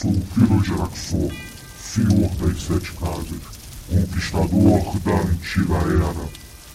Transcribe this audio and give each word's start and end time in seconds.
sou 0.00 0.10
o 0.12 0.20
Kiro 0.32 0.64
Geraxor, 0.64 1.30
senhor 1.78 2.30
das 2.36 2.62
sete 2.62 2.90
casas, 2.92 3.26
conquistador 3.86 4.98
da 5.00 5.12
antiga 5.12 5.74
era. 5.74 6.28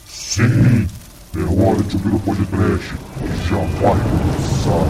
Sim, 0.08 0.88
é 1.36 1.40
hora 1.40 1.82
de 1.82 1.96
ouvir 1.96 2.14
o 2.14 2.20
podcast, 2.20 2.94
já 3.50 3.58
vai 3.82 3.98
começar. 4.04 4.86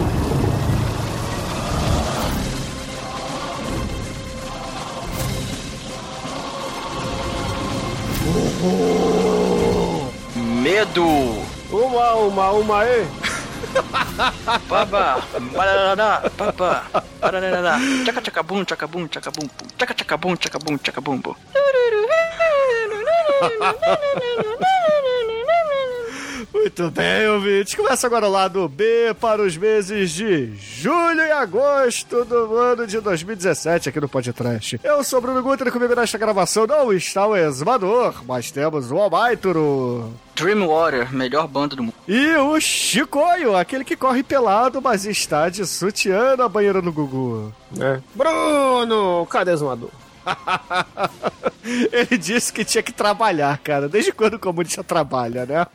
Medo! 10.62 11.06
Uma, 11.70 12.14
uma, 12.14 12.50
uma 12.50 12.80
aí! 12.80 13.06
Papa! 14.16 15.20
Parará, 15.52 16.24
papa! 16.36 16.82
Parará! 17.20 17.76
Tchaca 18.04 18.20
tchaca 18.22 18.42
bum, 18.42 18.64
tchaca 18.64 18.86
bum, 18.86 19.06
tchaca 19.08 19.30
bum. 19.30 19.46
Tchaca 19.76 19.94
tchaca 19.94 20.16
bum, 20.16 20.34
tchaca 20.36 20.58
bum, 20.58 20.78
tchaca 20.78 21.00
bum, 21.02 21.20
bum. 21.20 21.36
Muito 26.58 26.90
bem, 26.90 27.28
ouvintes. 27.28 27.74
Começa 27.74 28.06
agora 28.06 28.26
o 28.26 28.30
lado 28.30 28.66
B 28.66 29.14
para 29.20 29.42
os 29.42 29.56
meses 29.58 30.10
de 30.10 30.56
julho 30.56 31.20
e 31.20 31.30
agosto 31.30 32.24
do 32.24 32.56
ano 32.56 32.86
de 32.86 32.98
2017 32.98 33.90
aqui 33.90 34.00
no 34.00 34.08
Podcast. 34.08 34.80
Eu 34.82 35.04
sou 35.04 35.18
o 35.18 35.22
Bruno 35.22 35.42
Guter 35.42 35.68
e 35.68 35.70
comigo 35.70 35.94
nesta 35.94 36.16
gravação 36.16 36.66
não 36.66 36.92
está 36.94 37.26
o 37.26 37.36
Exumador, 37.36 38.24
mas 38.26 38.50
temos 38.50 38.90
o 38.90 38.96
Almaituro. 38.96 40.14
Dreamwater, 40.34 41.14
melhor 41.14 41.46
banda 41.46 41.76
do 41.76 41.82
mundo. 41.82 41.94
E 42.08 42.34
o 42.36 42.58
Chicoio, 42.58 43.54
aquele 43.54 43.84
que 43.84 43.94
corre 43.94 44.22
pelado, 44.22 44.80
mas 44.80 45.04
está 45.04 45.50
de 45.50 45.64
sutiã 45.66 46.36
na 46.36 46.48
banheira 46.48 46.80
no 46.80 46.90
Gugu. 46.90 47.52
É. 47.78 48.00
Bruno, 48.14 49.26
cadê 49.26 49.50
o 49.50 49.54
Exumador? 49.54 49.90
Ele 51.92 52.18
disse 52.18 52.52
que 52.52 52.64
tinha 52.64 52.82
que 52.82 52.92
trabalhar, 52.92 53.58
cara. 53.58 53.88
Desde 53.88 54.12
quando 54.12 54.34
o 54.34 54.38
comunista 54.38 54.84
trabalha, 54.84 55.44
né? 55.44 55.66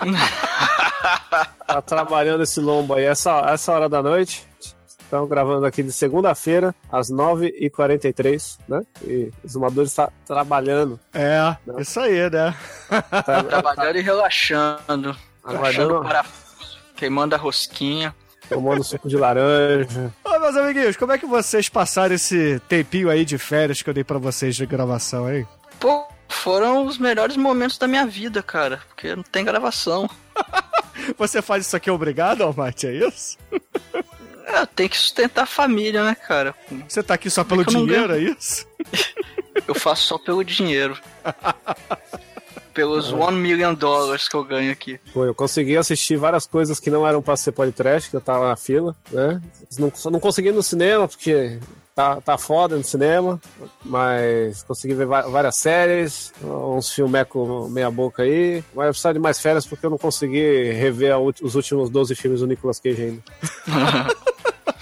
tá 1.66 1.80
trabalhando 1.82 2.42
esse 2.42 2.60
lombo 2.60 2.94
aí 2.94 3.04
essa, 3.04 3.40
essa 3.50 3.72
hora 3.72 3.88
da 3.88 4.02
noite. 4.02 4.46
Estamos 5.00 5.28
gravando 5.28 5.64
aqui 5.64 5.84
de 5.84 5.92
segunda-feira, 5.92 6.74
às 6.90 7.12
9h43, 7.12 8.58
né? 8.68 8.82
E 9.02 9.30
o 9.44 9.48
Zumador 9.48 9.84
está 9.84 10.10
trabalhando. 10.26 10.98
É, 11.14 11.56
Não. 11.64 11.78
isso 11.78 12.00
aí, 12.00 12.28
né? 12.28 12.52
Tá 13.24 13.44
trabalhando 13.44 13.96
e 13.98 14.00
relaxando. 14.00 15.16
Relaxando 15.46 15.98
o 15.98 16.02
parafuso, 16.02 16.78
queimando 16.96 17.36
a 17.36 17.38
rosquinha 17.38 18.12
tomando 18.48 18.82
suco 18.84 19.08
de 19.08 19.16
laranja. 19.16 20.12
Ô, 20.24 20.38
meus 20.38 20.56
amiguinhos, 20.56 20.96
como 20.96 21.12
é 21.12 21.18
que 21.18 21.26
vocês 21.26 21.68
passaram 21.68 22.14
esse 22.14 22.60
tempinho 22.68 23.10
aí 23.10 23.24
de 23.24 23.38
férias 23.38 23.82
que 23.82 23.90
eu 23.90 23.94
dei 23.94 24.04
pra 24.04 24.18
vocês 24.18 24.56
de 24.56 24.66
gravação 24.66 25.26
aí? 25.26 25.46
Pô, 25.78 26.06
foram 26.28 26.86
os 26.86 26.98
melhores 26.98 27.36
momentos 27.36 27.78
da 27.78 27.86
minha 27.86 28.06
vida, 28.06 28.42
cara, 28.42 28.80
porque 28.88 29.14
não 29.14 29.22
tem 29.22 29.44
gravação. 29.44 30.08
Você 31.18 31.40
faz 31.40 31.66
isso 31.66 31.76
aqui 31.76 31.90
obrigado, 31.90 32.42
Almate, 32.42 32.86
é 32.86 32.92
isso? 32.92 33.38
É, 34.46 34.64
tem 34.66 34.88
que 34.88 34.96
sustentar 34.96 35.42
a 35.42 35.46
família, 35.46 36.04
né, 36.04 36.14
cara? 36.14 36.54
Você 36.88 37.02
tá 37.02 37.14
aqui 37.14 37.28
só 37.28 37.44
pelo 37.44 37.64
dinheiro, 37.64 38.14
é 38.14 38.18
isso? 38.18 38.66
eu 39.66 39.74
faço 39.74 40.06
só 40.06 40.18
pelo 40.18 40.44
dinheiro. 40.44 40.98
pelos 42.76 43.10
one 43.10 43.38
million 43.38 43.74
dollars 43.74 44.28
que 44.28 44.36
eu 44.36 44.44
ganho 44.44 44.70
aqui. 44.70 45.00
Pô, 45.14 45.24
eu 45.24 45.34
consegui 45.34 45.78
assistir 45.78 46.16
várias 46.16 46.46
coisas 46.46 46.78
que 46.78 46.90
não 46.90 47.08
eram 47.08 47.22
pra 47.22 47.34
ser 47.34 47.52
podcast, 47.52 48.10
que 48.10 48.16
eu 48.16 48.20
tava 48.20 48.48
na 48.48 48.56
fila, 48.56 48.94
né? 49.10 49.40
Não, 49.78 49.90
não 50.12 50.20
consegui 50.20 50.52
no 50.52 50.62
cinema, 50.62 51.08
porque 51.08 51.58
tá, 51.94 52.20
tá 52.20 52.36
foda 52.36 52.76
no 52.76 52.84
cinema, 52.84 53.40
mas 53.82 54.62
consegui 54.64 54.92
ver 54.92 55.06
várias 55.06 55.56
séries, 55.56 56.34
uns 56.44 56.92
filmecos 56.92 57.70
meia 57.70 57.90
boca 57.90 58.22
aí, 58.22 58.62
mas 58.74 58.86
eu 58.86 58.92
precisava 58.92 59.14
de 59.14 59.20
mais 59.20 59.40
férias 59.40 59.64
porque 59.64 59.86
eu 59.86 59.90
não 59.90 59.98
consegui 59.98 60.70
rever 60.72 61.16
os 61.18 61.54
últimos 61.54 61.88
12 61.88 62.14
filmes 62.14 62.40
do 62.40 62.46
Nicolas 62.46 62.78
Cage 62.78 63.02
ainda. 63.02 63.22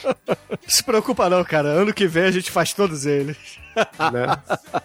Se 0.66 0.82
preocupa 0.82 1.28
não, 1.28 1.44
cara. 1.44 1.68
Ano 1.68 1.92
que 1.92 2.06
vem 2.06 2.24
a 2.24 2.30
gente 2.30 2.50
faz 2.50 2.72
todos 2.72 3.06
eles. 3.06 3.36
Né? 4.12 4.26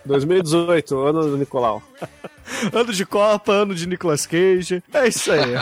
2018, 0.05 0.97
ano 0.97 1.21
do 1.21 1.37
Nicolau. 1.37 1.81
ano 2.73 2.91
de 2.91 3.05
Copa, 3.05 3.51
ano 3.51 3.75
de 3.75 3.87
Nicolas 3.87 4.25
Cage. 4.25 4.83
É 4.93 5.07
isso 5.07 5.31
aí. 5.31 5.55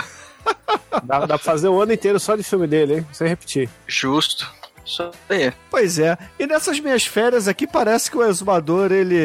dá, 1.04 1.20
dá 1.20 1.28
pra 1.28 1.38
fazer 1.38 1.68
o 1.68 1.82
ano 1.82 1.94
inteiro 1.94 2.20
só 2.20 2.36
de 2.36 2.44
filme 2.44 2.68
dele, 2.68 2.96
hein? 2.96 3.08
Sem 3.12 3.28
repetir. 3.28 3.70
Justo. 3.86 4.50
Isso 4.88 5.12
aí. 5.28 5.54
Pois 5.70 6.00
é. 6.00 6.18
E 6.40 6.48
nessas 6.48 6.80
minhas 6.80 7.06
férias 7.06 7.48
aqui 7.48 7.68
parece 7.68 8.10
que 8.10 8.18
o 8.18 8.24
exumador 8.24 8.92
ele 8.94 9.20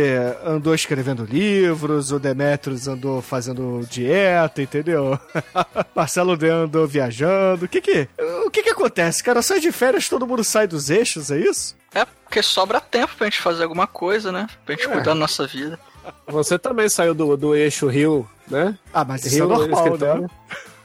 andou 0.44 0.74
escrevendo 0.74 1.24
livros, 1.24 2.10
o 2.10 2.18
Demetrius 2.18 2.88
andou 2.88 3.22
fazendo 3.22 3.86
dieta, 3.88 4.60
entendeu? 4.60 5.18
Marcelo 5.94 6.36
D 6.36 6.50
andou 6.50 6.86
viajando. 6.86 7.66
O 7.66 7.68
que 7.68 7.80
que, 7.80 8.08
o 8.44 8.50
que 8.50 8.64
que 8.64 8.70
acontece, 8.70 9.22
cara? 9.22 9.40
Sai 9.40 9.60
de 9.60 9.70
férias, 9.70 10.08
todo 10.08 10.26
mundo 10.26 10.42
sai 10.42 10.66
dos 10.66 10.90
eixos, 10.90 11.30
é 11.30 11.38
isso? 11.38 11.76
É, 11.94 12.04
porque 12.04 12.42
sobra 12.42 12.80
tempo 12.80 13.14
pra 13.16 13.26
gente 13.26 13.40
fazer 13.40 13.62
alguma 13.62 13.86
coisa, 13.86 14.32
né? 14.32 14.48
Pra 14.66 14.74
gente 14.74 14.86
é. 14.86 14.90
cuidar 14.90 15.04
da 15.04 15.14
nossa 15.14 15.46
vida. 15.46 15.78
Você 16.26 16.58
também 16.58 16.88
saiu 16.88 17.14
do, 17.14 17.36
do 17.36 17.54
eixo 17.54 17.86
Rio, 17.86 18.28
né? 18.48 18.76
Ah, 18.92 19.04
mas 19.04 19.24
isso 19.24 19.36
Rio, 19.36 19.44
é 19.44 19.48
normal, 19.48 19.96
né? 19.96 20.28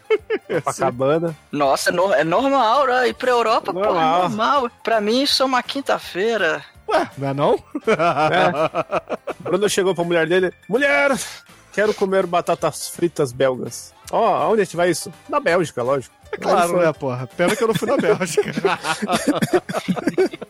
Copacabana. 0.47 1.35
Nossa, 1.51 1.89
é, 1.89 1.93
no, 1.93 2.13
é 2.13 2.23
normal, 2.23 2.87
né? 2.87 3.09
Ir 3.09 3.13
pra 3.13 3.31
Europa, 3.31 3.73
normal. 3.73 3.93
porra, 3.93 4.05
é 4.05 4.21
normal. 4.21 4.71
Pra 4.83 5.01
mim, 5.01 5.23
isso 5.23 5.43
é 5.43 5.45
uma 5.45 5.63
quinta-feira. 5.63 6.63
Ué, 6.87 7.09
não 7.17 7.27
é 7.27 7.33
não? 7.33 7.63
É. 7.85 9.35
Bruno 9.39 9.69
chegou 9.69 9.93
pra 9.93 10.03
mulher 10.03 10.27
dele. 10.27 10.53
Mulher, 10.69 11.11
quero 11.73 11.93
comer 11.93 12.25
batatas 12.25 12.89
fritas 12.89 13.31
belgas. 13.31 13.93
Ó, 14.11 14.21
oh, 14.21 14.35
aonde 14.35 14.61
a 14.61 14.63
gente 14.63 14.77
vai 14.77 14.89
isso? 14.89 15.11
Na 15.27 15.39
Bélgica, 15.39 15.83
lógico. 15.83 16.15
É 16.31 16.37
claro, 16.37 16.79
né, 16.79 16.91
porra? 16.93 17.27
Pena 17.27 17.55
que 17.55 17.63
eu 17.63 17.67
não 17.67 17.75
fui 17.75 17.87
na 17.87 17.97
Bélgica. 17.97 18.51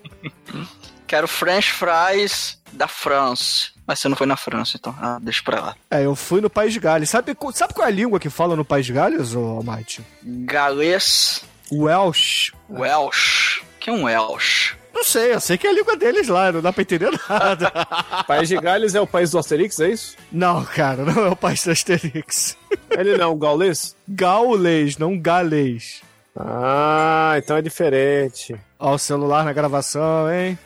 quero 1.08 1.28
french 1.28 1.72
fries 1.72 2.60
da 2.72 2.88
France. 2.88 3.72
Mas 3.88 4.00
você 4.00 4.10
não 4.10 4.18
foi 4.18 4.28
na 4.28 4.36
França, 4.36 4.76
então. 4.78 4.94
Ah, 5.02 5.18
deixa 5.22 5.42
pra 5.42 5.62
lá. 5.62 5.76
É, 5.90 6.06
eu 6.06 6.14
fui 6.14 6.42
no 6.42 6.50
País 6.50 6.74
de 6.74 6.80
Gales. 6.80 7.10
Sabe, 7.10 7.36
sabe 7.54 7.74
qual 7.74 7.88
é 7.88 7.90
a 7.90 7.94
língua 7.94 8.20
que 8.20 8.30
fala 8.30 8.54
no 8.54 8.66
País 8.66 8.86
de 8.86 8.92
Gales, 8.92 9.34
ô 9.34 9.40
Almighty? 9.40 10.04
Galês. 10.22 11.42
Welsh. 11.72 12.52
Welsh. 12.70 13.64
que 13.80 13.90
é 13.90 13.94
um 13.94 14.04
Welsh? 14.04 14.76
Não 14.94 15.04
sei, 15.04 15.34
eu 15.34 15.40
sei 15.40 15.58
que 15.58 15.68
é 15.68 15.70
a 15.70 15.74
língua 15.74 15.96
deles 15.96 16.28
lá, 16.28 16.52
não 16.52 16.60
dá 16.60 16.74
pra 16.74 16.82
entender 16.82 17.12
nada. 17.30 17.72
país 18.28 18.50
de 18.50 18.60
Gales 18.60 18.96
é 18.96 19.00
o 19.00 19.06
país 19.06 19.30
do 19.32 19.38
Asterix, 19.38 19.80
é 19.80 19.90
isso? 19.90 20.18
Não, 20.32 20.66
cara, 20.66 21.06
não 21.06 21.28
é 21.28 21.30
o 21.30 21.36
país 21.36 21.64
do 21.64 21.72
Asterix. 21.72 22.58
Ele 22.90 23.16
não 23.16 23.26
é 23.26 23.28
um 23.28 23.38
gaulês? 23.38 23.96
Gaulês, 24.08 24.98
não 24.98 25.18
galês. 25.18 26.02
Ah, 26.36 27.36
então 27.38 27.58
é 27.58 27.62
diferente. 27.62 28.56
Ó 28.80 28.96
o 28.96 28.98
celular 28.98 29.46
na 29.46 29.54
gravação, 29.54 30.32
hein? 30.32 30.58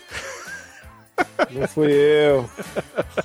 Não 1.51 1.67
fui 1.67 1.91
eu. 1.91 2.49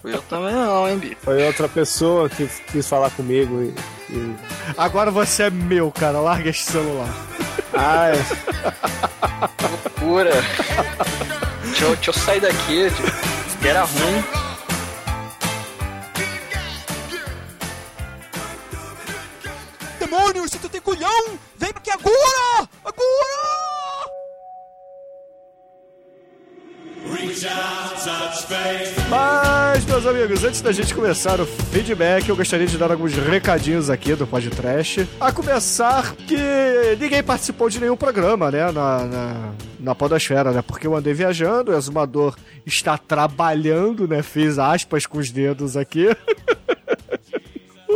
Fui 0.01 0.15
eu 0.15 0.23
também 0.23 0.53
não, 0.53 0.89
hein, 0.89 0.99
Bi? 0.99 1.17
Foi 1.23 1.47
outra 1.47 1.69
pessoa 1.69 2.29
que 2.29 2.47
quis 2.73 2.89
falar 2.89 3.11
comigo 3.11 3.63
e, 3.63 4.13
e... 4.13 4.37
Agora 4.77 5.11
você 5.11 5.45
é 5.45 5.51
meu, 5.51 5.91
cara. 5.93 6.21
Larga 6.21 6.51
esse 6.51 6.65
celular. 6.65 7.09
Ai. 7.73 8.13
Loucura. 9.71 10.33
deixa, 11.65 11.85
eu, 11.85 11.95
deixa 11.95 12.11
eu 12.11 12.15
sair 12.15 12.41
daqui. 12.41 12.91
Que 13.61 13.69
era 13.69 13.85
ruim. 13.85 14.25
Demônio, 19.99 20.49
se 20.49 20.59
tu 20.59 20.69
tem 20.69 20.81
culhão, 20.81 21.39
vem 21.57 21.71
aqui 21.71 21.91
agora! 21.91 22.69
Agora! 22.85 23.66
Mas, 29.09 29.85
meus 29.85 30.07
amigos, 30.07 30.45
antes 30.45 30.61
da 30.61 30.71
gente 30.71 30.95
começar 30.95 31.41
o 31.41 31.47
feedback, 31.47 32.29
eu 32.29 32.37
gostaria 32.37 32.67
de 32.67 32.79
dar 32.79 32.91
alguns 32.91 33.13
recadinhos 33.15 33.91
aqui 33.91 34.15
do 34.15 34.27
podcast. 34.27 35.09
A 35.21 35.33
começar 35.33 36.15
que 36.15 36.37
ninguém 36.99 37.23
participou 37.23 37.69
de 37.69 37.81
nenhum 37.81 37.97
programa, 37.97 38.51
né, 38.51 38.71
na, 38.71 39.05
na, 39.05 39.53
na 39.81 39.95
podosfera, 39.95 40.53
né, 40.53 40.63
porque 40.63 40.87
eu 40.87 40.95
andei 40.95 41.13
viajando, 41.13 41.73
o 41.73 41.77
exumador 41.77 42.37
está 42.65 42.97
trabalhando, 42.97 44.07
né, 44.07 44.23
fiz 44.23 44.59
aspas 44.59 45.07
com 45.07 45.19
os 45.19 45.31
dedos 45.31 45.77
aqui. 45.77 46.09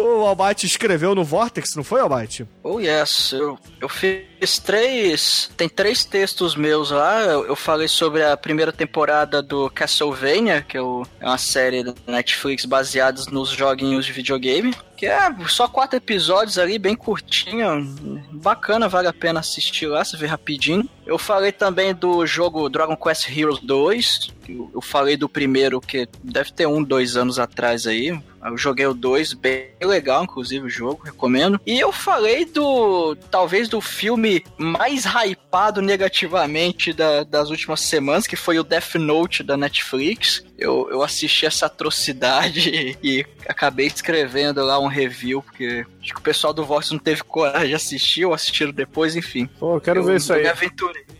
o 0.00 0.26
Albite 0.26 0.66
escreveu 0.66 1.14
no 1.14 1.24
Vortex, 1.24 1.74
não 1.76 1.84
foi, 1.84 2.00
Albite? 2.00 2.46
Oh, 2.62 2.80
yes. 2.80 3.32
Eu, 3.32 3.58
eu 3.80 3.88
fiz 3.88 4.58
três. 4.58 5.50
Tem 5.56 5.68
três 5.68 6.04
textos 6.04 6.54
meus 6.54 6.90
lá. 6.90 7.22
Eu, 7.22 7.46
eu 7.46 7.56
falei 7.56 7.88
sobre 7.88 8.24
a 8.24 8.36
primeira 8.36 8.72
temporada 8.72 9.42
do 9.42 9.70
Castlevania, 9.70 10.62
que 10.62 10.76
é 10.76 10.82
uma 10.82 11.38
série 11.38 11.82
da 11.82 11.94
Netflix 12.06 12.64
baseada 12.64 13.22
nos 13.30 13.50
joguinhos 13.50 14.06
de 14.06 14.12
videogame 14.12 14.74
Que 15.00 15.06
é 15.06 15.34
só 15.48 15.66
quatro 15.66 15.96
episódios 15.96 16.58
ali, 16.58 16.78
bem 16.78 16.94
curtinho. 16.94 17.86
Bacana, 18.32 18.86
vale 18.86 19.08
a 19.08 19.14
pena 19.14 19.40
assistir 19.40 19.86
lá, 19.86 20.04
você 20.04 20.14
vê 20.14 20.26
rapidinho. 20.26 20.86
Eu 21.06 21.16
falei 21.16 21.52
também 21.52 21.94
do 21.94 22.26
jogo 22.26 22.68
Dragon 22.68 22.94
Quest 22.94 23.26
Heroes 23.34 23.60
2. 23.60 24.28
Eu 24.74 24.80
falei 24.82 25.16
do 25.16 25.26
primeiro, 25.26 25.80
que 25.80 26.06
deve 26.22 26.52
ter 26.52 26.66
um, 26.66 26.82
dois 26.82 27.16
anos 27.16 27.38
atrás 27.38 27.86
aí. 27.86 28.20
Eu 28.44 28.56
joguei 28.56 28.86
o 28.86 28.94
2, 28.94 29.34
bem 29.34 29.70
legal, 29.82 30.24
inclusive, 30.24 30.66
o 30.66 30.70
jogo, 30.70 31.02
recomendo. 31.04 31.60
E 31.66 31.78
eu 31.78 31.92
falei 31.92 32.44
do. 32.44 33.14
talvez 33.30 33.68
do 33.68 33.80
filme 33.80 34.44
mais 34.56 35.04
hypado 35.04 35.82
negativamente 35.82 36.92
da, 36.92 37.22
das 37.22 37.50
últimas 37.50 37.80
semanas, 37.80 38.26
que 38.26 38.36
foi 38.36 38.58
o 38.58 38.64
Death 38.64 38.94
Note 38.94 39.42
da 39.42 39.56
Netflix. 39.56 40.44
Eu, 40.60 40.88
eu 40.90 41.02
assisti 41.02 41.46
essa 41.46 41.66
atrocidade 41.66 42.96
e 43.02 43.24
acabei 43.48 43.86
escrevendo 43.86 44.62
lá 44.62 44.78
um 44.78 44.86
review, 44.86 45.42
porque 45.42 45.86
acho 46.10 46.14
que 46.14 46.20
o 46.20 46.22
pessoal 46.22 46.52
do 46.52 46.64
Vox 46.64 46.90
não 46.90 46.98
teve 46.98 47.22
coragem 47.22 47.68
de 47.68 47.74
assistir, 47.74 48.24
ou 48.24 48.34
assistiram 48.34 48.72
depois, 48.72 49.14
enfim. 49.14 49.48
Pô, 49.58 49.76
eu 49.76 49.80
quero 49.80 50.00
eu, 50.00 50.04
ver 50.04 50.16
isso 50.16 50.32
aí. 50.32 50.44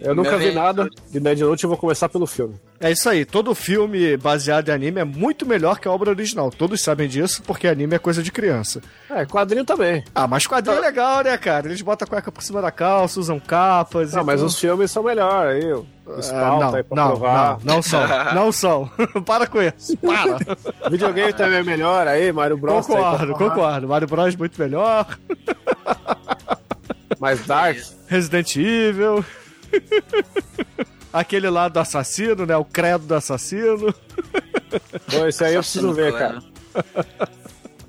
Eu 0.00 0.14
nunca 0.14 0.37
vi 0.37 0.50
nada 0.52 0.88
de 1.10 1.20
Dead 1.20 1.38
Note, 1.38 1.64
eu 1.64 1.70
vou 1.70 1.78
começar 1.78 2.08
pelo 2.08 2.26
filme. 2.26 2.56
É 2.81 2.90
isso 2.90 3.08
aí, 3.08 3.25
todo 3.25 3.54
filme 3.54 4.16
baseado 4.16 4.70
em 4.70 4.72
anime 4.72 5.00
é 5.00 5.04
muito 5.04 5.46
melhor 5.46 5.78
que 5.78 5.87
a 5.87 5.92
obra 5.92 6.10
original. 6.10 6.50
Todos 6.50 6.82
sabem 6.82 7.08
disso, 7.08 7.42
porque 7.42 7.69
anime 7.69 7.94
é 7.94 7.98
coisa 7.98 8.22
de 8.22 8.32
criança. 8.32 8.81
É, 9.08 9.25
quadrinho 9.26 9.64
também. 9.64 10.02
Ah, 10.14 10.26
mas 10.26 10.46
quadrinho 10.46 10.78
é 10.78 10.81
legal, 10.81 11.22
né, 11.22 11.37
cara? 11.37 11.69
Eles 11.69 11.82
botam 11.82 12.06
a 12.06 12.08
cueca 12.08 12.32
por 12.32 12.42
cima 12.42 12.62
da 12.62 12.70
calça, 12.70 13.20
usam 13.20 13.38
capas. 13.38 14.14
Não, 14.14 14.25
mas 14.25 14.40
tudo. 14.40 14.48
os 14.48 14.58
filmes 14.58 14.90
são 14.90 15.02
melhores 15.02 15.62
aí. 15.62 15.84
Espalta 16.19 16.64
não, 16.64 16.75
aí 16.75 16.82
pra 16.82 16.96
não, 16.96 17.08
provar. 17.08 17.58
não, 17.62 17.75
não 17.75 17.82
são, 17.82 18.00
não 18.34 18.52
são. 18.52 18.90
Para 19.25 19.46
com 19.46 19.62
isso, 19.62 19.96
para. 19.98 20.90
Videogame 20.90 21.32
também 21.32 21.58
é 21.58 21.62
melhor 21.62 22.08
aí, 22.08 22.32
Mario 22.32 22.56
Bros. 22.56 22.87
tá 22.87 22.94
Concordo, 22.94 23.34
concordo. 23.34 23.88
Mario 23.88 24.08
Bros 24.08 24.34
muito 24.34 24.60
melhor. 24.60 24.80
Mais 27.19 27.44
Dark. 27.47 27.79
Resident 28.06 28.56
Evil. 28.56 29.25
Aquele 31.12 31.50
lá 31.50 31.69
do 31.69 31.79
assassino, 31.79 32.47
né? 32.47 32.56
O 32.56 32.65
credo 32.65 33.05
do 33.05 33.15
assassino. 33.15 33.94
Pô, 35.11 35.27
esse 35.27 35.44
aí 35.44 35.55
eu 35.55 35.61
preciso 35.61 35.93
ver, 35.93 36.12
cara. 36.12 36.43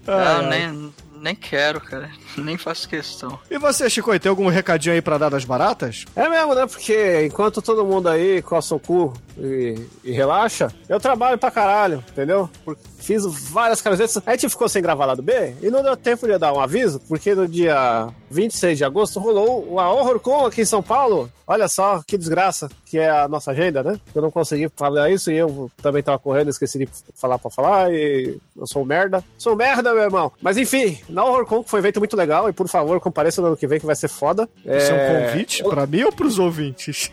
Ah, 0.07 0.41
nem, 0.49 0.90
nem 1.21 1.35
quero, 1.35 1.79
cara. 1.79 2.09
Nem 2.37 2.57
faço 2.57 2.89
questão. 2.89 3.39
E 3.49 3.57
você, 3.57 3.89
Chico, 3.89 4.17
tem 4.19 4.29
algum 4.29 4.47
recadinho 4.49 4.95
aí 4.95 5.01
pra 5.01 5.17
dar 5.17 5.29
das 5.29 5.45
baratas? 5.45 6.05
É 6.15 6.27
mesmo, 6.27 6.55
né? 6.55 6.65
Porque 6.65 7.25
enquanto 7.25 7.61
todo 7.61 7.85
mundo 7.85 8.09
aí 8.09 8.41
coça 8.41 8.75
o 8.75 8.79
cu 8.79 9.13
e, 9.37 9.75
e 10.03 10.11
relaxa, 10.11 10.73
eu 10.89 10.99
trabalho 10.99 11.37
pra 11.37 11.51
caralho, 11.51 12.03
entendeu? 12.11 12.49
Porque 12.65 12.81
fiz 12.99 13.23
várias 13.25 13.81
camisetas. 13.81 14.21
A 14.25 14.31
gente 14.31 14.49
ficou 14.49 14.67
sem 14.67 14.81
gravar 14.81 15.05
lá 15.05 15.15
do 15.15 15.21
B 15.21 15.55
e 15.61 15.69
não 15.69 15.83
deu 15.83 15.95
tempo 15.95 16.27
de 16.27 16.37
dar 16.37 16.53
um 16.53 16.59
aviso, 16.59 16.99
porque 17.07 17.35
no 17.35 17.47
dia 17.47 18.09
26 18.31 18.77
de 18.77 18.85
agosto 18.85 19.19
rolou 19.19 19.67
o 19.67 19.75
HorrorCon 19.75 20.45
aqui 20.45 20.61
em 20.61 20.65
São 20.65 20.81
Paulo. 20.81 21.29
Olha 21.45 21.67
só 21.67 22.01
que 22.07 22.17
desgraça 22.17 22.69
que 22.85 22.97
é 22.97 23.09
a 23.09 23.27
nossa 23.27 23.51
agenda, 23.51 23.83
né? 23.83 23.99
Eu 24.15 24.21
não 24.21 24.31
consegui 24.31 24.69
falar 24.75 25.09
isso 25.11 25.29
e 25.31 25.35
eu 25.35 25.69
também 25.81 26.01
tava 26.01 26.17
correndo, 26.17 26.49
esqueci 26.49 26.79
de 26.79 26.87
falar 27.13 27.37
pra 27.37 27.51
falar 27.51 27.91
e 27.93 28.37
eu 28.57 28.65
sou 28.67 28.81
um 28.83 28.85
merda. 28.85 29.23
Sou 29.37 29.53
um 29.53 29.55
merda, 29.57 29.93
meu 29.93 30.03
irmão. 30.03 30.31
Mas 30.41 30.57
enfim, 30.57 30.97
na 31.09 31.25
HorrorCon 31.25 31.63
que 31.63 31.69
foi 31.69 31.79
um 31.79 31.83
evento 31.83 31.99
muito 31.99 32.15
legal 32.15 32.47
e 32.49 32.53
por 32.53 32.67
favor 32.69 32.99
compareça 33.01 33.41
no 33.41 33.47
ano 33.47 33.57
que 33.57 33.67
vem 33.67 33.79
que 33.79 33.85
vai 33.85 33.95
ser 33.95 34.07
foda. 34.07 34.47
Isso 34.59 34.91
é 34.91 34.93
um 34.93 34.97
É, 34.97 35.27
convite 35.27 35.63
pra 35.63 35.85
mim 35.85 36.03
ou 36.03 36.11
pros 36.11 36.39
ouvintes? 36.39 37.11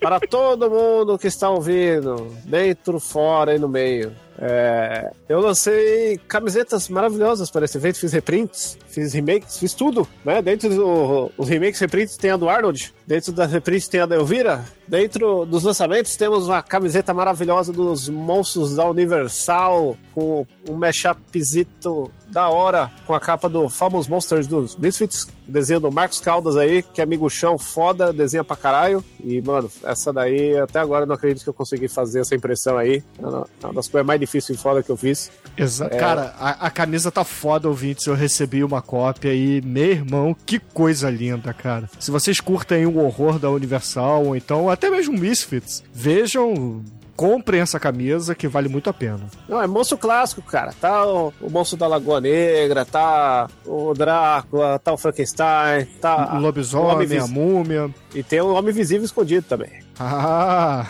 para 0.00 0.20
todo 0.20 0.70
mundo 0.70 1.18
que 1.18 1.26
está 1.28 1.48
ouvindo, 1.48 2.26
dentro, 2.44 3.00
fora 3.00 3.54
e 3.54 3.58
no 3.58 3.68
meio. 3.68 4.12
É, 4.40 5.10
eu 5.28 5.40
lancei 5.40 6.18
camisetas 6.28 6.88
maravilhosas 6.88 7.50
para 7.50 7.64
esse 7.64 7.76
evento, 7.76 7.98
fiz 7.98 8.12
reprints, 8.12 8.78
fiz 8.86 9.12
remakes, 9.12 9.58
fiz 9.58 9.74
tudo, 9.74 10.06
né? 10.24 10.40
Dentro 10.40 10.68
dos 10.68 11.48
remakes, 11.48 11.80
reprints 11.80 12.16
tem 12.16 12.30
a 12.30 12.36
do 12.36 12.48
Arnold, 12.48 12.94
dentro 13.04 13.32
das 13.32 13.50
reprints 13.50 13.88
tem 13.88 14.00
a 14.00 14.06
da 14.06 14.14
Elvira, 14.14 14.64
dentro 14.86 15.44
dos 15.44 15.64
lançamentos 15.64 16.16
temos 16.16 16.46
uma 16.46 16.62
camiseta 16.62 17.12
maravilhosa 17.12 17.72
dos 17.72 18.08
monstros 18.08 18.76
da 18.76 18.88
Universal, 18.88 19.96
com 20.14 20.46
um 20.68 20.74
mashupzito 20.74 22.10
da 22.28 22.48
hora, 22.48 22.90
com 23.06 23.14
a 23.14 23.20
capa 23.20 23.48
do 23.48 23.68
Famous 23.68 24.08
Monsters 24.08 24.46
dos 24.46 24.76
Misfits, 24.76 25.26
desenho 25.46 25.80
do 25.80 25.90
Marcos 25.90 26.20
Caldas 26.20 26.56
aí, 26.56 26.82
que 26.82 27.00
é 27.00 27.04
amigo 27.04 27.28
chão, 27.30 27.58
foda, 27.58 28.12
desenha 28.12 28.44
pra 28.44 28.56
caralho. 28.56 29.04
E, 29.22 29.40
mano, 29.40 29.70
essa 29.84 30.12
daí, 30.12 30.56
até 30.58 30.78
agora 30.78 31.04
eu 31.04 31.06
não 31.06 31.14
acredito 31.14 31.42
que 31.42 31.48
eu 31.48 31.54
consegui 31.54 31.88
fazer 31.88 32.20
essa 32.20 32.34
impressão 32.34 32.76
aí. 32.76 33.02
É 33.18 33.26
uma 33.26 33.46
uma 33.68 33.74
das 33.74 33.88
coisas 33.88 34.06
mais 34.06 34.20
difíceis 34.20 34.58
e 34.58 34.62
foda 34.62 34.82
que 34.82 34.90
eu 34.90 34.96
fiz. 34.96 35.30
Exa 35.56 35.88
Cara, 35.88 36.34
a, 36.38 36.66
a 36.66 36.70
camisa 36.70 37.10
tá 37.10 37.24
foda, 37.24 37.68
ouvintes. 37.68 38.06
Eu 38.06 38.14
recebi 38.14 38.64
uma 38.64 38.80
cópia 38.80 39.34
e, 39.34 39.60
meu 39.62 39.90
irmão, 39.90 40.36
que 40.46 40.58
coisa 40.58 41.10
linda, 41.10 41.52
cara. 41.52 41.88
Se 41.98 42.10
vocês 42.10 42.40
curtem 42.40 42.86
o 42.86 42.98
horror 42.98 43.38
da 43.38 43.50
Universal, 43.50 44.26
ou 44.26 44.36
então 44.36 44.68
até 44.68 44.90
mesmo 44.90 45.18
Misfits, 45.18 45.82
vejam, 45.92 46.82
comprem 47.18 47.60
essa 47.60 47.80
camisa 47.80 48.32
que 48.32 48.46
vale 48.46 48.68
muito 48.68 48.88
a 48.88 48.92
pena. 48.92 49.18
Não, 49.48 49.60
é 49.60 49.66
monstro 49.66 49.98
clássico, 49.98 50.40
cara. 50.40 50.72
Tá 50.80 51.04
o, 51.04 51.34
o 51.40 51.50
monstro 51.50 51.76
da 51.76 51.88
Lagoa 51.88 52.20
Negra, 52.20 52.84
tá 52.84 53.50
o 53.66 53.92
Drácula, 53.92 54.78
tá 54.78 54.92
o 54.92 54.96
Frankenstein, 54.96 55.84
tá 56.00 56.34
o 56.34 56.36
o 56.36 56.40
lobisomem, 56.40 57.06
Homem 57.06 57.18
a 57.18 57.26
múmia. 57.26 57.90
e 58.14 58.22
tem 58.22 58.40
o 58.40 58.54
Homem 58.54 58.72
Visível 58.72 59.04
escondido 59.04 59.44
também. 59.48 59.82
Ah! 59.98 60.86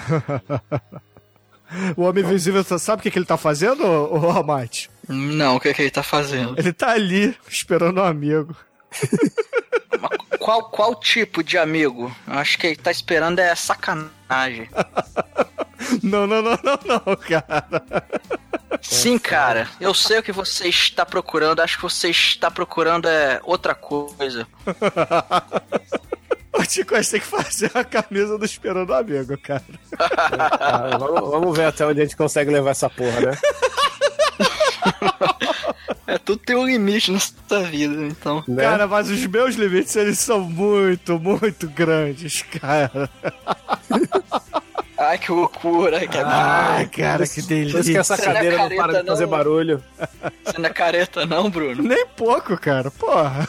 o 1.97 2.03
Homem 2.03 2.23
Invisível, 2.23 2.63
sabe 2.63 3.01
o 3.01 3.03
que, 3.03 3.11
que 3.11 3.19
ele 3.19 3.25
tá 3.25 3.39
fazendo, 3.39 3.83
ô 3.83 4.19
ô, 4.19 4.31
Amate? 4.31 4.91
Não, 5.09 5.57
o 5.57 5.61
que, 5.61 5.73
que 5.73 5.81
ele 5.81 5.91
tá 5.91 6.03
fazendo? 6.03 6.59
Ele 6.59 6.75
tá 6.75 6.91
ali, 6.91 7.35
esperando 7.49 8.03
um 8.03 8.05
amigo. 8.05 8.55
Qual, 10.39 10.71
qual 10.71 10.95
tipo 10.95 11.43
de 11.43 11.59
amigo? 11.59 12.15
Eu 12.27 12.35
acho 12.35 12.59
que 12.59 12.69
ele 12.69 12.77
tá 12.77 12.91
esperando 12.91 13.39
é 13.39 13.55
sacanagem. 13.55 14.69
Não, 16.03 16.27
não, 16.27 16.43
não, 16.43 16.59
não, 16.63 16.79
não, 16.85 17.17
cara. 17.17 17.65
Sim, 18.83 19.19
cara. 19.19 19.69
Eu 19.81 19.95
sei 19.95 20.19
o 20.19 20.23
que 20.23 20.33
você 20.33 20.69
está 20.69 21.05
procurando. 21.07 21.61
Acho 21.61 21.77
que 21.77 21.83
você 21.83 22.11
está 22.11 22.51
procurando 22.51 23.09
é 23.09 23.41
outra 23.45 23.75
coisa. 23.75 24.47
O 26.59 26.67
Tico 26.67 26.91
vai 26.91 27.05
ter 27.05 27.21
que 27.21 27.27
fazer 27.27 27.71
a 27.73 27.85
camisa 27.85 28.37
do 28.37 28.45
Esperando 28.45 28.93
Amigo, 28.93 29.39
cara. 29.39 29.63
Ah, 30.61 30.97
vamos, 30.99 31.31
vamos 31.31 31.57
ver 31.57 31.67
até 31.67 31.87
onde 31.87 32.01
a 32.01 32.05
gente 32.05 32.17
consegue 32.17 32.51
levar 32.51 32.71
essa 32.71 32.91
porra, 32.91 33.21
né? 33.21 33.39
É, 36.09 36.17
tudo 36.17 36.39
tem 36.39 36.57
um 36.57 36.65
limite 36.65 37.13
nessa 37.13 37.61
vida, 37.65 37.95
então. 38.07 38.43
Né? 38.49 38.63
Cara, 38.63 38.87
mas 38.87 39.11
os 39.11 39.27
meus 39.27 39.57
limites, 39.57 39.95
eles 39.95 40.19
são 40.19 40.41
muito, 40.41 41.21
muito 41.21 41.69
grandes, 41.69 42.41
cara. 42.41 43.11
Ai, 44.97 45.19
que 45.19 45.31
loucura. 45.31 46.01
Que 46.09 46.17
Ai, 46.19 46.87
cara, 46.87 46.89
que 46.89 47.03
Por 47.19 47.23
isso 47.25 47.35
que 47.35 47.43
delícia. 47.43 47.99
essa 48.01 48.17
não 48.17 48.23
é 48.25 48.27
cadeira 48.27 48.57
não 48.57 48.63
careta, 48.65 48.83
para 48.83 49.03
de 49.03 49.07
fazer 49.09 49.25
não. 49.25 49.31
barulho. 49.31 49.85
Você 50.45 50.59
não 50.59 50.67
é 50.67 50.73
careta, 50.73 51.27
não, 51.27 51.51
Bruno? 51.51 51.83
Nem 51.83 52.07
pouco, 52.17 52.57
cara. 52.57 52.91
Porra. 52.91 53.47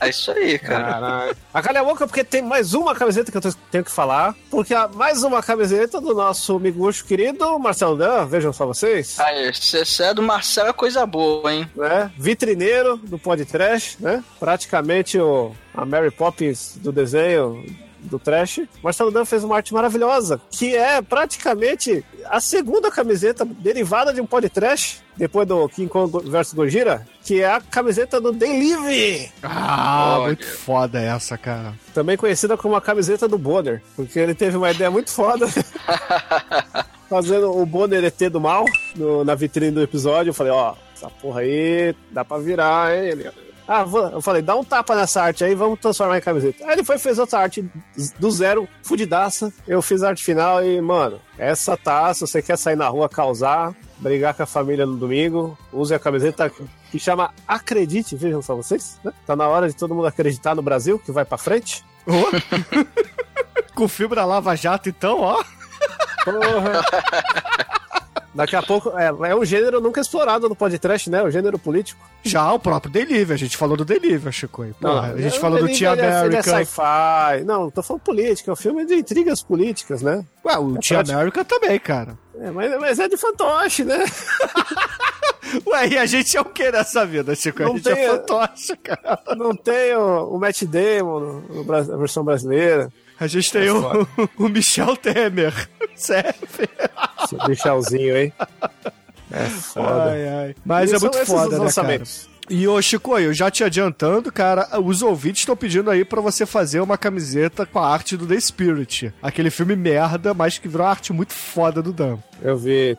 É 0.00 0.08
isso 0.08 0.30
aí, 0.30 0.58
cara. 0.58 0.84
Caralho. 0.84 1.36
A 1.52 1.62
calha 1.62 1.84
boca 1.84 2.06
porque 2.06 2.22
tem 2.22 2.42
mais 2.42 2.74
uma 2.74 2.94
camiseta 2.94 3.32
que 3.32 3.38
eu 3.38 3.52
tenho 3.70 3.84
que 3.84 3.90
falar. 3.90 4.34
Porque 4.50 4.74
há 4.74 4.88
mais 4.88 5.22
uma 5.22 5.42
camiseta 5.42 6.00
do 6.00 6.14
nosso 6.14 6.58
miguxo 6.58 7.04
querido 7.04 7.58
Marcelo 7.58 7.96
Dan, 7.96 8.26
vejam 8.26 8.52
só 8.52 8.66
vocês. 8.66 9.18
Aí, 9.18 9.52
se 9.54 9.84
você 9.84 10.04
é 10.04 10.14
do 10.14 10.22
Marcel, 10.22 10.66
é 10.66 10.72
coisa 10.72 11.04
boa, 11.04 11.52
hein? 11.52 11.68
Né? 11.74 12.10
Vitrineiro 12.16 12.96
do 12.96 13.18
podcast, 13.18 13.96
né? 14.00 14.22
Praticamente 14.38 15.18
o, 15.18 15.52
a 15.74 15.84
Mary 15.84 16.10
Poppins 16.10 16.76
do 16.76 16.92
desenho 16.92 17.64
do 18.00 18.18
Trash. 18.18 18.60
Marcelo 18.82 19.10
Dan 19.10 19.24
fez 19.24 19.44
uma 19.44 19.56
arte 19.56 19.72
maravilhosa, 19.74 20.40
que 20.50 20.74
é 20.76 21.00
praticamente 21.02 22.04
a 22.26 22.40
segunda 22.40 22.90
camiseta 22.90 23.44
derivada 23.44 24.12
de 24.12 24.20
um 24.20 24.26
podcast, 24.26 25.00
depois 25.16 25.46
do 25.48 25.68
King 25.68 25.88
Kong 25.88 26.12
vs 26.30 26.52
Gojira, 26.52 27.06
que 27.24 27.40
é 27.42 27.50
a 27.52 27.60
camiseta 27.60 28.20
do 28.20 28.32
Delivery. 28.32 29.30
Ah, 29.42 30.16
Olha. 30.18 30.26
muito 30.26 30.46
foda 30.46 31.00
essa, 31.00 31.36
cara. 31.36 31.74
também 31.94 32.16
conhecida 32.16 32.56
como 32.56 32.76
a 32.76 32.80
camiseta 32.80 33.26
do 33.26 33.36
Bonner, 33.38 33.82
porque 33.96 34.18
ele 34.18 34.34
teve 34.34 34.56
uma 34.56 34.70
ideia 34.70 34.90
muito 34.90 35.10
foda. 35.10 35.46
Fazendo 37.08 37.50
o 37.58 37.64
Bonner 37.64 38.04
ET 38.04 38.18
do 38.30 38.40
mal 38.40 38.66
no- 38.94 39.24
na 39.24 39.34
vitrine 39.34 39.70
do 39.72 39.82
episódio. 39.82 40.30
Eu 40.30 40.34
falei, 40.34 40.52
ó, 40.52 40.74
essa 40.94 41.08
porra 41.08 41.40
aí 41.40 41.94
dá 42.10 42.22
pra 42.24 42.36
virar, 42.38 42.94
hein? 42.94 43.02
Ele, 43.10 43.30
ah, 43.68 43.84
vou- 43.84 44.08
eu 44.08 44.20
falei, 44.22 44.40
dá 44.42 44.56
um 44.56 44.64
tapa 44.64 44.96
nessa 44.96 45.22
arte 45.22 45.44
aí, 45.44 45.54
vamos 45.54 45.78
transformar 45.78 46.18
em 46.18 46.20
camiseta. 46.22 46.64
Aí 46.64 46.72
ele 46.72 46.82
foi 46.84 46.96
e 46.96 46.98
fez 46.98 47.18
outra 47.18 47.38
arte 47.40 47.70
do 48.18 48.30
zero, 48.30 48.66
fudidaça. 48.82 49.52
Eu 49.66 49.80
fiz 49.82 50.02
a 50.02 50.08
arte 50.08 50.24
final 50.24 50.64
e, 50.64 50.80
mano, 50.80 51.20
essa 51.38 51.76
tá, 51.76 52.12
se 52.14 52.22
você 52.22 52.40
quer 52.42 52.56
sair 52.58 52.76
na 52.76 52.88
rua 52.88 53.08
causar, 53.08 53.74
brigar 53.98 54.32
com 54.34 54.42
a 54.42 54.46
família 54.46 54.86
no 54.86 54.96
domingo, 54.96 55.56
use 55.72 55.94
a 55.94 55.98
camiseta 55.98 56.50
que 56.90 56.98
chama 56.98 57.30
Acredite, 57.46 58.16
vejam 58.16 58.40
só 58.40 58.54
vocês. 58.56 58.98
né? 59.04 59.12
Tá 59.26 59.36
na 59.36 59.46
hora 59.46 59.68
de 59.68 59.76
todo 59.76 59.94
mundo 59.94 60.06
acreditar 60.06 60.54
no 60.54 60.62
Brasil, 60.62 60.98
que 60.98 61.12
vai 61.12 61.24
pra 61.24 61.36
frente. 61.36 61.84
Com 63.74 63.86
fibra 63.86 64.24
lava-jato, 64.24 64.88
então, 64.88 65.20
ó. 65.20 65.44
Porra. 66.24 66.82
Daqui 68.38 68.54
a 68.54 68.62
pouco, 68.62 68.96
é, 68.96 69.06
é 69.30 69.34
um 69.34 69.44
gênero 69.44 69.80
nunca 69.80 70.00
explorado 70.00 70.48
no 70.48 70.54
podcast, 70.54 71.10
né? 71.10 71.20
O 71.24 71.28
gênero 71.30 71.58
político. 71.58 72.00
Já 72.22 72.52
o 72.52 72.58
próprio 72.60 72.92
Delivery, 72.92 73.32
a 73.32 73.36
gente 73.36 73.56
falou 73.56 73.76
do 73.76 73.84
Delivery, 73.84 74.32
Chico. 74.32 74.64
Porra, 74.80 75.12
a 75.14 75.20
gente 75.20 75.40
falou 75.40 75.58
do 75.58 75.66
Tia 75.66 75.90
Ele 75.90 76.02
é 76.02 76.16
America. 76.18 76.42
sci-fi. 76.44 77.44
Não, 77.44 77.68
tô 77.68 77.82
falando 77.82 78.02
política. 78.02 78.50
É 78.50 78.52
um 78.52 78.56
filme 78.56 78.86
de 78.86 78.94
intrigas 78.94 79.42
políticas, 79.42 80.02
né? 80.02 80.24
Ué, 80.44 80.56
o 80.56 80.78
Tia 80.78 80.98
pode- 80.98 81.12
America 81.12 81.44
também, 81.44 81.80
cara. 81.80 82.16
É, 82.40 82.48
mas, 82.52 82.78
mas 82.80 82.98
é 83.00 83.08
de 83.08 83.16
fantoche, 83.16 83.82
né? 83.82 84.04
Ué, 85.66 85.88
e 85.88 85.98
a 85.98 86.06
gente 86.06 86.36
é 86.36 86.40
o 86.40 86.44
que 86.44 86.70
nessa 86.70 87.04
vida, 87.06 87.34
Chico? 87.34 87.62
A 87.62 87.66
Não 87.66 87.72
gente 87.74 87.84
tem- 87.84 88.04
é 88.04 88.08
fantoche, 88.08 88.76
cara. 88.76 89.18
Não 89.36 89.54
tem 89.56 89.96
o, 89.96 90.34
o 90.34 90.38
Matt 90.38 90.62
Damon 90.64 91.42
na 91.66 91.80
versão 91.96 92.22
brasileira. 92.22 92.88
A 93.18 93.26
gente 93.26 93.50
tem 93.50 93.68
o, 93.70 94.06
o 94.38 94.48
Michel 94.48 94.96
Temer. 94.96 95.52
Serve. 95.96 96.68
Esse 97.36 97.48
Michelzinho, 97.48 98.16
hein? 98.16 98.32
É 99.30 99.44
foda. 99.46 100.10
Ai, 100.10 100.28
ai. 100.28 100.56
Mas 100.64 100.90
E 100.90 100.94
é 100.94 100.98
muito 100.98 101.26
foda, 101.26 101.58
né, 101.58 101.64
lançamentos. 101.64 102.27
E 102.50 102.66
ô 102.66 102.80
Chico, 102.80 103.18
eu 103.18 103.34
já 103.34 103.50
te 103.50 103.62
adiantando, 103.62 104.32
cara, 104.32 104.80
os 104.80 105.02
ouvintes 105.02 105.42
estão 105.42 105.54
pedindo 105.56 105.90
aí 105.90 106.02
pra 106.04 106.20
você 106.20 106.46
fazer 106.46 106.80
uma 106.80 106.96
camiseta 106.96 107.66
com 107.66 107.78
a 107.78 107.86
arte 107.92 108.16
do 108.16 108.26
The 108.26 108.40
Spirit. 108.40 109.12
Aquele 109.22 109.50
filme 109.50 109.76
merda, 109.76 110.32
mas 110.32 110.56
que 110.56 110.66
virou 110.66 110.84
uma 110.86 110.90
arte 110.90 111.12
muito 111.12 111.34
foda 111.34 111.82
do 111.82 111.92
Dan. 111.92 112.16
Eu 112.40 112.56
vi. 112.56 112.96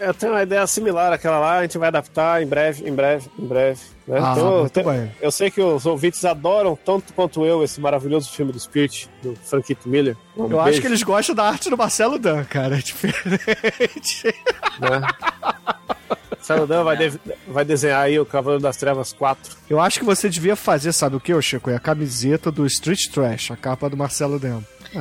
Eu 0.00 0.12
tenho 0.14 0.32
uma 0.32 0.42
ideia 0.42 0.66
similar 0.66 1.12
àquela 1.12 1.38
lá, 1.38 1.58
a 1.58 1.62
gente 1.62 1.78
vai 1.78 1.86
adaptar 1.88 2.42
em 2.42 2.46
breve, 2.46 2.88
em 2.88 2.92
breve, 2.92 3.28
em 3.38 3.46
breve. 3.46 3.80
Né? 4.08 4.18
Ah, 4.20 4.32
Então, 4.36 4.58
muito 4.60 4.72
tem- 4.72 4.84
bem. 4.84 5.12
eu 5.20 5.30
sei 5.30 5.50
que 5.52 5.60
os 5.60 5.86
ouvintes 5.86 6.24
adoram 6.24 6.76
tanto 6.84 7.12
quanto 7.12 7.46
eu 7.46 7.62
esse 7.62 7.80
maravilhoso 7.80 8.28
filme 8.32 8.50
do 8.50 8.58
Spirit, 8.58 9.08
do 9.22 9.36
Franquito 9.44 9.88
Miller. 9.88 10.16
Um 10.36 10.50
Eu 10.50 10.58
acho 10.58 10.64
beijo, 10.70 10.80
que 10.80 10.86
eles 10.88 11.02
gostam 11.04 11.34
da 11.34 11.44
arte 11.44 11.70
do 11.70 11.76
Marcelo 11.78 12.18
Dan, 12.18 12.42
cara. 12.44 12.76
É 12.76 12.82
diferente. 12.82 14.34
Né? 14.80 15.00
Saludan 16.42 16.82
vai, 16.84 16.96
de- 16.96 17.20
vai 17.48 17.64
desenhar 17.64 18.02
aí 18.02 18.18
o 18.18 18.24
Cavaleiro 18.26 18.62
das 18.62 18.76
Trevas 18.76 19.12
4. 19.12 19.56
Eu 19.68 19.80
acho 19.80 19.98
que 19.98 20.04
você 20.04 20.28
devia 20.28 20.56
fazer, 20.56 20.92
sabe 20.92 21.16
o 21.16 21.20
que, 21.20 21.40
Chico? 21.42 21.70
É 21.70 21.76
a 21.76 21.80
camiseta 21.80 22.50
do 22.50 22.66
Street 22.66 23.08
Trash, 23.12 23.50
a 23.50 23.56
capa 23.56 23.88
do 23.90 23.96
Marcelo 23.96 24.38
Dan. 24.38 24.60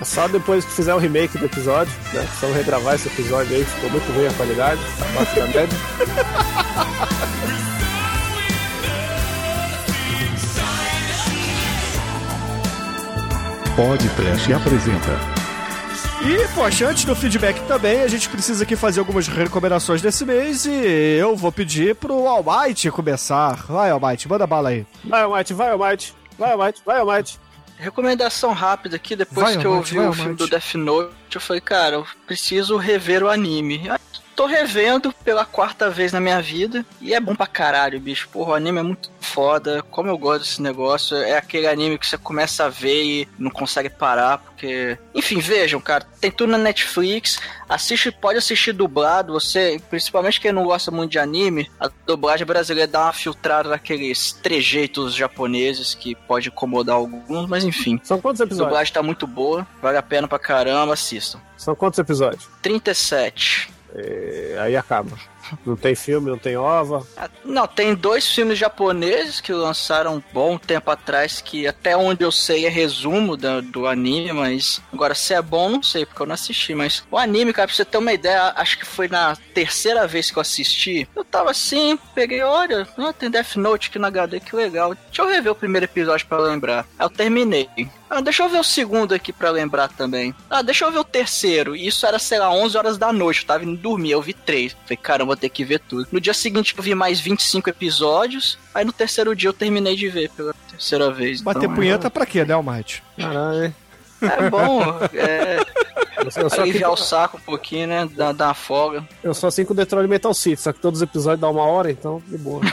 É 0.00 0.04
só 0.04 0.28
depois 0.28 0.64
que 0.66 0.72
fizer 0.72 0.92
o 0.94 0.98
remake 0.98 1.38
do 1.38 1.46
episódio, 1.46 1.90
né? 2.12 2.20
Precisamos 2.22 2.56
regravar 2.56 2.94
esse 2.94 3.08
episódio 3.08 3.56
aí, 3.56 3.64
ficou 3.64 3.90
muito 3.90 4.12
ruim 4.12 4.26
a 4.26 4.32
qualidade, 4.34 4.80
tá 4.98 5.06
abaixo 5.06 5.34
da 5.36 5.46
média. 5.46 6.84
Pod 13.76 13.98
Trash 14.16 14.50
apresenta 14.52 15.43
E, 16.26 16.48
poxa, 16.54 16.88
antes 16.88 17.04
do 17.04 17.14
feedback 17.14 17.60
também, 17.66 18.00
a 18.00 18.08
gente 18.08 18.30
precisa 18.30 18.64
aqui 18.64 18.74
fazer 18.76 18.98
algumas 18.98 19.28
recomendações 19.28 20.00
desse 20.00 20.24
mês 20.24 20.64
e 20.64 20.72
eu 21.18 21.36
vou 21.36 21.52
pedir 21.52 21.94
pro 21.94 22.26
Almighty 22.26 22.90
começar. 22.90 23.56
Vai, 23.66 23.90
Almighty, 23.90 24.26
manda 24.26 24.46
bala 24.46 24.70
aí. 24.70 24.86
Vai, 25.04 25.22
Almighty, 25.22 25.52
vai, 25.52 25.70
Almighty, 25.70 26.14
vai, 26.38 26.52
Almighty, 26.52 26.82
vai, 26.84 26.98
Almighty. 27.00 27.38
Recomendação 27.76 28.52
rápida 28.52 28.96
aqui, 28.96 29.14
depois 29.14 29.48
Vai, 29.48 29.58
que 29.58 29.66
eu 29.66 29.82
vi 29.82 29.98
o 29.98 30.12
filme 30.14 30.34
do 30.34 30.48
Death 30.48 30.74
Note, 30.76 31.12
eu 31.34 31.40
falei, 31.40 31.60
cara, 31.60 31.96
eu 31.96 32.06
preciso 32.26 32.78
rever 32.78 33.22
o 33.22 33.28
anime. 33.28 33.90
Aí, 33.90 33.98
Tô 34.34 34.46
revendo 34.46 35.12
pela 35.24 35.44
quarta 35.44 35.88
vez 35.88 36.12
na 36.12 36.20
minha 36.20 36.42
vida 36.42 36.84
e 37.00 37.14
é 37.14 37.20
bom 37.20 37.36
pra 37.36 37.46
caralho, 37.46 38.00
bicho. 38.00 38.28
Porra, 38.32 38.50
o 38.50 38.54
anime 38.54 38.80
é 38.80 38.82
muito 38.82 39.08
foda. 39.20 39.80
Como 39.90 40.08
eu 40.08 40.18
gosto 40.18 40.42
desse 40.42 40.60
negócio, 40.60 41.16
é 41.16 41.36
aquele 41.36 41.68
anime 41.68 41.96
que 41.98 42.06
você 42.06 42.18
começa 42.18 42.64
a 42.64 42.68
ver 42.68 43.04
e 43.04 43.28
não 43.38 43.50
consegue 43.50 43.88
parar, 43.88 44.38
porque. 44.38 44.98
Enfim, 45.14 45.38
vejam, 45.38 45.80
cara, 45.80 46.04
tem 46.20 46.32
tudo 46.32 46.50
na 46.50 46.58
Netflix. 46.58 47.38
Assiste, 47.68 48.10
pode 48.10 48.38
assistir 48.38 48.72
dublado. 48.72 49.32
Você, 49.34 49.80
principalmente 49.88 50.40
quem 50.40 50.50
não 50.52 50.64
gosta 50.64 50.90
muito 50.90 51.12
de 51.12 51.18
anime, 51.20 51.70
a 51.78 51.88
dublagem 52.04 52.44
brasileira 52.46 52.90
dá 52.90 53.02
uma 53.04 53.12
filtrada 53.12 53.68
naqueles 53.68 54.32
trejeitos 54.32 55.14
japoneses 55.14 55.94
que 55.94 56.14
pode 56.14 56.48
incomodar 56.48 56.96
alguns, 56.96 57.48
mas 57.48 57.62
enfim. 57.64 58.00
São 58.02 58.20
quantos 58.20 58.40
A 58.40 58.44
episódios? 58.44 58.66
dublagem 58.68 58.92
tá 58.92 59.02
muito 59.02 59.26
boa, 59.28 59.64
vale 59.80 59.96
a 59.96 60.02
pena 60.02 60.26
pra 60.26 60.40
caramba, 60.40 60.92
assistam. 60.92 61.38
São 61.56 61.74
quantos 61.76 61.98
episódios? 62.00 62.48
37. 62.60 63.72
É, 63.94 64.56
aí 64.60 64.76
acaba. 64.76 65.16
Não 65.64 65.76
tem 65.76 65.94
filme, 65.94 66.30
não 66.30 66.38
tem 66.38 66.56
ova. 66.56 67.06
Ah, 67.16 67.28
Não, 67.44 67.66
tem 67.66 67.94
dois 67.94 68.28
filmes 68.30 68.58
japoneses 68.58 69.40
que 69.40 69.52
lançaram 69.52 70.16
um 70.16 70.22
bom 70.32 70.56
tempo 70.58 70.90
atrás, 70.90 71.40
que 71.40 71.66
até 71.66 71.96
onde 71.96 72.24
eu 72.24 72.32
sei 72.32 72.66
é 72.66 72.68
resumo 72.68 73.36
da- 73.36 73.60
do 73.60 73.86
anime, 73.86 74.32
mas 74.32 74.80
agora 74.92 75.14
se 75.14 75.34
é 75.34 75.42
bom, 75.42 75.68
não 75.70 75.82
sei, 75.82 76.04
porque 76.06 76.22
eu 76.22 76.26
não 76.26 76.34
assisti. 76.34 76.74
Mas 76.74 77.04
o 77.10 77.18
anime, 77.18 77.52
cara, 77.52 77.68
pra 77.68 77.76
você 77.76 77.84
ter 77.84 77.98
uma 77.98 78.12
ideia, 78.12 78.52
acho 78.56 78.78
que 78.78 78.86
foi 78.86 79.08
na 79.08 79.36
terceira 79.54 80.06
vez 80.06 80.30
que 80.30 80.36
eu 80.38 80.40
assisti. 80.42 81.08
Eu 81.14 81.24
tava 81.24 81.50
assim, 81.50 81.98
peguei, 82.14 82.42
olha, 82.42 82.86
ah, 82.98 83.12
tem 83.12 83.30
Death 83.30 83.56
Note 83.56 83.88
aqui 83.88 83.98
na 83.98 84.08
HD, 84.08 84.40
que 84.40 84.56
legal. 84.56 84.94
Deixa 84.94 85.22
eu 85.22 85.28
rever 85.28 85.52
o 85.52 85.56
primeiro 85.56 85.84
episódio 85.84 86.26
pra 86.26 86.38
lembrar. 86.38 86.86
Aí 86.98 87.06
eu 87.06 87.10
terminei. 87.10 87.68
Ah, 88.10 88.20
deixa 88.20 88.44
eu 88.44 88.48
ver 88.48 88.58
o 88.60 88.64
segundo 88.64 89.12
aqui 89.12 89.32
pra 89.32 89.50
lembrar 89.50 89.88
também. 89.88 90.32
Ah, 90.48 90.62
deixa 90.62 90.84
eu 90.84 90.92
ver 90.92 90.98
o 90.98 91.04
terceiro. 91.04 91.74
Isso 91.74 92.06
era, 92.06 92.18
sei 92.18 92.38
lá, 92.38 92.50
11 92.52 92.76
horas 92.76 92.96
da 92.96 93.12
noite. 93.12 93.40
Eu 93.40 93.46
tava 93.46 93.64
indo 93.64 93.76
dormir, 93.76 94.12
eu 94.12 94.22
vi 94.22 94.32
três. 94.32 94.72
Falei, 94.84 94.96
caramba, 94.96 95.34
ter 95.44 95.48
que 95.50 95.64
ver 95.64 95.80
tudo. 95.80 96.06
No 96.10 96.20
dia 96.20 96.32
seguinte 96.32 96.74
eu 96.76 96.82
vi 96.82 96.94
mais 96.94 97.20
25 97.20 97.68
episódios. 97.68 98.58
Aí 98.74 98.84
no 98.84 98.92
terceiro 98.92 99.36
dia 99.36 99.48
eu 99.48 99.52
terminei 99.52 99.94
de 99.94 100.08
ver 100.08 100.30
pela 100.30 100.54
terceira 100.70 101.10
vez. 101.10 101.42
Bater 101.42 101.64
então, 101.64 101.74
punheta 101.74 102.10
pra 102.10 102.24
quê, 102.24 102.44
né, 102.44 102.54
Almighty? 102.54 103.02
Caralho. 103.18 103.74
É 104.22 104.48
bom, 104.48 104.80
é, 105.12 105.58
Eu 106.24 106.48
sou 106.48 106.62
aliviar 106.62 106.90
o 106.90 106.96
saco 106.96 107.36
um 107.36 107.40
pouquinho, 107.40 107.88
né? 107.88 108.08
Dar, 108.16 108.32
dar 108.32 108.46
uma 108.48 108.54
folga. 108.54 109.06
eu 109.22 109.34
sou 109.34 109.48
assim 109.48 109.66
com 109.66 109.74
o 109.74 109.76
Detroit 109.76 110.08
Metal 110.08 110.32
City, 110.32 110.62
só 110.62 110.72
que 110.72 110.80
todos 110.80 111.00
os 111.00 111.02
episódios 111.02 111.40
dão 111.40 111.50
uma 111.50 111.64
hora, 111.64 111.90
então 111.90 112.22
de 112.26 112.38
boa. 112.38 112.62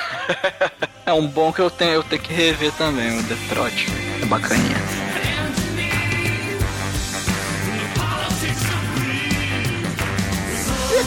É 1.04 1.12
um 1.12 1.28
bom 1.28 1.52
que 1.52 1.60
eu 1.60 1.70
tenho, 1.70 1.94
eu 1.94 2.04
tenho 2.04 2.22
que 2.22 2.32
rever 2.32 2.72
também, 2.74 3.20
o 3.20 3.24
Detroit. 3.24 3.88
É 4.22 4.26
bacaninha. 4.28 5.01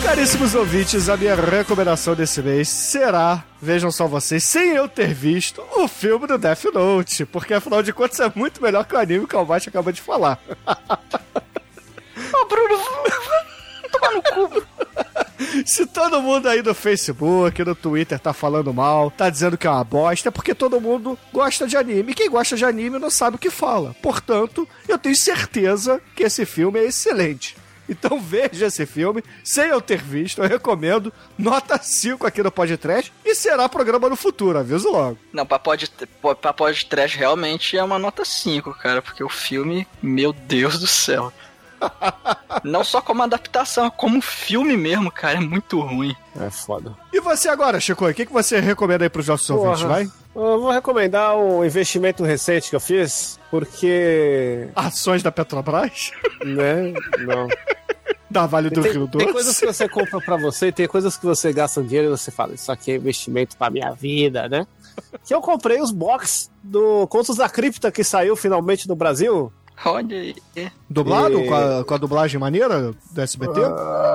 Caríssimos 0.04 0.54
ouvintes, 0.54 1.08
a 1.08 1.16
minha 1.16 1.34
recomendação 1.34 2.14
desse 2.14 2.42
mês 2.42 2.68
será, 2.68 3.42
vejam 3.60 3.90
só 3.90 4.06
vocês, 4.06 4.44
sem 4.44 4.72
eu 4.72 4.86
ter 4.86 5.14
visto 5.14 5.64
o 5.76 5.88
filme 5.88 6.26
do 6.26 6.36
Death 6.36 6.64
Note, 6.74 7.24
porque 7.24 7.54
afinal 7.54 7.82
de 7.82 7.90
contas 7.90 8.20
é 8.20 8.30
muito 8.34 8.62
melhor 8.62 8.84
que 8.84 8.94
o 8.94 8.98
anime 8.98 9.26
que 9.26 9.34
o 9.34 9.38
Almighty 9.38 9.70
acabou 9.70 9.90
de 9.90 10.02
falar. 10.02 10.38
Ô, 12.34 12.44
Bruno, 12.44 12.78
tomar 13.90 14.12
no 14.12 14.22
cu. 14.22 14.66
Se 15.64 15.86
todo 15.86 16.20
mundo 16.20 16.48
aí 16.50 16.62
no 16.62 16.74
Facebook, 16.74 17.64
no 17.64 17.74
Twitter 17.74 18.18
tá 18.18 18.34
falando 18.34 18.74
mal, 18.74 19.10
tá 19.10 19.30
dizendo 19.30 19.56
que 19.56 19.66
é 19.66 19.70
uma 19.70 19.84
bosta, 19.84 20.28
é 20.28 20.32
porque 20.32 20.54
todo 20.54 20.82
mundo 20.82 21.18
gosta 21.32 21.66
de 21.66 21.78
anime. 21.78 22.12
E 22.12 22.14
quem 22.14 22.28
gosta 22.28 22.56
de 22.56 22.64
anime 22.64 22.98
não 22.98 23.10
sabe 23.10 23.36
o 23.36 23.38
que 23.40 23.50
fala. 23.50 23.96
Portanto, 24.02 24.68
eu 24.86 24.98
tenho 24.98 25.16
certeza 25.16 25.98
que 26.14 26.24
esse 26.24 26.44
filme 26.44 26.78
é 26.78 26.84
excelente. 26.84 27.56
Então 27.88 28.20
veja 28.20 28.66
esse 28.66 28.86
filme, 28.86 29.22
sem 29.42 29.66
eu 29.66 29.80
ter 29.80 30.00
visto, 30.00 30.42
eu 30.42 30.48
recomendo, 30.48 31.12
nota 31.36 31.78
5 31.78 32.26
aqui 32.26 32.42
no 32.42 32.50
podcast 32.50 33.12
e 33.24 33.34
será 33.34 33.68
programa 33.68 34.08
no 34.08 34.16
futuro, 34.16 34.58
aviso 34.58 34.90
logo. 34.90 35.18
Não, 35.32 35.44
pra 35.44 35.58
pod, 35.58 35.90
pra 36.40 36.52
pod 36.52 36.86
trash 36.86 37.14
realmente 37.14 37.76
é 37.76 37.82
uma 37.84 37.98
nota 37.98 38.24
5, 38.24 38.74
cara, 38.74 39.02
porque 39.02 39.22
o 39.22 39.28
filme, 39.28 39.86
meu 40.02 40.32
Deus 40.32 40.78
do 40.78 40.86
céu. 40.86 41.32
Não 42.64 42.82
só 42.82 43.00
como 43.00 43.22
adaptação, 43.22 43.90
como 43.90 44.20
filme 44.22 44.76
mesmo, 44.76 45.10
cara, 45.10 45.38
é 45.38 45.40
muito 45.40 45.80
ruim. 45.80 46.14
É 46.40 46.50
foda. 46.50 46.96
E 47.12 47.20
você 47.20 47.48
agora, 47.48 47.80
Chico, 47.80 48.08
o 48.08 48.14
que, 48.14 48.26
que 48.26 48.32
você 48.32 48.60
recomenda 48.60 49.04
aí 49.04 49.10
pros 49.10 49.28
nossos 49.28 49.46
Porra. 49.46 49.60
ouvintes, 49.70 49.82
vai? 49.82 50.10
Eu 50.34 50.60
vou 50.60 50.70
recomendar 50.70 51.36
um 51.36 51.64
investimento 51.64 52.24
recente 52.24 52.68
que 52.70 52.76
eu 52.76 52.80
fiz, 52.80 53.38
porque. 53.50 54.68
Ações 54.74 55.22
da 55.22 55.30
Petrobras? 55.32 56.10
Né? 56.44 56.92
Não. 57.26 57.48
Da 58.30 58.44
Vale 58.46 58.68
do 58.68 58.82
Tem, 58.82 58.92
Rio 58.92 59.08
tem 59.08 59.20
Doce? 59.20 59.32
coisas 59.32 59.58
que 59.60 59.64
você 59.66 59.88
compra 59.88 60.20
pra 60.20 60.36
você 60.36 60.66
e 60.66 60.72
tem 60.72 60.86
coisas 60.88 61.16
que 61.16 61.24
você 61.24 61.52
gasta 61.52 61.82
dinheiro 61.82 62.08
e 62.08 62.10
você 62.10 62.30
fala, 62.30 62.52
isso 62.52 62.70
aqui 62.70 62.92
é 62.92 62.96
investimento 62.96 63.56
pra 63.56 63.70
minha 63.70 63.92
vida, 63.92 64.46
né? 64.48 64.66
Que 65.24 65.32
eu 65.34 65.40
comprei 65.40 65.80
os 65.80 65.90
box 65.90 66.50
do 66.62 67.06
Contos 67.06 67.36
da 67.36 67.48
Cripta 67.48 67.90
que 67.92 68.02
saiu 68.04 68.34
finalmente 68.36 68.86
no 68.88 68.94
Brasil. 68.96 69.50
Olha 69.86 70.16
aí. 70.20 70.34
Dublado? 70.90 71.40
E- 71.40 71.48
Com, 71.48 71.54
a, 71.54 71.84
com 71.84 71.94
a 71.94 71.98
dublagem 71.98 72.38
maneira 72.38 72.92
do 73.12 73.20
SBT? 73.20 73.60
Ah, 73.64 74.13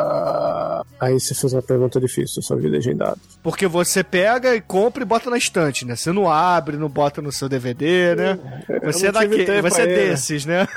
aí 1.00 1.20
você 1.20 1.34
fez 1.34 1.54
uma 1.54 1.62
pergunta 1.62 2.00
difícil, 2.00 2.42
vi 2.58 2.68
legendado. 2.68 3.20
Porque 3.42 3.68
você 3.68 4.04
pega 4.04 4.56
e 4.56 4.62
compra 4.62 5.04
e 5.04 5.06
bota 5.06 5.30
na 5.30 5.38
estante, 5.38 5.86
né? 5.86 5.96
Você 5.96 6.12
não 6.12 6.30
abre, 6.30 6.78
não 6.78 6.90
bota 6.90 7.22
no 7.22 7.32
seu 7.32 7.48
DVD, 7.48 8.16
né? 8.16 8.40
Você 8.84 9.08
é 9.08 9.12
não 9.12 9.22
tive 9.22 9.38
daquele, 9.38 9.46
tempo 9.46 9.70
você 9.70 9.82
é 9.82 9.86
desses, 9.88 10.46
né? 10.46 10.68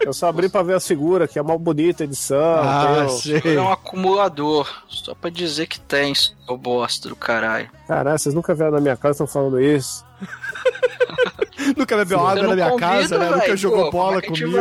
Eu 0.00 0.12
só 0.12 0.28
abri 0.28 0.48
pra 0.48 0.62
ver 0.62 0.74
as 0.74 0.86
figuras, 0.86 1.28
que 1.30 1.38
é 1.38 1.42
mal 1.42 1.58
bonita 1.58 2.02
a 2.02 2.06
edição. 2.06 2.38
Ah. 2.38 3.06
É 3.44 3.60
um 3.60 3.72
acumulador. 3.72 4.68
Só 4.88 5.14
pra 5.14 5.30
dizer 5.30 5.66
que 5.66 5.80
tem, 5.80 6.14
seu 6.14 6.56
bosta 6.56 7.08
do 7.08 7.16
caralho. 7.16 7.68
Caralho, 7.86 8.18
vocês 8.18 8.34
nunca 8.34 8.54
vieram 8.54 8.74
na 8.74 8.80
minha 8.80 8.96
casa 8.96 9.10
e 9.10 9.12
estão 9.12 9.26
falando 9.26 9.60
isso. 9.60 10.04
Nunca 11.76 11.96
bebeu 11.96 12.24
água 12.26 12.46
na 12.46 12.54
minha 12.54 12.70
convido, 12.70 12.88
casa, 12.88 13.18
né? 13.18 13.30
Nunca 13.30 13.56
jogou 13.56 13.84
Pô, 13.86 13.90
bola 13.90 14.16
é 14.16 14.18
a 14.18 14.22
comigo. 14.22 14.56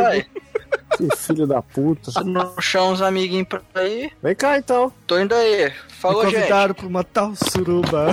Que 0.98 1.16
filho 1.16 1.46
da 1.48 1.62
puta. 1.62 2.12
Não 2.24 2.60
chama 2.60 2.92
os 2.94 3.02
amiguinhos 3.02 3.48
pra 3.48 3.84
ir, 3.88 4.12
Vem 4.22 4.36
cá 4.36 4.58
então. 4.58 4.92
tô 5.06 5.20
indo 5.20 5.34
aí. 5.36 5.66
Me 5.66 5.74
Falou, 5.90 6.24
gente. 6.26 6.36
convidaram 6.36 6.74
pra 6.76 6.88
uma 6.88 7.04
tal 7.04 7.34
suruba. 7.36 8.08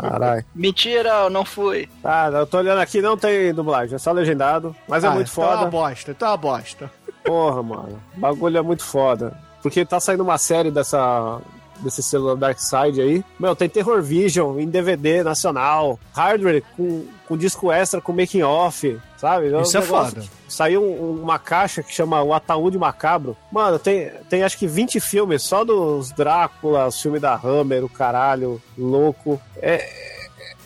Caralho. 0.00 0.44
Mentira, 0.54 1.10
eu 1.24 1.30
não 1.30 1.44
fui. 1.44 1.88
Tá, 2.02 2.30
eu 2.32 2.46
tô 2.46 2.58
olhando 2.58 2.80
aqui, 2.80 3.00
não 3.00 3.16
tem 3.16 3.52
dublagem, 3.52 3.94
é 3.94 3.98
só 3.98 4.12
legendado. 4.12 4.74
Mas 4.88 5.04
é 5.04 5.08
Ah, 5.08 5.10
muito 5.12 5.30
então 5.30 5.44
É 5.44 5.46
uma 5.48 5.56
foda. 5.58 5.70
bosta, 5.70 6.10
então 6.10 6.28
é 6.28 6.30
uma 6.30 6.36
bosta. 6.36 6.90
Porra, 7.24 7.62
mano. 7.62 8.02
O 8.16 8.20
bagulho 8.20 8.58
é 8.58 8.62
muito 8.62 8.82
foda. 8.84 9.36
Porque 9.62 9.84
tá 9.84 9.98
saindo 10.00 10.22
uma 10.22 10.38
série 10.38 10.70
dessa. 10.70 11.40
Desse 11.84 12.02
celular 12.02 12.34
Dark 12.34 12.58
Side 12.58 13.00
aí. 13.00 13.24
Meu, 13.38 13.54
tem 13.54 13.68
Terror 13.68 14.02
Vision 14.02 14.58
em 14.58 14.66
DVD 14.68 15.22
nacional. 15.22 16.00
Hardware 16.12 16.62
com, 16.76 17.04
com 17.28 17.36
disco 17.36 17.70
extra 17.70 18.00
com 18.00 18.12
making 18.12 18.42
off. 18.42 18.98
Sabe? 19.18 19.46
Isso 19.62 19.78
um 19.78 19.80
é 19.80 19.84
foda. 19.84 20.22
Saiu 20.48 20.82
um- 20.82 21.22
uma 21.22 21.38
caixa 21.38 21.82
que 21.82 21.92
chama 21.92 22.22
O 22.22 22.32
Ataúde 22.34 22.76
Macabro. 22.78 23.36
Mano, 23.52 23.78
tem, 23.78 24.10
tem 24.28 24.42
acho 24.42 24.58
que 24.58 24.66
20 24.66 24.98
filmes 25.00 25.42
só 25.42 25.64
dos 25.64 26.10
Drácula, 26.12 26.86
os 26.86 27.00
filmes 27.00 27.20
da 27.22 27.34
Hammer, 27.34 27.84
o 27.84 27.88
caralho, 27.88 28.60
louco. 28.76 29.40
É, 29.56 30.13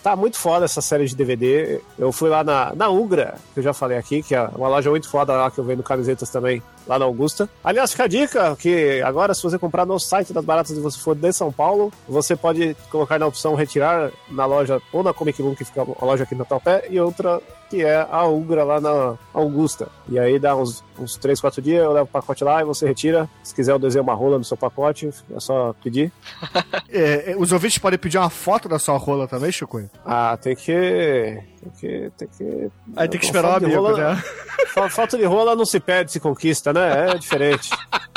Tá 0.09 0.17
muito 0.17 0.39
foda 0.39 0.65
essa 0.65 0.81
série 0.81 1.05
de 1.05 1.15
DVD. 1.15 1.83
Eu 1.99 2.11
fui 2.13 2.31
lá 2.31 2.43
na, 2.43 2.75
na 2.75 2.89
Ugra, 2.89 3.35
que 3.53 3.61
eu 3.61 3.63
já 3.63 3.75
falei 3.75 3.99
aqui, 3.99 4.23
que 4.23 4.35
é 4.35 4.41
uma 4.41 4.67
loja 4.67 4.89
muito 4.89 5.07
foda 5.07 5.35
lá 5.35 5.51
que 5.51 5.59
eu 5.59 5.65
vendo 5.65 5.83
camisetas 5.83 6.31
também, 6.31 6.63
lá 6.87 6.99
na 6.99 7.05
Augusta. 7.05 7.47
Aliás, 7.63 7.91
fica 7.91 8.05
a 8.05 8.07
dica 8.07 8.57
que 8.57 9.03
agora, 9.03 9.35
se 9.35 9.43
você 9.43 9.59
comprar 9.59 9.85
no 9.85 9.99
site 9.99 10.33
das 10.33 10.43
Baratas 10.43 10.75
e 10.75 10.81
você 10.81 10.99
for 10.99 11.15
de 11.15 11.31
São 11.31 11.53
Paulo, 11.53 11.93
você 12.09 12.35
pode 12.35 12.75
colocar 12.91 13.19
na 13.19 13.27
opção 13.27 13.55
retirar 13.55 14.11
na 14.31 14.47
loja, 14.47 14.81
ou 14.95 15.03
na 15.03 15.13
Comic 15.13 15.43
Book, 15.43 15.57
que 15.57 15.65
fica 15.67 15.83
a 15.83 16.05
loja 16.07 16.25
aqui 16.25 16.35
no 16.35 16.47
Taupe, 16.47 16.71
e 16.89 16.99
outra 16.99 17.39
que 17.71 17.85
é 17.85 18.07
a 18.11 18.25
Ugra 18.27 18.65
lá 18.65 18.81
na 18.81 19.15
Augusta. 19.35 19.89
E 20.09 20.19
aí 20.19 20.39
dá 20.39 20.57
uns, 20.57 20.83
uns 20.99 21.17
3, 21.17 21.41
4 21.41 21.61
dias, 21.63 21.85
eu 21.85 21.93
levo 21.93 22.05
o 22.07 22.09
pacote 22.09 22.43
lá 22.45 22.61
e 22.63 22.65
você 22.65 22.87
retira. 22.87 23.29
Se 23.43 23.55
quiser 23.55 23.73
eu 23.73 23.79
desenho 23.79 24.03
uma 24.03 24.15
rola 24.15 24.39
no 24.39 24.45
seu 24.45 24.57
pacote, 24.57 25.11
é 25.35 25.41
só 25.41 25.75
pedir. 25.83 26.11
É, 26.91 27.33
é, 27.33 27.37
os 27.37 27.53
ouvintes 27.53 27.77
podem 27.77 27.99
pedir 27.99 28.17
uma 28.17 28.31
foto 28.31 28.67
da 28.67 28.79
sua 28.79 28.97
rola 28.97 29.29
também, 29.29 29.53
Chico? 29.53 29.83
Ah, 30.07 30.39
tem 30.41 30.57
que. 30.57 30.73
Tem 30.73 31.71
que. 31.79 32.11
Tem 32.17 32.29
que. 32.29 32.71
Aí 32.97 33.07
tem 33.09 33.21
que 33.21 33.27
esperar 33.27 33.53
o 33.53 33.57
amigo, 33.65 33.75
rola- 33.83 34.15
né? 34.15 34.23
Falta 34.91 35.19
de 35.19 35.25
rola 35.25 35.55
não 35.55 35.67
se 35.67 35.79
perde, 35.79 36.13
se 36.13 36.19
conquista, 36.19 36.73
né? 36.73 37.11
É 37.11 37.15
diferente. 37.19 37.69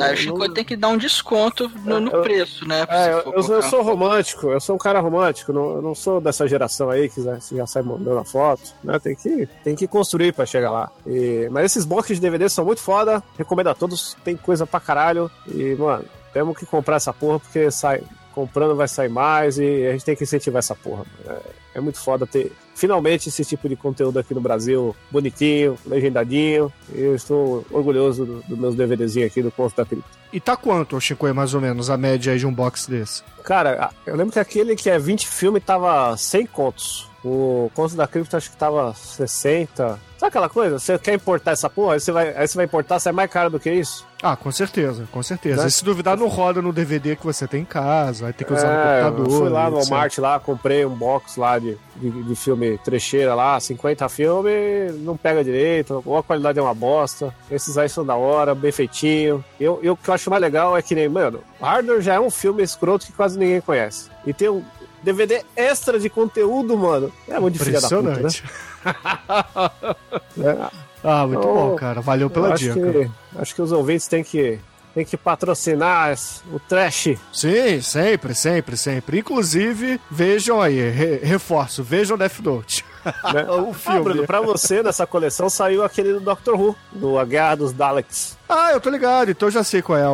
Aí 0.00 0.14
o 0.14 0.16
Chico 0.16 0.52
tem 0.52 0.64
que 0.64 0.76
dar 0.76 0.88
um 0.88 0.96
desconto 0.98 1.70
no, 1.84 2.00
no 2.00 2.10
Eu- 2.10 2.22
preço, 2.22 2.66
né? 2.66 2.84
É, 2.88 3.12
eu, 3.12 3.32
eu 3.34 3.62
sou- 3.62 3.82
romântico, 3.82 4.48
eu 4.50 4.60
sou 4.60 4.74
um 4.74 4.78
cara 4.78 5.00
romântico, 5.00 5.52
não, 5.52 5.76
eu 5.76 5.82
não 5.82 5.94
sou 5.94 6.20
dessa 6.20 6.46
geração 6.46 6.90
aí 6.90 7.08
que 7.08 7.22
já, 7.22 7.38
já 7.52 7.66
sai 7.66 7.82
mandando 7.82 8.18
a 8.18 8.24
foto, 8.24 8.62
né? 8.84 8.98
Tem 8.98 9.14
que, 9.14 9.48
tem 9.64 9.74
que 9.76 9.86
construir 9.86 10.32
pra 10.32 10.44
chegar 10.44 10.70
lá. 10.70 10.90
E- 11.06 11.48
mas 11.50 11.64
esses 11.66 11.84
boxes 11.84 12.16
de 12.16 12.22
DVD 12.22 12.48
são 12.48 12.64
muito 12.64 12.80
foda, 12.82 13.22
recomendo 13.38 13.68
a 13.68 13.74
todos, 13.74 14.16
tem 14.24 14.36
coisa 14.36 14.66
pra 14.66 14.80
caralho. 14.80 15.30
E, 15.48 15.74
mano, 15.76 16.04
temos 16.32 16.56
que 16.58 16.66
comprar 16.66 16.96
essa 16.96 17.12
porra 17.12 17.40
porque 17.40 17.70
sai, 17.70 18.02
comprando 18.34 18.74
vai 18.76 18.86
sair 18.88 19.08
mais 19.08 19.58
e 19.58 19.86
a 19.86 19.92
gente 19.92 20.04
tem 20.04 20.16
que 20.16 20.24
incentivar 20.24 20.58
essa 20.60 20.74
porra. 20.74 21.04
mano. 21.26 21.38
É, 21.69 21.69
é 21.74 21.80
muito 21.80 21.98
foda 22.00 22.26
ter 22.26 22.52
finalmente 22.74 23.28
esse 23.28 23.44
tipo 23.44 23.68
de 23.68 23.76
conteúdo 23.76 24.18
aqui 24.18 24.32
no 24.34 24.40
Brasil, 24.40 24.96
bonitinho, 25.10 25.76
legendadinho. 25.86 26.72
E 26.94 27.00
eu 27.00 27.14
estou 27.14 27.64
orgulhoso 27.70 28.24
do- 28.24 28.42
dos 28.48 28.58
meus 28.58 28.74
DVDzinhos 28.74 29.30
aqui 29.30 29.42
do 29.42 29.50
Conto 29.50 29.76
da 29.76 29.84
Cripta. 29.84 30.08
E 30.32 30.40
tá 30.40 30.56
quanto, 30.56 30.98
Chico, 31.00 31.32
mais 31.34 31.52
ou 31.54 31.60
menos, 31.60 31.90
a 31.90 31.96
média 31.96 32.32
aí 32.32 32.38
de 32.38 32.46
um 32.46 32.52
box 32.54 32.86
desse? 32.88 33.22
Cara, 33.44 33.90
eu 34.06 34.16
lembro 34.16 34.32
que 34.32 34.38
aquele 34.38 34.74
que 34.76 34.88
é 34.88 34.98
20 34.98 35.26
filme 35.26 35.60
tava 35.60 36.16
100 36.16 36.46
contos. 36.46 37.08
O 37.22 37.70
Conto 37.74 37.94
da 37.96 38.06
Cripta 38.06 38.38
acho 38.38 38.50
que 38.50 38.56
tava 38.56 38.94
60. 38.94 39.98
Sabe 40.16 40.28
aquela 40.28 40.48
coisa? 40.48 40.78
Você 40.78 40.98
quer 40.98 41.14
importar 41.14 41.52
essa 41.52 41.68
porra, 41.68 41.94
aí 41.94 42.00
você 42.00 42.12
vai, 42.12 42.34
aí 42.34 42.46
você 42.48 42.56
vai 42.56 42.64
importar, 42.64 42.98
sai 42.98 43.12
mais 43.12 43.30
caro 43.30 43.50
do 43.50 43.60
que 43.60 43.70
isso? 43.70 44.06
Ah, 44.22 44.36
com 44.36 44.50
certeza, 44.52 45.06
com 45.10 45.22
certeza. 45.22 45.62
Né? 45.62 45.68
E 45.68 45.70
se 45.70 45.84
duvidar, 45.84 46.16
não 46.16 46.28
roda 46.28 46.60
no 46.62 46.72
DVD 46.72 47.16
que 47.16 47.24
você 47.24 47.46
tem 47.46 47.62
em 47.62 47.64
casa, 47.64 48.24
vai 48.24 48.32
ter 48.32 48.44
que 48.44 48.52
usar 48.52 48.66
É, 48.68 49.02
no 49.02 49.08
eu 49.08 49.12
computador. 49.12 49.38
fui 49.40 49.48
lá 49.50 49.70
no. 49.70 49.76
Walmart 49.78 50.18
lá, 50.18 50.38
comprei 50.40 50.84
um 50.86 50.94
box 50.94 51.36
lá 51.38 51.58
de, 51.60 51.76
de, 51.96 52.22
de 52.24 52.34
filme 52.34 52.78
trecheira 52.78 53.34
lá, 53.34 53.60
50 53.60 54.08
filmes, 54.08 54.94
não 55.00 55.16
pega 55.16 55.44
direito, 55.44 56.02
ou 56.04 56.16
a 56.16 56.22
qualidade 56.22 56.58
é 56.58 56.62
uma 56.62 56.74
bosta. 56.74 57.34
Esses 57.50 57.76
aí 57.78 57.88
são 57.88 58.04
da 58.04 58.16
hora, 58.16 58.54
bem 58.54 58.72
feitinho. 58.72 59.44
Eu, 59.60 59.78
eu, 59.82 59.92
o 59.92 59.96
que 59.96 60.08
eu 60.10 60.14
acho 60.14 60.30
mais 60.30 60.40
legal 60.42 60.76
é 60.76 60.82
que 60.82 60.94
nem, 60.94 61.08
mano, 61.08 61.40
Hardware 61.60 62.00
já 62.00 62.14
é 62.14 62.20
um 62.20 62.30
filme 62.30 62.62
escroto 62.62 63.06
que 63.06 63.12
quase 63.12 63.38
ninguém 63.38 63.60
conhece. 63.60 64.08
E 64.26 64.32
tem 64.32 64.48
um 64.48 64.64
DVD 65.02 65.42
extra 65.56 65.98
de 65.98 66.10
conteúdo, 66.10 66.76
mano. 66.76 67.12
É 67.28 67.38
muito 67.38 67.58
filha 67.62 67.80
da 67.80 67.88
puta, 67.88 68.02
né? 68.02 68.10
Impressionante. 68.18 68.44
É, 70.38 70.70
Ah, 71.02 71.26
muito 71.26 71.46
Eu- 71.46 71.54
bom, 71.54 71.76
cara. 71.76 72.00
Valeu 72.00 72.26
eu 72.26 72.30
pela 72.30 72.54
dica. 72.54 72.74
que, 72.74 73.10
acho 73.38 73.54
que 73.54 73.62
os 73.62 73.72
ouvintes 73.72 74.06
têm 74.06 74.22
que, 74.22 74.58
têm 74.94 75.04
que 75.04 75.16
patrocinar 75.16 76.14
o 76.52 76.58
trash. 76.60 77.14
Sim, 77.32 77.80
sempre, 77.80 78.34
sempre, 78.34 78.76
sempre. 78.76 79.18
Inclusive, 79.18 80.00
vejam 80.10 80.60
aí, 80.60 80.90
re- 80.90 81.20
reforço, 81.22 81.82
vejam 81.82 82.16
Death 82.18 82.40
Note. 82.40 82.84
Né? 83.32 83.44
O 83.48 83.70
Ah, 83.70 83.74
filme. 83.74 84.00
Bruno, 84.02 84.26
pra 84.26 84.42
você, 84.42 84.82
nessa 84.82 85.06
coleção, 85.06 85.48
saiu 85.48 85.82
aquele 85.82 86.12
do 86.12 86.20
Doctor 86.20 86.54
Who, 86.60 86.76
do 86.92 87.18
A 87.18 87.24
Guerra 87.24 87.54
dos 87.54 87.72
Daleks. 87.72 88.36
Ah, 88.46 88.72
eu 88.72 88.80
tô 88.80 88.90
ligado, 88.90 89.30
então 89.30 89.48
eu 89.48 89.52
já 89.52 89.64
sei 89.64 89.80
qual 89.80 89.96
é 89.98 90.04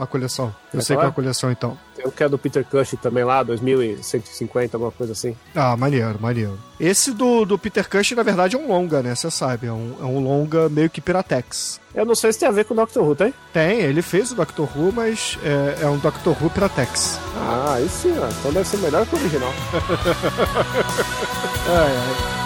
a 0.00 0.06
coleção. 0.06 0.54
Eu 0.76 0.80
É 0.80 0.84
sei 0.84 0.96
qual 0.96 1.04
é 1.04 1.06
é? 1.06 1.10
a 1.10 1.14
coleção, 1.14 1.50
então. 1.50 1.76
Tem 1.94 2.06
o 2.06 2.12
que 2.12 2.22
é 2.22 2.28
do 2.28 2.36
Peter 2.38 2.64
Cushing 2.64 2.96
também 2.96 3.24
lá, 3.24 3.42
2150, 3.42 4.76
alguma 4.76 4.92
coisa 4.92 5.12
assim. 5.14 5.34
Ah, 5.54 5.74
maneiro, 5.76 6.18
maneiro. 6.20 6.58
Esse 6.78 7.12
do, 7.12 7.44
do 7.46 7.58
Peter 7.58 7.88
Cushing, 7.88 8.14
na 8.14 8.22
verdade, 8.22 8.54
é 8.54 8.58
um 8.58 8.68
longa, 8.68 9.02
né? 9.02 9.14
Você 9.14 9.30
sabe, 9.30 9.66
é 9.66 9.72
um, 9.72 9.94
é 10.00 10.04
um 10.04 10.20
longa 10.22 10.68
meio 10.68 10.90
que 10.90 11.00
Piratex. 11.00 11.80
Eu 11.94 12.04
não 12.04 12.14
sei 12.14 12.30
se 12.32 12.38
tem 12.38 12.48
a 12.48 12.52
ver 12.52 12.64
com 12.66 12.74
o 12.74 12.76
Doctor 12.76 13.02
Who, 13.02 13.16
tem? 13.16 13.32
Tem, 13.52 13.80
ele 13.80 14.02
fez 14.02 14.30
o 14.30 14.34
Doctor 14.34 14.68
Who, 14.76 14.92
mas 14.92 15.38
é, 15.42 15.84
é 15.84 15.88
um 15.88 15.96
Doctor 15.98 16.36
Who 16.40 16.50
Piratex. 16.50 17.18
Ah, 17.36 17.74
aí 17.76 17.88
sim, 17.88 18.12
então 18.40 18.52
deve 18.52 18.68
ser 18.68 18.76
melhor 18.78 19.06
que 19.06 19.14
o 19.14 19.18
original. 19.18 19.52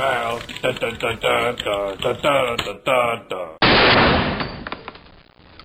Ai, 0.00 0.16
ai. 0.16 0.38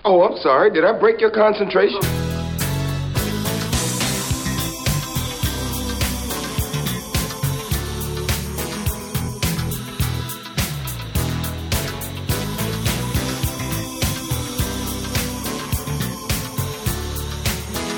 Oh, 0.04 0.24
I'm 0.24 0.38
sorry. 0.40 0.72
Did 0.72 0.84
I 0.84 0.92
break 1.00 1.22
your 1.22 1.32
concentration? 1.32 2.02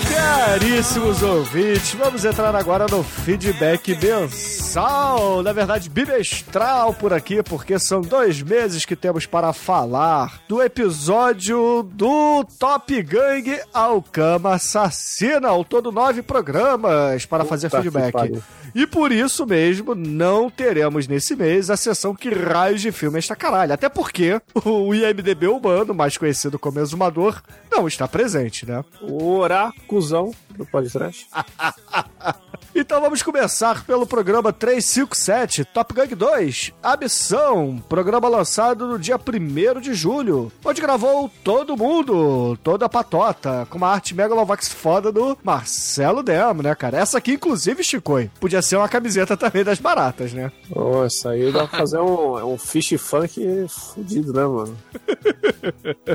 Caríssimos 0.08 1.24
ouvintes, 1.24 1.94
vamos 1.94 2.24
entrar 2.26 2.56
agora 2.56 2.86
no 2.90 3.04
feedback 3.04 3.90
mensal, 3.90 4.67
na 4.78 5.54
verdade 5.54 5.90
bimestral 5.90 6.94
por 6.94 7.12
aqui, 7.12 7.42
porque 7.42 7.80
são 7.80 8.00
dois 8.00 8.44
meses 8.44 8.86
que 8.86 8.96
temos 8.96 9.26
para 9.26 9.52
falar 9.52 10.40
do 10.48 10.62
episódio 10.62 11.82
do 11.82 12.46
Top 12.60 13.02
Gang 13.02 13.60
ao 13.74 14.04
Cama 14.04 14.54
Assassina, 14.54 15.48
ao 15.48 15.66
todo 15.66 15.92
nove 15.92 16.22
programas 16.22 17.26
para 17.26 17.44
fazer 17.44 17.72
Puta 17.72 17.82
que 17.82 17.90
feedback. 17.90 18.44
E 18.76 18.86
por 18.86 19.12
isso 19.12 19.48
mesmo, 19.48 19.96
não 19.96 20.48
teremos 20.48 21.08
nesse 21.08 21.36
mês 21.36 21.72
a 21.72 21.78
sessão 21.78 22.14
que 22.14 22.30
raios 22.30 22.80
de 22.80 22.92
filme 22.92 23.18
é 23.18 23.20
esta 23.20 23.36
caralho. 23.36 23.74
Até 23.74 23.90
porque 23.90 24.40
o 24.64 24.94
IMDB 24.94 25.48
humano, 25.48 25.96
mais 25.96 26.18
conhecido 26.18 26.60
como 26.60 26.80
Exumador, 26.80 27.42
não 27.72 27.88
está 27.88 28.08
presente, 28.08 28.64
né? 28.68 28.86
O 29.02 29.38
oracuzão 29.38 30.32
do 30.56 30.68
podcast. 30.68 31.28
Então 32.80 33.02
vamos 33.02 33.24
começar 33.24 33.84
pelo 33.86 34.06
programa 34.06 34.54
357, 34.54 35.66
Top 35.66 35.96
Gun 35.96 36.16
2, 36.16 36.74
A 36.84 36.96
Missão, 36.96 37.84
programa 37.90 38.30
lançado 38.30 38.86
no 38.86 39.00
dia 39.00 39.18
1 39.18 39.82
de 39.82 39.96
julho, 39.96 40.52
onde 40.64 40.80
gravou 40.80 41.28
todo 41.44 41.76
mundo, 41.76 42.56
toda 42.64 42.86
a 42.86 42.90
patota, 42.90 43.66
com 43.72 43.80
uma 43.80 43.88
arte 43.88 44.14
Megalovax 44.14 44.70
foda 44.70 45.12
do 45.12 45.36
Marcelo 45.44 46.22
Demo, 46.22 46.62
né, 46.62 46.76
cara? 46.76 47.00
Essa 47.00 47.18
aqui, 47.18 47.32
inclusive, 47.32 47.84
Chicoi, 47.84 48.30
podia 48.40 48.62
ser 48.62 48.76
uma 48.76 48.88
camiseta 48.88 49.36
também 49.36 49.64
das 49.64 49.80
baratas, 49.80 50.32
né? 50.32 50.52
Nossa, 50.70 51.32
aí 51.32 51.52
dá 51.52 51.66
pra 51.68 51.80
fazer 51.80 51.98
um, 51.98 52.54
um 52.54 52.60
fish 52.60 52.94
funk 53.00 53.66
fudido, 53.68 54.32
né, 54.32 54.46
mano? 54.46 54.78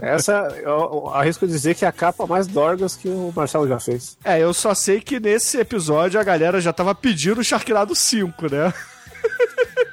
Essa, 0.00 0.48
eu, 0.62 0.70
eu 0.70 1.10
arrisco 1.12 1.44
dizer 1.44 1.74
que 1.74 1.84
é 1.84 1.88
a 1.88 1.92
capa 1.92 2.24
mais 2.24 2.46
dorgas 2.46 2.94
que 2.94 3.08
o 3.08 3.32
Marcelo 3.34 3.66
já 3.66 3.80
fez. 3.80 4.16
É, 4.24 4.38
eu 4.38 4.54
só 4.54 4.72
sei 4.74 5.00
que 5.00 5.18
nesse 5.18 5.58
episódio 5.58 6.20
a 6.20 6.22
galera 6.22 6.51
já 6.60 6.72
tava 6.72 6.94
pedindo 6.94 7.40
o 7.40 7.44
Sharknado 7.44 7.94
5, 7.94 8.52
né? 8.52 8.72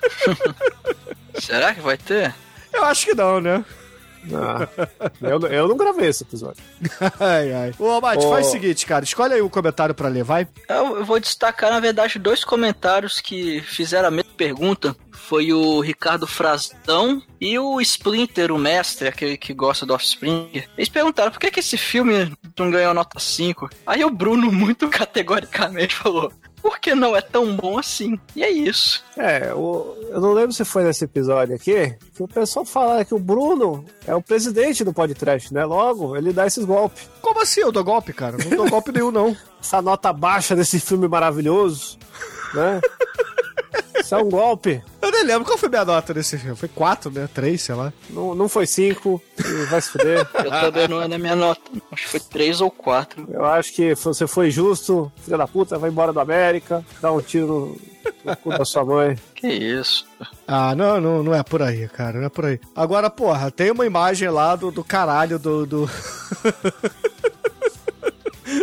Será 1.40 1.74
que 1.74 1.82
vai 1.82 1.98
ter? 1.98 2.34
Eu 2.74 2.84
acho 2.86 3.06
que 3.06 3.14
não, 3.14 3.40
né? 3.40 3.64
Ah, 4.34 4.68
eu, 5.22 5.40
eu 5.48 5.68
não 5.68 5.78
gravei 5.78 6.10
esse 6.10 6.24
episódio. 6.24 6.62
ai, 7.20 7.54
ai. 7.54 7.74
Ô, 7.80 8.02
Mate, 8.02 8.26
Ô. 8.26 8.30
faz 8.30 8.48
o 8.48 8.52
seguinte, 8.52 8.86
cara. 8.86 9.06
Escolhe 9.06 9.34
aí 9.34 9.42
o 9.42 9.50
comentário 9.50 9.96
pra 9.96 10.10
ler, 10.10 10.24
vai. 10.24 10.48
Eu 10.68 10.98
eu 10.98 11.06
vou 11.06 11.20
destacar, 11.20 11.72
na 11.72 11.80
verdade, 11.80 12.20
dois 12.20 12.44
comentários 12.44 13.22
que 13.22 13.62
fizeram 13.62 14.10
a 14.10 14.12
mesma 14.12 14.32
pergunta. 14.36 14.96
Foi 15.12 15.54
o 15.54 15.80
Ricardo 15.80 16.26
Frazão 16.28 17.22
e 17.40 17.58
o 17.58 17.80
Splinter, 17.82 18.52
o 18.52 18.58
mestre, 18.58 19.08
aquele 19.08 19.38
que 19.38 19.54
gosta 19.54 19.86
do 19.86 19.94
Offspring. 19.94 20.64
Eles 20.78 20.90
perguntaram 20.90 21.32
por 21.32 21.40
que, 21.40 21.52
que 21.52 21.60
esse 21.60 21.78
filme 21.78 22.32
não 22.58 22.72
ganhou 22.72 22.94
nota 22.94 23.20
5. 23.20 23.70
Aí 23.86 24.04
o 24.04 24.10
Bruno, 24.10 24.52
muito 24.52 24.90
categoricamente, 24.90 25.96
falou: 25.96 26.32
por 26.62 26.80
que 26.80 26.94
não 26.96 27.16
é 27.16 27.22
tão 27.22 27.56
bom 27.56 27.78
assim? 27.78 28.20
E 28.36 28.44
é 28.44 28.50
isso. 28.50 29.04
É, 29.18 29.54
o- 29.54 29.96
eu 30.10 30.20
não 30.22 30.34
lembro 30.34 30.54
se 30.54 30.64
foi 30.66 30.84
nesse 30.84 31.04
episódio 31.06 31.56
aqui, 31.56 31.96
que 32.16 32.24
o 32.24 32.28
pessoal 32.28 32.66
fala 32.66 33.04
que 33.06 33.14
o 33.14 33.20
Bruno 33.20 33.84
é 34.08 34.14
o 34.16 34.22
presidente 34.22 34.84
do 34.84 34.94
podcast, 34.94 35.54
né? 35.54 35.64
Logo, 35.66 36.16
ele 36.16 36.32
dá 36.34 36.46
esses 36.48 36.66
golpes. 36.66 37.10
Como 37.22 37.42
assim 37.42 37.62
eu 37.62 37.72
dou 37.72 37.84
golpe, 37.84 38.12
cara? 38.14 38.38
Não 38.38 38.58
dou 38.58 38.70
golpe 38.70 38.92
nenhum, 38.92 39.12
não. 39.12 39.36
Essa 39.62 39.82
nota 39.82 40.12
baixa 40.14 40.56
desse 40.56 40.80
filme 40.80 41.08
maravilhoso, 41.08 41.98
né? 42.54 42.82
Isso 44.00 44.16
é 44.16 44.18
um 44.18 44.30
golpe. 44.30 44.82
Eu 45.02 45.12
nem 45.12 45.24
lembro 45.24 45.46
qual 45.46 45.58
foi 45.58 45.70
minha 45.70 45.86
nota 45.86 46.14
desse 46.14 46.38
filme. 46.38 46.56
Foi 46.56 46.70
4, 46.70 47.12
né? 47.12 47.30
3, 47.34 47.62
sei 47.62 47.76
lá. 47.76 47.94
Não, 48.10 48.34
não 48.34 48.50
foi 48.50 48.66
cinco, 48.66 49.22
e 49.38 49.66
vai 49.66 49.82
se 49.82 49.90
fuder. 49.90 50.20
Eu 50.34 50.50
também 50.50 50.88
não 50.88 51.02
é 51.02 51.08
na 51.08 51.18
minha 51.18 51.36
nota. 51.36 51.62
Acho 51.92 52.04
que 52.04 52.10
foi 52.10 52.20
3 52.20 52.62
ou 52.62 52.72
4. 52.72 53.28
Eu 53.32 53.46
acho 53.46 53.74
que 53.74 53.94
você 53.96 54.26
foi 54.26 54.50
justo, 54.50 55.12
filha 55.24 55.38
da 55.38 55.48
puta, 55.48 55.78
vai 55.78 55.90
embora 55.90 56.14
do 56.14 56.20
América, 56.20 56.84
dá 57.02 57.12
um 57.12 57.22
tiro 57.22 57.80
no 58.24 58.36
cu 58.38 58.50
da 58.50 58.66
sua 58.66 58.86
mãe. 58.86 59.18
Que 59.40 59.48
isso. 59.48 60.06
Ah, 60.46 60.76
não, 60.76 61.00
não, 61.00 61.24
não 61.24 61.34
é 61.34 61.42
por 61.44 61.62
aí, 61.62 61.88
cara. 61.88 62.20
Não 62.20 62.26
é 62.26 62.30
por 62.30 62.46
aí. 62.46 62.60
Agora, 62.76 63.10
porra, 63.10 63.50
tem 63.50 63.72
uma 63.72 63.86
imagem 63.86 64.30
lá 64.30 64.54
do, 64.54 64.70
do 64.70 64.84
caralho 64.84 65.40
do. 65.40 65.66
do... 65.66 65.88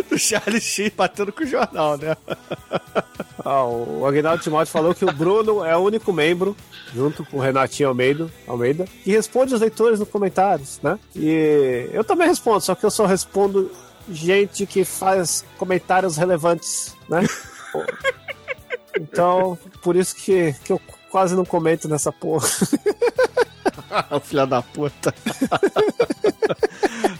do 0.07 0.19
Charlie 0.19 0.61
Sheen 0.61 0.91
batendo 0.95 1.31
com 1.31 1.43
o 1.43 1.47
jornal, 1.47 1.97
né? 1.97 2.15
Ah, 3.49 3.63
o 3.63 4.05
Aguinaldo 4.05 4.43
Timóteo 4.43 4.73
falou 4.73 4.93
que 4.93 5.05
o 5.05 5.13
Bruno 5.13 5.63
é 5.63 5.73
o 5.73 5.79
único 5.79 6.11
membro, 6.11 6.53
junto 6.93 7.23
com 7.23 7.37
o 7.37 7.39
Renatinho 7.39 7.87
Almeida, 7.87 8.29
Almeida, 8.45 8.85
que 9.05 9.11
responde 9.11 9.53
os 9.53 9.61
leitores 9.61 10.01
nos 10.01 10.09
comentários, 10.09 10.81
né? 10.83 10.99
E 11.15 11.89
eu 11.93 12.03
também 12.03 12.27
respondo, 12.27 12.59
só 12.59 12.75
que 12.75 12.85
eu 12.85 12.91
só 12.91 13.05
respondo 13.05 13.71
gente 14.09 14.65
que 14.65 14.83
faz 14.83 15.45
comentários 15.57 16.17
relevantes, 16.17 16.93
né? 17.09 17.25
Então, 18.99 19.55
por 19.83 19.95
isso 19.95 20.15
que, 20.15 20.53
que 20.63 20.73
eu 20.73 20.81
quase 21.11 21.35
não 21.35 21.45
comento 21.45 21.87
nessa 21.87 22.11
porra. 22.11 22.47
o 24.09 24.19
filho 24.19 24.47
da 24.47 24.63
puta. 24.63 25.13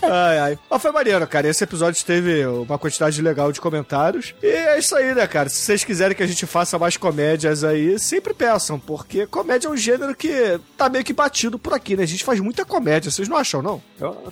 ai, 0.10 0.40
ai. 0.40 0.60
Mas 0.70 0.82
foi 0.82 0.92
maneiro, 0.92 1.26
cara. 1.28 1.48
Esse 1.48 1.64
episódio 1.64 2.04
teve 2.06 2.46
uma 2.46 2.78
quantidade 2.78 3.22
legal 3.22 3.52
de 3.52 3.60
comentários. 3.62 4.34
E 4.42 4.48
é 4.48 4.80
isso 4.80 4.96
aí, 4.96 5.14
né, 5.14 5.26
cara? 5.28 5.50
Se 5.50 5.62
vocês 5.62 5.84
quiserem 5.84 6.16
que 6.16 6.24
a 6.24 6.28
gente 6.28 6.46
faça 6.46 6.78
mais 6.80 6.98
comédias 6.98 7.64
aí, 7.64 7.98
sempre 8.00 8.34
peçam, 8.34 8.80
porque 8.80 9.26
comédia 9.28 9.68
é 9.68 9.72
um 9.72 9.78
gênero 9.78 10.16
que 10.16 10.60
tá 10.78 10.90
meio 10.90 11.04
que 11.04 11.14
batido 11.14 11.58
por 11.60 11.74
aqui, 11.74 11.96
né? 11.96 12.04
A 12.04 12.08
gente 12.08 12.24
faz 12.24 12.40
muita 12.40 12.64
comédia, 12.66 13.12
vocês 13.12 13.28
não 13.28 13.38
acham, 13.38 13.62
não? 13.62 13.82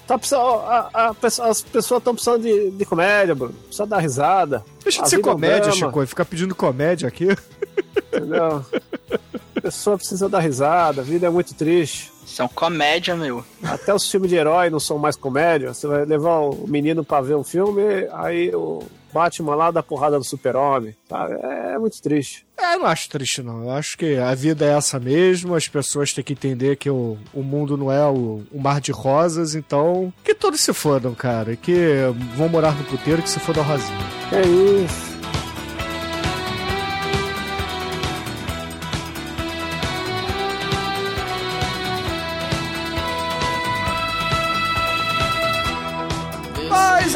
Tá 0.07 0.17
precisando, 0.17 0.41
a- 0.61 0.89
a 0.93 1.09
as 1.09 1.61
pessoas 1.61 1.99
estão 1.99 2.13
precisando 2.13 2.41
de, 2.43 2.71
de 2.71 2.85
comédia, 2.85 3.35
Bruno. 3.35 3.53
Precisa 3.53 3.85
dar 3.85 3.99
risada. 3.99 4.63
Deixa 4.83 5.01
A 5.01 5.03
de 5.05 5.09
ser 5.09 5.17
é 5.17 5.21
comédia, 5.21 5.59
drama. 5.71 5.75
Chico, 5.75 6.03
e 6.03 6.07
ficar 6.07 6.25
pedindo 6.25 6.55
comédia 6.55 7.07
aqui. 7.07 7.27
Entendeu? 8.07 8.65
A 9.57 9.61
pessoa 9.61 9.97
precisa 9.97 10.29
dar 10.29 10.39
risada, 10.39 11.01
a 11.01 11.03
vida 11.03 11.25
é 11.25 11.29
muito 11.29 11.53
triste. 11.55 12.11
Isso 12.25 12.41
é 12.41 12.47
comédia, 12.47 13.15
meu. 13.15 13.43
Até 13.63 13.93
os 13.93 14.09
filmes 14.09 14.29
de 14.29 14.35
herói 14.35 14.69
não 14.69 14.79
são 14.79 14.97
mais 14.97 15.15
comédia. 15.15 15.73
Você 15.73 15.87
vai 15.87 16.05
levar 16.05 16.39
o 16.39 16.65
menino 16.67 17.03
pra 17.03 17.21
ver 17.21 17.35
um 17.35 17.43
filme, 17.43 17.81
aí 18.11 18.53
o 18.53 18.83
Batman 19.13 19.55
lá 19.55 19.71
dá 19.71 19.81
porrada 19.81 20.17
no 20.17 20.23
super-homem. 20.23 20.95
sabe? 21.07 21.35
É 21.41 21.77
muito 21.77 22.01
triste. 22.01 22.45
É, 22.57 22.75
eu 22.75 22.79
não 22.79 22.87
acho 22.87 23.09
triste, 23.09 23.41
não. 23.41 23.63
Eu 23.63 23.71
acho 23.71 23.97
que 23.97 24.17
a 24.17 24.33
vida 24.33 24.65
é 24.65 24.73
essa 24.75 24.99
mesmo, 24.99 25.55
as 25.55 25.67
pessoas 25.67 26.11
têm 26.13 26.23
que 26.23 26.33
entender 26.33 26.75
que 26.77 26.89
o, 26.89 27.17
o 27.33 27.41
mundo 27.43 27.77
não 27.77 27.91
é 27.91 28.05
o, 28.05 28.43
o 28.51 28.59
mar 28.59 28.81
de 28.81 28.91
rosas, 28.91 29.55
então 29.55 30.11
que 30.23 30.33
todos 30.33 30.59
se 30.61 30.73
fodam, 30.73 31.13
cara. 31.13 31.55
Que 31.55 31.95
vão 32.35 32.49
morar 32.49 32.75
no 32.75 32.83
puteiro 32.85 33.21
que 33.21 33.29
se 33.29 33.39
foda 33.39 33.61
o 33.61 33.63
Rosinha. 33.63 33.97
É 34.31 34.41
isso. 34.41 35.14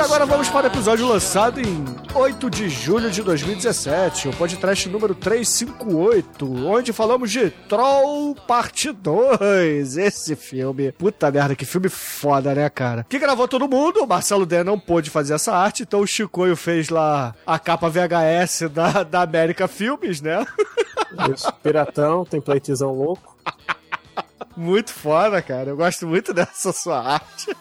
Agora 0.10 0.26
vamos 0.26 0.50
para 0.50 0.67
o 0.67 0.72
episódio 0.72 1.08
lançado 1.08 1.62
em 1.62 1.86
8 2.15 2.50
de 2.50 2.67
julho 2.67 3.12
de 3.12 3.22
2017, 3.22 4.30
o 4.30 4.34
podcast 4.34 4.89
número 4.89 5.13
358, 5.13 6.65
onde 6.65 6.91
falamos 6.91 7.30
de 7.30 7.52
Troll 7.52 8.34
Parte 8.34 8.91
2. 8.91 9.98
Esse 9.98 10.36
filme, 10.36 10.91
puta 10.93 11.30
merda, 11.30 11.56
que 11.56 11.63
filme 11.63 11.89
foda, 11.89 12.56
né, 12.56 12.67
cara? 12.72 13.06
Que 13.08 13.19
gravou 13.19 13.48
todo 13.48 13.69
mundo, 13.69 14.04
o 14.04 14.08
Marcelo 14.08 14.48
Den 14.48 14.63
não 14.63 14.80
pôde 14.80 15.12
fazer 15.12 15.36
essa 15.36 15.54
arte, 15.56 15.84
então 15.84 16.00
o 16.00 16.08
Chicoio 16.08 16.56
fez 16.56 16.89
lá 16.89 17.36
a 17.45 17.60
capa 17.60 17.88
VHS 17.88 18.67
da, 18.74 19.04
da 19.04 19.22
América 19.22 19.67
Filmes, 19.67 20.22
né? 20.22 20.43
Isso. 21.32 21.54
Piratão, 21.62 22.26
templatezão 22.26 22.91
louco. 22.91 23.38
Muito 24.58 24.91
foda, 24.91 25.39
cara. 25.39 25.69
Eu 25.69 25.78
gosto 25.78 26.08
muito 26.08 26.34
dessa 26.34 26.74
sua 26.74 27.00
arte. 27.13 27.56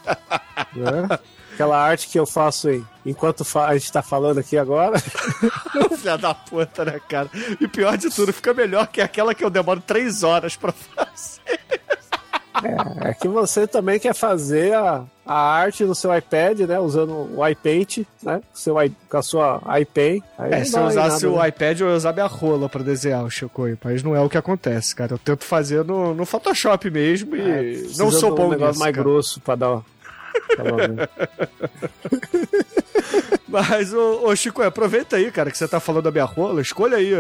Né? 0.74 1.18
Aquela 1.58 1.76
arte 1.76 2.06
que 2.08 2.16
eu 2.16 2.24
faço 2.24 2.68
aí, 2.68 2.84
enquanto 3.04 3.44
a 3.58 3.76
gente 3.76 3.90
tá 3.90 4.00
falando 4.00 4.38
aqui 4.38 4.56
agora. 4.56 4.96
Filha 5.98 6.16
da 6.16 6.32
puta, 6.32 6.84
né, 6.84 7.00
cara? 7.08 7.28
E 7.60 7.66
pior 7.66 7.96
de 7.98 8.08
tudo, 8.10 8.32
fica 8.32 8.54
melhor 8.54 8.86
que 8.86 9.00
aquela 9.00 9.34
que 9.34 9.44
eu 9.44 9.50
demoro 9.50 9.80
três 9.80 10.22
horas 10.22 10.54
pra 10.54 10.70
fazer. 10.72 11.58
É 13.04 13.14
que 13.14 13.28
você 13.28 13.66
também 13.68 14.00
quer 14.00 14.14
fazer 14.14 14.74
a, 14.74 15.04
a 15.24 15.34
arte 15.34 15.84
no 15.84 15.94
seu 15.94 16.16
iPad, 16.16 16.60
né? 16.60 16.78
Usando 16.80 17.28
o 17.36 17.46
iPaint, 17.46 17.98
né? 18.22 18.40
Com, 18.50 18.56
seu, 18.56 18.80
i- 18.82 18.92
com 19.08 19.16
a 19.16 19.22
sua 19.22 19.60
iPen. 19.80 20.22
Aí 20.36 20.52
É, 20.52 20.64
se 20.64 20.76
eu 20.76 20.84
usasse 20.86 21.24
nada, 21.24 21.36
o 21.36 21.42
né? 21.42 21.48
iPad, 21.48 21.80
eu 21.80 21.88
ia 21.88 21.94
usar 21.96 22.12
minha 22.12 22.26
rola 22.26 22.68
pra 22.68 22.82
desenhar 22.82 23.22
o 23.24 23.30
Chicoio, 23.30 23.78
mas 23.84 24.02
não 24.02 24.14
é 24.14 24.20
o 24.20 24.28
que 24.28 24.36
acontece, 24.38 24.94
cara. 24.94 25.12
Eu 25.14 25.18
tento 25.18 25.44
fazer 25.44 25.84
no, 25.84 26.14
no 26.14 26.24
Photoshop 26.26 26.90
mesmo 26.90 27.36
e 27.36 27.40
É, 27.40 27.82
não 27.96 28.10
sou 28.10 28.34
bom 28.34 28.46
um 28.46 28.50
negócio 28.50 28.68
nisso, 28.70 28.80
mais 28.80 28.94
cara. 28.94 29.04
grosso 29.08 29.40
pra 29.40 29.54
dar. 29.54 29.80
Pra 30.56 30.64
dar- 30.88 31.08
Mas, 33.48 33.92
ô, 33.94 34.26
ô 34.26 34.36
Chico, 34.36 34.62
aproveita 34.62 35.16
aí, 35.16 35.30
cara, 35.30 35.50
que 35.50 35.56
você 35.58 35.66
tá 35.66 35.80
falando 35.80 36.04
da 36.04 36.10
minha 36.10 36.24
rola. 36.24 36.60
Escolha 36.60 36.98
aí 36.98 37.12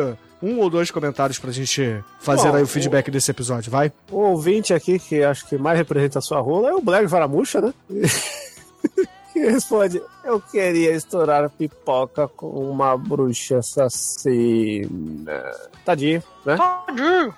um 0.42 0.58
ou 0.58 0.68
dois 0.70 0.90
comentários 0.90 1.38
pra 1.38 1.50
gente 1.50 2.02
fazer 2.20 2.48
Bom, 2.50 2.56
aí 2.56 2.62
o 2.62 2.66
feedback 2.66 3.10
desse 3.10 3.30
episódio, 3.30 3.70
vai? 3.72 3.90
O 4.10 4.18
ouvinte 4.18 4.72
aqui, 4.74 4.98
que 4.98 5.22
acho 5.24 5.46
que 5.48 5.56
mais 5.56 5.78
representa 5.78 6.18
a 6.18 6.22
sua 6.22 6.40
rola, 6.40 6.68
é 6.70 6.74
o 6.74 6.80
Black 6.82 7.06
Varamuxa, 7.06 7.60
né? 7.60 7.72
que 9.32 9.38
responde: 9.40 10.02
Eu 10.24 10.38
queria 10.40 10.92
estourar 10.92 11.48
pipoca 11.50 12.28
com 12.28 12.46
uma 12.70 12.96
bruxa 12.96 13.58
assassina. 13.58 15.42
Tadinho, 15.84 16.22
né? 16.44 16.56
Tadinho. 16.56 17.34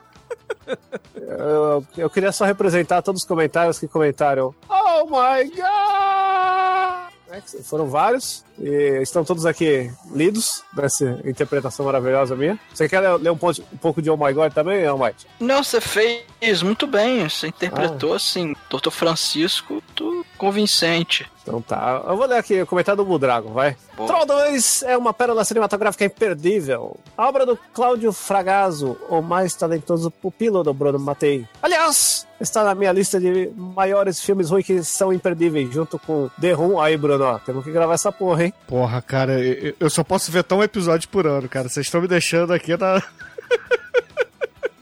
Eu, 1.15 1.85
eu 1.97 2.11
queria 2.11 2.33
só 2.33 2.45
representar 2.45 3.03
todos 3.03 3.23
os 3.23 3.29
comentários 3.29 3.79
que 3.79 3.89
comentaram: 3.89 4.55
Oh 4.69 5.05
my 5.05 5.49
god! 5.51 7.43
Que 7.51 7.63
Foram 7.63 7.87
vários 7.87 8.45
e 8.61 9.01
estão 9.03 9.25
todos 9.25 9.47
aqui 9.47 9.91
lidos 10.15 10.63
nessa 10.77 11.21
interpretação 11.25 11.87
maravilhosa 11.87 12.37
minha. 12.37 12.59
Você 12.75 12.89
quer 12.89 13.01
ler, 13.01 13.31
um, 13.31 13.37
ponto- 13.37 13.65
um 13.73 13.77
pouco 13.79 14.03
de 14.03 14.11
Oh 14.11 14.17
My 14.17 14.33
God 14.33 14.53
também, 14.53 14.87
Almighty? 14.87 15.27
Não, 15.41 15.63
você 15.65 15.81
fez 15.81 16.63
muito 16.63 16.87
bem. 16.87 17.29
Você 17.29 17.49
interpretou, 17.49 18.15
assim, 18.15 18.55
Dr. 18.71 18.91
Francisco, 18.91 19.83
tu 19.95 20.25
convincente. 20.37 21.31
Então 21.43 21.63
tá. 21.63 22.03
Eu 22.07 22.17
vou 22.17 22.27
ler 22.27 22.37
aqui 22.39 22.61
o 22.61 22.67
comentário 22.67 23.03
do 23.03 23.09
Budragon, 23.09 23.53
vai. 23.53 23.75
Boa. 23.97 24.07
Troll 24.07 24.27
2 24.27 24.83
é 24.83 24.97
uma 24.97 25.13
pérola 25.13 25.43
cinematográfica 25.43 26.05
imperdível. 26.05 26.97
A 27.17 27.27
obra 27.29 27.47
do 27.47 27.59
Cláudio 27.73 28.13
Fragaso, 28.13 28.97
o 29.09 29.21
mais 29.23 29.55
talentoso 29.55 30.11
pupilo 30.11 30.63
do 30.63 30.73
Bruno 30.75 30.99
Matei. 30.99 31.47
Aliás, 31.63 32.27
está 32.41 32.63
na 32.63 32.75
minha 32.75 32.93
lista 32.93 33.19
de 33.19 33.51
maiores 33.57 34.21
filmes 34.21 34.51
ruins 34.51 34.67
que 34.67 34.83
são 34.85 35.13
imperdíveis, 35.13 35.73
junto 35.73 35.99
com 35.99 36.29
The 36.41 36.53
Room. 36.53 36.79
Aí, 36.79 36.97
Bruno, 36.97 37.25
ó, 37.25 37.39
temos 37.39 37.65
que 37.65 37.73
gravar 37.73 37.95
essa 37.95 38.13
porra, 38.13 38.45
hein? 38.45 38.50
Porra, 38.67 39.03
cara, 39.03 39.39
eu 39.41 39.75
eu 39.79 39.91
só 39.91 40.05
posso 40.05 40.31
ver 40.31 40.45
tão 40.45 40.59
um 40.59 40.63
episódio 40.63 41.09
por 41.09 41.27
ano, 41.27 41.49
cara. 41.49 41.69
Vocês 41.69 41.87
estão 41.87 42.01
me 42.01 42.09
deixando 42.09 42.53
aqui 42.53 42.77
na. 42.77 43.03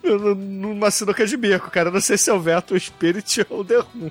Numa 0.02 0.90
sinuca 0.90 1.26
de 1.26 1.36
bico, 1.36 1.70
cara. 1.70 1.88
Eu 1.88 1.92
não 1.92 2.00
sei 2.00 2.16
se 2.16 2.30
eu 2.30 2.40
veto 2.40 2.74
o 2.74 2.80
Spirit 2.80 3.46
ou 3.50 3.60
o 3.60 3.64
The 3.64 3.76
Room. 3.76 4.10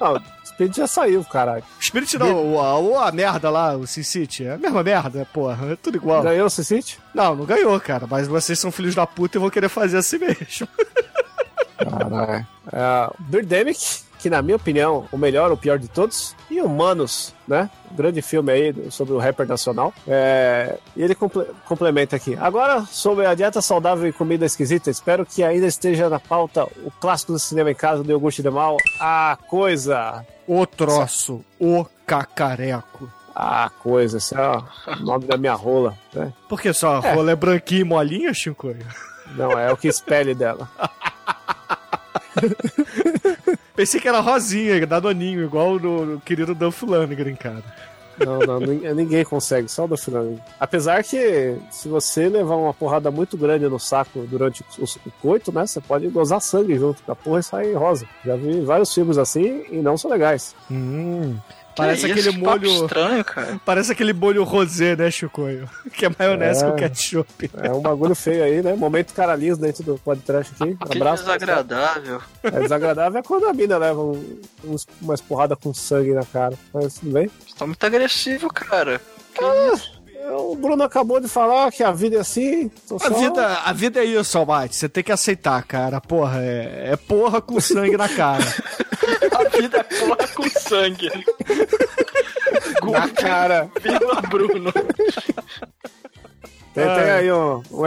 Não, 0.00 0.14
o 0.14 0.46
Speed 0.46 0.76
já 0.76 0.86
saiu, 0.86 1.24
caralho. 1.24 1.62
Spirit 1.80 2.18
não, 2.18 2.34
ou 2.34 2.98
a, 2.98 3.12
merda 3.12 3.48
lá, 3.48 3.76
o 3.76 3.86
Sin 3.86 4.02
City. 4.02 4.44
É 4.44 4.54
a 4.54 4.58
mesma 4.58 4.82
merda, 4.82 5.26
porra. 5.32 5.72
É 5.72 5.76
tudo 5.76 5.96
igual. 5.96 6.22
Ganhou 6.22 6.46
o 6.46 6.50
City? 6.50 6.98
Não, 7.14 7.36
não 7.36 7.44
ganhou, 7.44 7.78
cara. 7.80 8.06
Mas 8.08 8.26
vocês 8.26 8.58
são 8.58 8.72
filhos 8.72 8.94
da 8.94 9.06
puta 9.06 9.38
e 9.38 9.40
vão 9.40 9.50
querer 9.50 9.68
fazer 9.68 9.98
assim 9.98 10.18
mesmo. 10.18 10.66
Caralho. 11.78 12.46
É, 12.72 13.10
Birdemic, 13.18 13.78
que 14.18 14.30
na 14.30 14.42
minha 14.42 14.56
opinião, 14.56 15.06
o 15.12 15.18
melhor, 15.18 15.52
o 15.52 15.56
pior 15.56 15.78
de 15.78 15.88
todos. 15.88 16.34
E 16.50 16.60
Humanos, 16.60 17.34
né? 17.46 17.70
Um 17.90 17.96
grande 17.96 18.22
filme 18.22 18.52
aí 18.52 18.90
sobre 18.90 19.14
o 19.14 19.18
rapper 19.18 19.46
nacional. 19.46 19.92
É, 20.06 20.78
e 20.96 21.02
ele 21.02 21.14
comple 21.14 21.44
complementa 21.66 22.16
aqui. 22.16 22.36
Agora, 22.40 22.84
sobre 22.86 23.26
a 23.26 23.34
dieta 23.34 23.60
saudável 23.60 24.08
e 24.08 24.12
comida 24.12 24.46
esquisita, 24.46 24.90
espero 24.90 25.24
que 25.26 25.42
ainda 25.42 25.66
esteja 25.66 26.08
na 26.08 26.18
pauta 26.18 26.64
o 26.84 26.90
clássico 27.00 27.32
do 27.32 27.38
cinema 27.38 27.70
em 27.70 27.74
casa 27.74 28.02
do 28.02 28.10
iogurte 28.10 28.42
de 28.42 28.50
mal, 28.50 28.76
a 29.00 29.38
coisa. 29.48 30.24
O 30.46 30.64
troço, 30.66 31.44
o 31.58 31.84
cacareco. 32.06 33.10
A 33.34 33.68
coisa, 33.68 34.16
esse 34.16 34.34
é 34.34 34.40
o 34.40 34.64
nome 35.04 35.26
da 35.26 35.36
minha 35.36 35.52
rola, 35.52 35.94
né? 36.14 36.32
Por 36.48 36.58
que 36.58 36.72
só 36.72 36.96
a 36.96 37.00
rola 37.00 37.32
é 37.32 37.36
branquinha 37.36 37.82
e 37.82 37.84
molinha, 37.84 38.32
Chico? 38.32 38.74
Não, 39.34 39.52
é 39.58 39.70
o 39.70 39.76
que 39.76 39.88
espelhe 39.88 40.34
dela. 40.34 40.70
Pensei 43.76 44.00
que 44.00 44.08
era 44.08 44.20
rosinha, 44.20 44.86
da 44.86 44.98
Doninho, 44.98 45.44
igual 45.44 45.78
no 45.78 46.18
querido 46.20 46.54
Dan 46.54 46.70
Fulano, 46.70 47.14
cara. 47.36 47.62
Não, 48.18 48.38
não, 48.38 48.60
ninguém 48.94 49.22
consegue, 49.24 49.68
só 49.68 49.84
o 49.84 49.88
do 49.88 49.98
Fulano. 49.98 50.40
Apesar 50.58 51.04
que 51.04 51.58
se 51.70 51.86
você 51.86 52.28
levar 52.28 52.56
uma 52.56 52.72
porrada 52.72 53.10
muito 53.10 53.36
grande 53.36 53.68
no 53.68 53.78
saco 53.78 54.20
durante 54.26 54.64
o, 54.78 54.84
o 54.84 55.10
coito, 55.20 55.52
né, 55.52 55.66
você 55.66 55.80
pode 55.80 56.08
gozar 56.08 56.40
sangue 56.40 56.78
junto, 56.78 57.02
a 57.06 57.14
porra 57.14 57.42
sai 57.42 57.74
rosa. 57.74 58.06
Já 58.24 58.34
vi 58.34 58.62
vários 58.62 58.92
filmes 58.94 59.18
assim 59.18 59.64
e 59.70 59.76
não 59.76 59.98
são 59.98 60.10
legais. 60.10 60.54
Hum. 60.70 61.36
Parece 61.76 62.06
aquele 62.06 62.30
molho. 62.38 62.66
estranho, 62.66 63.24
cara. 63.24 63.60
Parece 63.64 63.92
aquele 63.92 64.12
molho 64.12 64.42
rosé, 64.44 64.96
né, 64.96 65.10
Chicoio? 65.10 65.68
Que 65.92 66.06
é 66.06 66.10
maionese 66.18 66.64
É. 66.64 66.70
com 66.70 66.76
ketchup. 66.76 67.50
É 67.62 67.70
um 67.72 67.80
bagulho 67.80 68.14
feio 68.14 68.42
aí, 68.44 68.62
né? 68.62 68.74
Momento 68.74 69.12
caralhinhos 69.14 69.58
dentro 69.58 69.82
do 69.84 69.98
podcast 69.98 70.52
aqui. 70.60 70.74
Que 70.76 70.96
Abraço. 70.96 71.22
desagradável. 71.24 72.20
É 72.42 72.50
desagradável 72.50 73.18
é 73.20 73.22
quando 73.22 73.46
a 73.46 73.52
mina 73.52 73.76
leva 73.78 74.00
um, 74.00 74.40
uns, 74.64 74.86
umas 75.00 75.20
porradas 75.20 75.58
com 75.62 75.72
sangue 75.74 76.12
na 76.12 76.24
cara. 76.24 76.54
Mas 76.72 76.94
tudo 76.94 77.12
bem. 77.12 77.30
Você 77.46 77.54
tá 77.56 77.66
muito 77.66 77.84
agressivo, 77.84 78.48
cara. 78.48 79.00
O 80.32 80.56
Bruno 80.56 80.82
acabou 80.82 81.20
de 81.20 81.28
falar 81.28 81.70
que 81.70 81.82
a 81.84 81.92
vida 81.92 82.16
é 82.16 82.20
assim. 82.20 82.68
tô 82.88 82.96
A 82.96 82.98
só- 83.00 83.10
vida, 83.14 83.46
a 83.64 83.72
vida 83.72 84.00
é 84.00 84.04
isso, 84.04 84.36
Almighty. 84.38 84.74
Você 84.76 84.88
tem 84.88 85.04
que 85.04 85.12
aceitar, 85.12 85.62
cara. 85.64 86.00
Porra, 86.00 86.40
é, 86.42 86.90
é 86.92 86.96
porra 86.96 87.40
com 87.40 87.60
sangue 87.60 87.96
na 87.96 88.08
cara. 88.08 88.42
A 89.36 89.48
vida 89.56 89.78
é 89.78 89.82
porra 89.82 90.28
com 90.34 90.48
sangue. 90.58 91.10
Na 92.90 93.08
cara. 93.10 93.70
Vila 93.82 94.20
Bruno. 94.22 94.72
Tem, 96.74 96.84
tem 96.84 96.84
Ah. 96.84 97.14
aí 97.16 97.32
um, 97.32 97.62
um, 97.70 97.84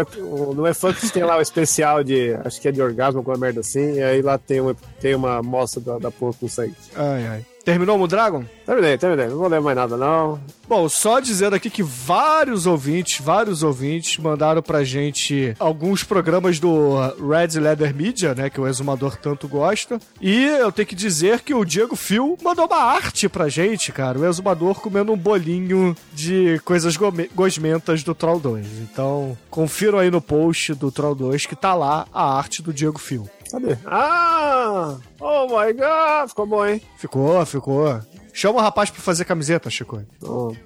um- 0.50 0.54
No 0.54 0.68
E-Funk 0.68 1.10
tem 1.12 1.24
lá 1.24 1.38
o 1.38 1.42
especial 1.42 2.04
de. 2.04 2.34
Acho 2.46 2.60
que 2.62 2.68
é 2.68 2.72
de 2.72 2.82
orgasmo, 2.82 3.20
alguma 3.20 3.38
merda 3.38 3.60
assim. 3.62 3.94
E 3.96 4.02
aí 4.04 4.22
lá 4.22 4.38
tem, 4.38 4.62
um, 4.62 4.74
tem 5.00 5.14
uma 5.16 5.42
mostra 5.44 5.80
da, 5.82 5.98
da 6.00 6.12
porra 6.12 6.34
com 6.40 6.48
sangue. 6.48 6.76
Ai, 6.96 7.28
ai. 7.28 7.46
Terminou 7.70 8.02
o 8.02 8.08
Dragon? 8.08 8.44
Terminei, 8.66 8.98
terminei. 8.98 9.28
Não 9.28 9.38
vou 9.38 9.48
ler 9.48 9.62
mais 9.62 9.78
nada, 9.78 9.96
não. 9.96 10.42
Bom, 10.68 10.90
só 10.90 11.20
dizendo 11.20 11.56
aqui 11.56 11.70
que 11.70 11.84
vários 11.84 12.66
ouvintes, 12.66 13.24
vários 13.24 13.62
ouvintes 13.62 14.18
mandaram 14.18 14.60
pra 14.60 14.84
gente 14.84 15.54
alguns 15.60 16.04
programas 16.04 16.60
do 16.60 16.96
Red 17.20 17.60
Leather 17.60 17.94
Media, 17.94 18.34
né, 18.34 18.50
que 18.50 18.60
o 18.60 18.68
Exumador 18.68 19.18
tanto 19.18 19.48
gosta. 19.48 20.00
E 20.20 20.46
eu 20.46 20.72
tenho 20.72 20.88
que 20.88 20.96
dizer 20.96 21.42
que 21.42 21.54
o 21.54 21.64
Diego 21.64 21.96
Phil 21.96 22.36
mandou 22.44 22.66
uma 22.66 22.82
arte 22.82 23.30
pra 23.30 23.50
gente, 23.50 23.92
cara. 23.92 24.18
O 24.18 24.26
Exumador 24.26 24.80
comendo 24.80 25.14
um 25.14 25.18
bolinho 25.18 25.96
de 26.12 26.60
coisas 26.66 26.98
gosmentas 27.36 28.02
do 28.02 28.16
Troll 28.16 28.40
2. 28.40 28.66
Então, 28.82 29.38
confiram 29.52 30.00
aí 30.00 30.10
no 30.10 30.22
post 30.22 30.74
do 30.74 30.92
Troll 30.92 31.14
2 31.14 31.46
que 31.46 31.56
tá 31.56 31.76
lá 31.76 32.08
a 32.12 32.36
arte 32.36 32.64
do 32.64 32.74
Diego 32.74 32.98
Phil. 32.98 33.30
Cadê? 33.52 33.78
Ah! 33.86 34.98
Oh 35.20 35.48
my 35.48 35.74
god! 35.74 36.30
Ficou 36.30 36.46
bom, 36.46 36.66
hein? 36.66 36.82
Ficou, 36.98 37.46
ficou. 37.46 38.00
Chama 38.32 38.60
o 38.60 38.62
rapaz 38.62 38.90
pra 38.90 39.02
fazer 39.02 39.26
camiseta, 39.26 39.70
Chico. 39.70 40.02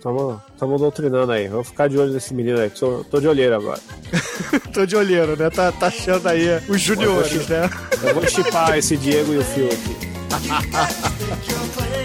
Tamo, 0.02 0.41
tamo 0.60 0.78
doutrinando 0.78 1.32
aí. 1.32 1.48
Vou 1.48 1.63
ficar 1.63 1.88
de 1.88 1.98
olho 1.98 2.13
nesse 2.13 2.34
menino 2.34 2.60
aí, 2.60 2.69
que 2.69 2.78
sou, 2.78 3.04
tô 3.06 3.19
de 3.19 3.28
olheiro 3.28 3.56
agora. 3.56 3.80
Tô 4.74 4.86
de 4.86 4.96
olheiro, 4.96 5.38
né? 5.38 5.50
Tá, 5.50 5.72
tá 5.72 5.88
achando 5.88 6.28
aí 6.28 6.48
os 6.67 6.82
juniores, 6.82 7.48
né? 7.48 7.69
Eu 8.02 8.13
vou 8.15 8.28
chipar 8.28 8.78
esse 8.78 8.98
Diego 8.98 9.34
e 9.34 9.38
o 9.38 9.43
Fio 9.43 9.67
aqui. 9.67 9.96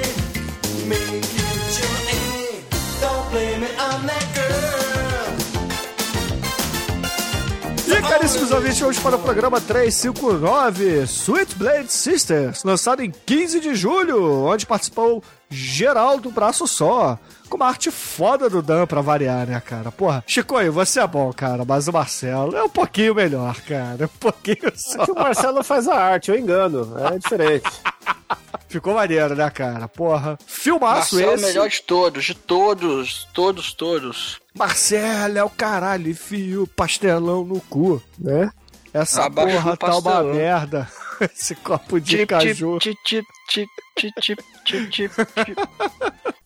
caríssimos 8.28 8.50
ouvintes, 8.50 8.78
vamos 8.78 8.98
para 8.98 9.16
o 9.16 9.18
programa 9.18 9.58
359, 9.58 11.02
Sweet 11.04 11.54
Blade 11.54 11.90
Sisters, 11.90 12.62
lançado 12.62 13.02
em 13.02 13.10
15 13.10 13.58
de 13.58 13.74
julho, 13.74 14.44
onde 14.44 14.66
participou 14.66 15.22
Geraldo 15.50 16.30
Braço 16.30 16.66
Só, 16.66 17.18
com 17.48 17.56
uma 17.56 17.66
arte 17.66 17.90
foda 17.90 18.50
do 18.50 18.60
Dan 18.60 18.86
pra 18.86 19.00
variar, 19.00 19.46
né, 19.46 19.60
cara? 19.60 19.90
Porra, 19.90 20.22
Chicoio, 20.26 20.72
você 20.72 21.00
é 21.00 21.06
bom, 21.06 21.32
cara, 21.32 21.64
mas 21.66 21.88
o 21.88 21.92
Marcelo 21.92 22.54
é 22.56 22.62
um 22.62 22.68
pouquinho 22.68 23.14
melhor, 23.14 23.56
cara, 23.62 24.04
um 24.04 24.18
pouquinho 24.20 24.72
só. 24.76 25.02
É 25.02 25.04
que 25.06 25.12
o 25.12 25.14
Marcelo 25.14 25.64
faz 25.64 25.88
a 25.88 25.94
arte, 25.94 26.30
eu 26.30 26.38
engano. 26.38 26.94
É 27.12 27.18
diferente. 27.18 27.70
Ficou 28.68 28.92
maneiro, 28.94 29.34
né, 29.34 29.48
cara? 29.48 29.88
Porra, 29.88 30.38
filmaço 30.46 31.14
Marcelo 31.16 31.22
é 31.22 31.32
o 31.32 31.34
esse. 31.36 31.46
melhor 31.46 31.68
de 31.70 31.82
todos, 31.82 32.24
de 32.26 32.34
todos, 32.34 33.26
todos, 33.32 33.72
todos. 33.72 34.40
Marcelo 34.54 35.38
é 35.38 35.42
o 35.42 35.48
caralho, 35.48 36.10
enfia 36.10 36.60
o 36.62 36.66
pastelão 36.66 37.44
no 37.44 37.60
cu. 37.62 38.02
né? 38.18 38.50
Essa 38.92 39.24
Abaixa 39.24 39.56
porra 39.62 39.76
tá 39.76 39.96
uma 39.96 40.22
merda. 40.24 40.88
Esse 41.34 41.54
copo 41.56 42.00
de 42.00 42.18
Tip, 42.18 42.28
caju. 42.28 42.78
tip, 42.78 42.96
tip, 43.04 43.26
tip, 43.48 43.68
tip, 43.96 44.12
tip, 44.20 44.42
tip, 44.64 44.90
tip, 44.90 45.10
tip. 45.44 45.56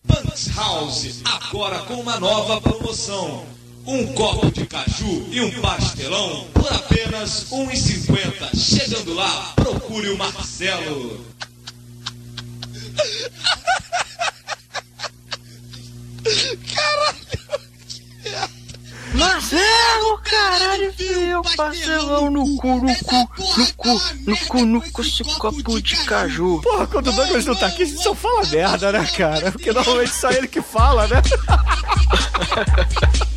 Punks 0.07 0.47
House, 0.55 1.21
agora 1.25 1.79
com 1.79 1.95
uma 1.95 2.19
nova 2.19 2.59
promoção. 2.61 3.45
Um 3.85 4.13
copo 4.13 4.49
de 4.51 4.65
caju 4.65 5.27
e 5.29 5.41
um 5.41 5.61
pastelão 5.61 6.47
por 6.53 6.71
apenas 6.71 7.51
R$ 7.51 7.57
1,50. 7.65 8.55
Chegando 8.57 9.13
lá, 9.13 9.53
procure 9.55 10.09
o 10.09 10.17
Marcelo. 10.17 11.25
Marcelo, 19.23 20.19
caralho, 20.21 20.89
enfia 20.89 21.39
o 21.39 21.55
pastelão 21.55 22.29
no 22.29 22.57
cu, 22.57 22.75
no 22.75 22.93
cu, 22.95 23.29
no 23.57 23.73
cu, 23.77 24.01
no 24.27 24.37
cu, 24.37 24.65
no 24.65 24.81
cu, 24.91 25.01
esse 25.01 25.23
copo 25.23 25.81
de 25.81 25.95
caju. 26.05 26.59
Porra, 26.61 26.85
quando 26.87 27.07
o 27.07 27.13
Douglas 27.13 27.45
não 27.45 27.55
tá 27.55 27.67
aqui, 27.67 27.83
a 27.83 27.85
gente 27.85 28.03
só 28.03 28.13
fala 28.13 28.45
merda, 28.47 28.91
né, 28.91 29.07
cara? 29.17 29.49
Porque 29.51 29.71
normalmente 29.71 30.13
só 30.13 30.29
ele 30.29 30.47
que 30.47 30.61
fala, 30.61 31.07
né? 31.07 31.21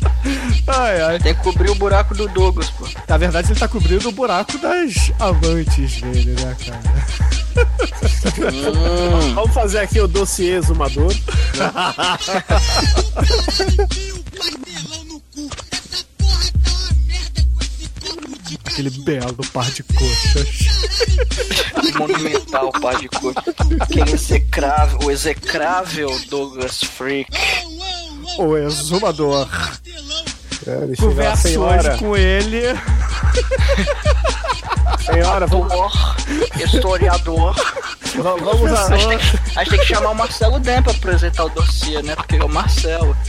Ai, 0.67 1.01
ai. 1.01 1.19
Tem 1.19 1.33
que 1.33 1.41
cobrir 1.41 1.69
o 1.69 1.75
buraco 1.75 2.13
do 2.13 2.27
Douglas, 2.27 2.69
pô. 2.71 2.85
Na 3.07 3.15
verdade, 3.17 3.49
ele 3.49 3.57
tá 3.59 3.65
cobrindo 3.67 4.09
o 4.09 4.11
buraco 4.11 4.57
das 4.57 5.11
amantes 5.19 6.01
dele, 6.01 6.33
né, 6.33 6.57
cara? 6.65 6.81
Vamos 9.33 9.53
fazer 9.53 9.79
aqui 9.79 10.01
o 10.01 10.07
dossiê 10.07 10.57
exumador. 10.57 11.13
Aquele 18.77 18.91
belo 18.91 19.35
par 19.51 19.65
de 19.71 19.81
coxas. 19.81 20.47
Monumental, 21.97 22.71
pá 22.73 22.93
de 22.93 23.09
cor. 23.09 23.33
Aquele 23.79 24.11
execrável, 24.11 24.99
o 25.03 25.09
execrável 25.09 26.15
Douglas 26.29 26.77
Freak. 26.83 27.27
O 28.37 28.55
exumador. 28.55 29.49
É, 30.67 30.95
Conversa 30.95 31.47
hoje 31.59 31.97
com 31.97 32.15
ele. 32.15 32.61
Senhora, 35.07 35.47
vamos, 35.47 35.73
historiador. 36.63 37.55
va- 38.17 38.35
vamos 38.35 38.71
A 38.73 38.93
a, 38.93 38.95
gente, 38.95 39.07
tem, 39.07 39.17
que- 39.17 39.59
a 39.59 39.63
gente 39.63 39.69
tem 39.71 39.79
que 39.79 39.85
chamar 39.87 40.11
o 40.11 40.15
Marcelo 40.15 40.59
Den 40.59 40.83
pra 40.83 40.91
apresentar 40.91 41.45
o 41.45 41.49
dossiê, 41.49 42.03
né? 42.03 42.15
Porque 42.15 42.35
é 42.35 42.43
o 42.43 42.49
Marcelo. 42.49 43.17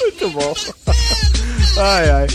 Muito 0.00 0.30
bom. 0.30 0.54
Ai, 1.76 2.10
ai. 2.10 2.26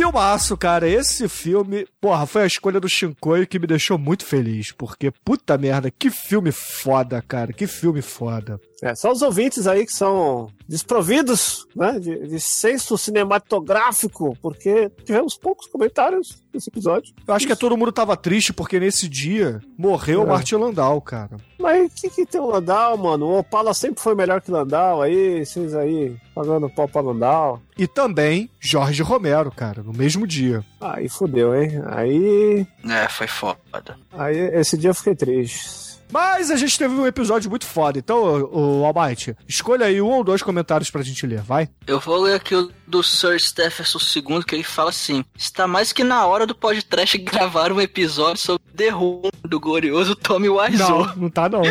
Filmaço, 0.00 0.56
cara. 0.56 0.88
Esse 0.88 1.28
filme, 1.28 1.86
porra, 2.00 2.26
foi 2.26 2.42
a 2.42 2.46
escolha 2.46 2.80
do 2.80 2.88
Shinkoi 2.88 3.46
que 3.46 3.58
me 3.58 3.66
deixou 3.66 3.98
muito 3.98 4.24
feliz. 4.24 4.72
Porque, 4.72 5.10
puta 5.24 5.56
merda, 5.58 5.90
que 5.90 6.10
filme 6.10 6.50
foda, 6.52 7.22
cara. 7.22 7.52
Que 7.52 7.66
filme 7.66 8.02
foda. 8.02 8.60
É, 8.82 8.94
só 8.94 9.12
os 9.12 9.20
ouvintes 9.20 9.66
aí 9.66 9.84
que 9.84 9.92
são 9.92 10.50
desprovidos 10.66 11.66
né, 11.76 11.98
de, 11.98 12.26
de 12.28 12.40
senso 12.40 12.96
cinematográfico, 12.96 14.36
porque 14.40 14.90
tivemos 15.04 15.36
poucos 15.36 15.66
comentários 15.66 16.42
nesse 16.52 16.70
episódio. 16.70 17.12
Eu 17.26 17.34
acho 17.34 17.46
que 17.46 17.54
todo 17.54 17.76
mundo 17.76 17.92
tava 17.92 18.16
triste 18.16 18.54
porque 18.54 18.80
nesse 18.80 19.06
dia 19.06 19.60
morreu 19.76 20.20
o 20.20 20.24
É. 20.24 20.26
Martin 20.26 20.54
Landau, 20.54 20.98
cara. 21.02 21.36
Mas 21.58 21.92
o 21.92 21.94
que, 21.94 22.08
que 22.08 22.24
tem 22.26 22.40
o 22.40 22.46
Landau, 22.46 22.96
mano? 22.96 23.26
O 23.26 23.38
Opala 23.40 23.74
sempre 23.74 24.00
foi 24.02 24.14
melhor 24.14 24.40
que 24.40 24.50
o 24.50 24.54
Landau, 24.54 25.02
aí 25.02 25.44
vocês 25.44 25.74
aí 25.74 26.16
pagando 26.34 26.70
pau 26.70 26.88
pra 26.88 27.02
Landau. 27.02 27.60
E 27.76 27.86
também 27.86 28.48
Jorge 28.58 29.02
Romero, 29.02 29.50
cara, 29.50 29.82
no 29.82 29.92
mesmo 29.92 30.26
dia. 30.26 30.64
Aí 30.80 31.06
fodeu, 31.08 31.54
hein? 31.54 31.82
Aí. 31.90 32.66
É, 32.88 33.08
foi 33.08 33.26
foda. 33.26 33.98
Aí 34.12 34.38
esse 34.54 34.78
dia 34.78 34.90
eu 34.90 34.94
fiquei 34.94 35.14
triste. 35.16 35.90
Mas 36.12 36.50
a 36.50 36.56
gente 36.56 36.76
teve 36.76 36.94
um 36.94 37.06
episódio 37.06 37.48
muito 37.48 37.64
foda. 37.64 37.98
Então, 37.98 38.20
o 38.52 38.84
Almighty, 38.84 39.36
escolha 39.46 39.86
aí 39.86 40.02
um 40.02 40.08
ou 40.08 40.24
dois 40.24 40.42
comentários 40.42 40.90
pra 40.90 41.02
gente 41.02 41.26
ler, 41.26 41.40
vai? 41.40 41.68
Eu 41.86 42.00
vou 42.00 42.20
ler 42.20 42.34
aqui 42.34 42.54
o 42.54 42.70
do 42.86 43.02
Sir 43.02 43.40
Stephenson 43.40 43.98
II, 44.16 44.42
que 44.42 44.56
ele 44.56 44.64
fala 44.64 44.90
assim: 44.90 45.24
Está 45.36 45.68
mais 45.68 45.92
que 45.92 46.02
na 46.02 46.26
hora 46.26 46.46
do 46.46 46.54
podcast 46.54 47.16
gravar 47.18 47.70
um 47.72 47.80
episódio 47.80 48.42
sobre 48.42 48.62
The 48.76 48.92
Who 48.92 49.30
do 49.44 49.60
glorioso 49.60 50.16
Tommy 50.16 50.48
Wiseau. 50.48 51.06
Não, 51.06 51.16
não 51.16 51.30
tá 51.30 51.48
não. 51.48 51.62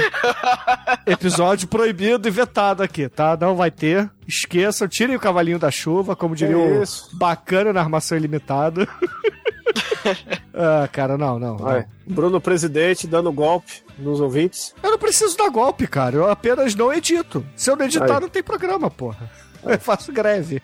Episódio 1.05 1.67
proibido 1.67 2.27
e 2.27 2.31
vetado 2.31 2.81
aqui, 2.81 3.09
tá? 3.09 3.37
Não 3.39 3.55
vai 3.55 3.71
ter. 3.71 4.09
Esqueçam, 4.25 4.87
tirem 4.87 5.15
o 5.15 5.19
cavalinho 5.19 5.59
da 5.59 5.71
chuva, 5.71 6.15
como 6.15 6.35
diria 6.35 6.57
o 6.57 6.81
isso? 6.83 7.09
bacana 7.17 7.73
na 7.73 7.81
armação 7.81 8.17
ilimitada. 8.17 8.87
ah, 10.53 10.87
cara, 10.91 11.17
não, 11.17 11.39
não. 11.39 11.57
não. 11.57 11.85
Bruno 12.05 12.41
Presidente 12.41 13.07
dando 13.07 13.31
golpe 13.31 13.83
nos 13.97 14.19
ouvintes. 14.19 14.73
Eu 14.81 14.91
não 14.91 14.97
preciso 14.97 15.37
dar 15.37 15.49
golpe, 15.49 15.87
cara. 15.87 16.15
Eu 16.15 16.29
apenas 16.29 16.75
não 16.75 16.93
edito. 16.93 17.45
Se 17.55 17.69
eu 17.69 17.75
não 17.75 17.85
editar, 17.85 18.15
Aí. 18.15 18.21
não 18.21 18.29
tem 18.29 18.43
programa, 18.43 18.89
porra. 18.89 19.29
Eu 19.63 19.79
faço 19.79 20.11
greve. 20.11 20.61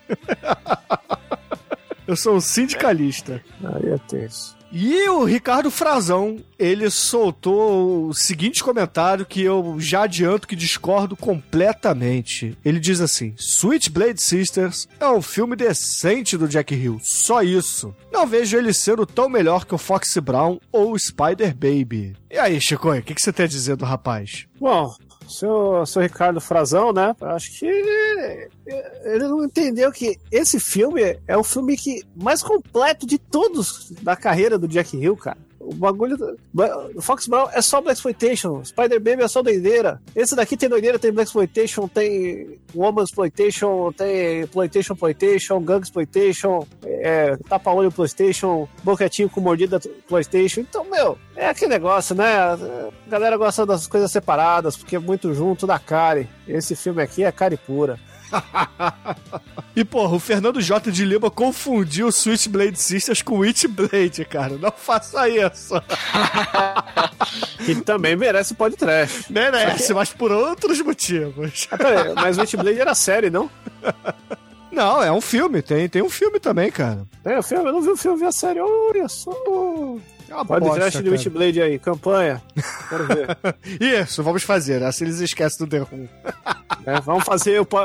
eu 2.08 2.16
sou 2.16 2.36
um 2.36 2.42
sindicalista. 2.42 3.44
Aí 3.64 3.90
é 3.90 3.98
tenso. 4.08 4.56
E 4.78 5.08
o 5.08 5.24
Ricardo 5.24 5.72
Frazão, 5.72 6.38
ele 6.60 6.90
soltou 6.90 8.10
o 8.10 8.14
seguinte 8.14 8.62
comentário 8.62 9.26
que 9.26 9.42
eu 9.42 9.78
já 9.80 10.04
adianto 10.04 10.46
que 10.46 10.54
discordo 10.54 11.16
completamente. 11.16 12.58
Ele 12.66 12.78
diz 12.78 13.00
assim: 13.00 13.34
Switchblade 13.38 14.22
Sisters 14.22 14.86
é 15.00 15.08
um 15.08 15.22
filme 15.22 15.56
decente 15.56 16.36
do 16.36 16.46
Jack 16.46 16.76
Hill, 16.76 17.00
só 17.02 17.42
isso. 17.42 17.96
Não 18.12 18.28
vejo 18.28 18.58
ele 18.58 18.74
sendo 18.74 19.06
tão 19.06 19.30
melhor 19.30 19.64
que 19.64 19.74
o 19.74 19.78
Foxy 19.78 20.20
Brown 20.20 20.60
ou 20.74 20.92
o 20.92 21.00
Spider 21.00 21.56
Baby. 21.56 22.18
E 22.30 22.38
aí, 22.38 22.60
Chico, 22.60 22.92
o 22.92 23.02
que, 23.02 23.16
que 23.16 23.22
você 23.22 23.32
tem 23.32 23.46
a 23.46 23.48
dizer 23.48 23.78
do 23.78 23.86
rapaz? 23.86 24.46
Bom, 24.60 24.94
seu, 25.28 25.86
seu 25.86 26.02
Ricardo 26.02 26.40
Frazão, 26.40 26.92
né? 26.94 27.16
Acho 27.22 27.60
que 27.60 27.66
ele, 27.66 29.28
não 29.28 29.44
entendeu 29.44 29.92
que 29.92 30.18
esse 30.32 30.60
filme 30.60 31.18
é 31.28 31.38
o 31.38 31.44
filme 31.44 31.78
que 31.78 32.04
mais 32.16 32.42
completo 32.42 33.06
de 33.06 33.18
todos 33.18 33.92
da 34.02 34.16
carreira 34.16 34.58
do 34.58 34.68
Jack 34.68 34.98
Hill, 34.98 35.16
cara. 35.18 35.38
O 35.66 35.74
bagulho. 35.74 36.18
Fox 37.02 37.28
Brown 37.28 37.50
é 37.52 37.62
só 37.62 37.82
Black 37.82 37.98
Exploitation. 37.98 38.64
Spider 38.64 39.00
Baby 39.00 39.24
é 39.24 39.28
só 39.28 39.42
doideira. 39.42 40.02
Esse 40.16 40.36
daqui 40.36 40.56
tem 40.56 40.70
doideira, 40.70 41.00
tem 41.00 41.12
Black 41.12 41.28
Exploitation, 41.28 41.88
tem 41.88 42.60
Woman 42.74 43.04
Exploitation, 43.04 43.92
tem 43.92 44.42
Exploitation 44.42 44.94
Exploitation, 44.94 45.60
Gang 45.62 45.84
Exploitation, 45.84 46.68
é, 46.84 47.38
tapa-olho 47.50 47.92
PlayStation, 47.92 48.68
boquetinho 48.84 49.30
com 49.30 49.42
mordida 49.42 49.80
PlayStation. 50.08 50.62
Então, 50.62 50.86
meu, 50.86 51.18
é 51.36 51.50
aquele 51.50 51.72
negócio, 51.72 52.16
né? 52.16 52.26
A 52.26 52.90
galera 53.08 53.38
gosta 53.38 53.66
das 53.66 53.88
coisas 53.88 54.12
separadas, 54.12 54.78
porque 54.78 54.96
é 54.96 55.00
muito 55.00 55.34
junto 55.34 55.66
da 55.66 55.80
cara. 55.80 56.28
Esse 56.48 56.76
filme 56.76 57.02
aqui 57.02 57.24
é 57.24 57.32
cara 57.32 57.58
pura. 57.58 58.00
E, 59.76 59.84
porra, 59.84 60.16
o 60.16 60.20
Fernando 60.20 60.62
J. 60.62 60.90
de 60.90 61.04
Lima 61.04 61.30
confundiu 61.30 62.10
Switchblade 62.10 62.80
Sisters 62.80 63.22
com 63.22 63.40
Witchblade, 63.40 64.24
cara. 64.24 64.58
Não 64.58 64.72
faça 64.72 65.28
isso. 65.28 65.74
Que 67.66 67.76
também 67.84 68.16
merece 68.16 68.54
podcast. 68.54 69.30
Merece, 69.30 69.94
mas 69.94 70.14
por 70.14 70.32
outros 70.32 70.80
motivos. 70.80 71.68
Ah, 71.70 71.78
peraí, 71.78 72.14
mas 72.16 72.38
Witchblade 72.38 72.80
era 72.80 72.96
série, 72.96 73.30
não? 73.30 73.52
Não, 74.72 75.02
é 75.02 75.10
um 75.10 75.22
filme. 75.22 75.62
Tem, 75.62 75.88
tem 75.88 76.02
um 76.02 76.10
filme 76.10 76.38
também, 76.38 76.70
cara. 76.70 77.08
É, 77.24 77.40
o 77.40 77.44
filme, 77.44 77.66
eu 77.66 77.72
não 77.72 77.82
vi 77.82 77.90
o 77.92 77.96
filme, 77.96 78.20
vi 78.20 78.26
a 78.26 78.32
série. 78.32 78.60
Olha 78.60 79.08
só. 79.08 79.32
É 80.28 80.34
uma 80.34 80.46
Podcast 80.46 80.98
de 80.98 81.04
cara. 81.04 81.16
Witchblade 81.16 81.62
aí, 81.62 81.80
campanha. 81.80 82.42
Quero 82.90 83.08
ver. 83.08 83.38
Isso, 83.80 84.24
vamos 84.24 84.44
fazer. 84.44 84.84
Assim 84.84 85.06
eles 85.06 85.20
esquecem 85.20 85.66
do 85.66 85.70
The 85.70 85.80
Room. 85.80 86.08
É, 86.86 87.00
vamos 87.02 87.24
fazer 87.24 87.62
o, 87.62 87.68
a, 87.78 87.84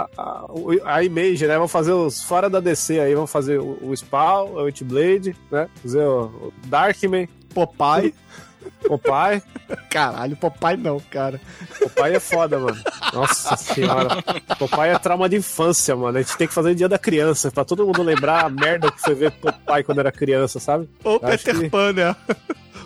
a, 0.00 0.08
a, 0.16 0.46
a 0.84 1.04
image, 1.04 1.46
né? 1.46 1.54
Vamos 1.54 1.72
fazer 1.72 1.92
os 1.92 2.22
fora 2.22 2.48
da 2.48 2.60
DC 2.60 2.98
aí. 3.00 3.14
Vamos 3.14 3.30
fazer 3.30 3.58
o, 3.58 3.78
o 3.82 3.96
Spawn, 3.96 4.52
o 4.52 4.62
Witchblade, 4.64 5.36
né? 5.50 5.68
Fazer 5.82 6.02
o, 6.02 6.24
o 6.24 6.52
Darkman, 6.66 7.28
Popeye. 7.54 8.14
Pai. 8.98 9.42
Caralho, 9.90 10.36
Popeye 10.36 10.76
não, 10.76 11.00
cara. 11.00 11.40
Pai 11.96 12.14
é 12.14 12.20
foda, 12.20 12.58
mano. 12.58 12.78
Nossa 13.12 13.56
senhora. 13.56 14.22
Pai 14.70 14.90
é 14.90 14.98
trauma 14.98 15.28
de 15.28 15.36
infância, 15.36 15.94
mano. 15.96 16.18
A 16.18 16.22
gente 16.22 16.36
tem 16.36 16.46
que 16.48 16.54
fazer 16.54 16.74
dia 16.74 16.88
da 16.88 16.98
criança, 16.98 17.50
pra 17.50 17.64
todo 17.64 17.86
mundo 17.86 18.02
lembrar 18.02 18.44
a 18.44 18.48
merda 18.50 18.90
que 18.90 19.00
foi 19.00 19.14
ver 19.14 19.32
pai 19.66 19.82
quando 19.82 19.98
era 20.00 20.12
criança, 20.12 20.60
sabe? 20.60 20.88
Ou 21.04 21.18
Peter 21.20 21.58
que- 21.58 21.70
Pan, 21.70 21.92
né? 21.92 22.14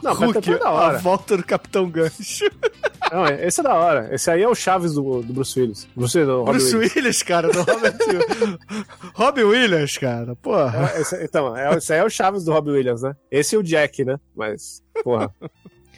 Não, 0.03 0.15
Hulk, 0.15 0.51
é 0.51 0.59
da 0.59 0.67
a 0.69 0.71
hora. 0.73 0.99
volta 0.99 1.37
do 1.37 1.45
Capitão 1.45 1.89
Gancho. 1.91 2.45
Não, 3.13 3.25
é- 3.27 3.47
esse 3.47 3.61
é 3.61 3.63
da 3.63 3.75
hora. 3.75 4.13
Esse 4.13 4.31
aí 4.31 4.43
é 4.43 4.49
o 4.49 4.55
Chaves 4.55 4.95
do, 4.95 5.23
do 5.23 5.33
Bruce 5.33 5.59
Willis. 5.61 5.87
Bruce, 5.95 6.19
Willis, 6.19 6.35
do 6.35 6.45
Bruce 6.45 6.75
Williams. 6.77 6.97
Williams, 6.97 7.23
cara, 7.23 7.49
do 7.53 7.59
Robert 7.63 7.95
Robin 9.15 9.43
Williams, 9.45 9.97
cara, 9.99 10.35
porra. 10.37 10.91
É, 10.95 11.01
esse- 11.01 11.25
então, 11.25 11.57
é, 11.57 11.77
esse 11.77 11.93
aí 11.93 12.01
é 12.01 12.05
o 12.05 12.11
Chaves 12.11 12.45
do 12.45 12.53
Robin 12.53 12.71
Williams, 12.73 13.03
né? 13.03 13.15
Esse 13.31 13.55
e 13.55 13.59
o 13.59 13.63
Jack, 13.63 14.05
né? 14.05 14.17
Mas, 14.35 14.83
porra. 15.05 15.33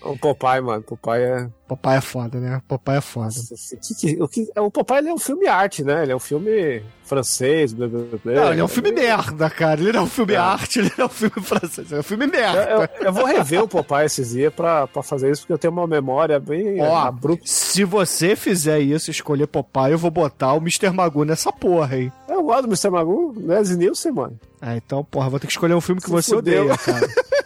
O 0.02 0.16
Popeye, 0.16 0.60
mano. 0.60 0.82
Popeye 0.82 1.22
é. 1.24 1.48
Popeye 1.66 1.96
é 1.96 2.00
foda, 2.00 2.38
né? 2.40 2.62
Popeye 2.66 2.98
é 2.98 3.00
foda. 3.00 3.26
Nossa, 3.26 3.76
que 3.76 3.94
que- 3.94 4.22
o, 4.22 4.28
que, 4.28 4.48
o 4.56 4.70
Popeye 4.70 4.98
ele 4.98 5.08
é 5.10 5.12
um 5.14 5.18
filme 5.18 5.46
arte, 5.46 5.82
né? 5.84 6.02
Ele 6.02 6.12
é 6.12 6.16
um 6.16 6.20
filme 6.20 6.82
francês, 7.04 7.72
blá 7.72 7.88
blá 7.88 8.00
blá. 8.24 8.32
Não, 8.34 8.52
ele 8.52 8.60
é 8.60 8.64
um 8.64 8.68
filme 8.68 8.92
merda, 8.92 9.50
cara. 9.50 9.80
Ele 9.80 9.92
não 9.92 10.00
é 10.00 10.02
um 10.04 10.06
filme 10.08 10.32
É. 10.34 10.36
arte, 10.36 10.78
ele 10.78 10.92
é 10.96 11.04
um 11.04 11.08
filme 11.08 11.34
francês. 11.42 11.92
É 11.92 11.98
um 11.98 12.02
filme 12.02 12.24
Eu, 12.26 12.30
merda. 12.30 12.70
eu- 13.00 13.06
eu 13.06 13.12
vou 13.12 13.26
rever 13.26 13.62
o 13.62 13.68
Popeye 13.68 14.06
esses 14.06 14.30
dias 14.30 14.52
pra, 14.54 14.86
pra 14.86 15.02
fazer 15.02 15.30
isso, 15.30 15.42
porque 15.42 15.52
eu 15.52 15.58
tenho 15.58 15.72
uma 15.72 15.86
memória 15.86 16.38
bem 16.40 16.80
Ó, 16.80 16.96
abrupta. 16.96 17.44
se 17.46 17.84
você 17.84 18.34
fizer 18.36 18.78
isso, 18.80 19.10
escolher 19.10 19.46
Popeye, 19.46 19.92
eu 19.92 19.98
vou 19.98 20.10
botar 20.10 20.54
o 20.54 20.58
Mr. 20.58 20.90
Magoo 20.90 21.24
nessa 21.24 21.52
porra 21.52 21.96
aí. 21.96 22.12
Eu 22.28 22.42
gosto 22.44 22.62
do 22.62 22.68
Mr. 22.68 22.88
Magoo, 22.90 23.34
Leslie 23.36 23.76
Nielsen, 23.78 24.12
mano. 24.12 24.38
Ah, 24.60 24.76
então, 24.76 25.04
porra, 25.04 25.28
vou 25.28 25.38
ter 25.40 25.46
que 25.46 25.52
escolher 25.52 25.74
um 25.74 25.80
filme 25.80 26.00
que 26.00 26.06
Se 26.06 26.12
você 26.12 26.34
fudeu. 26.34 26.62
odeia, 26.64 26.78
cara. 26.78 27.08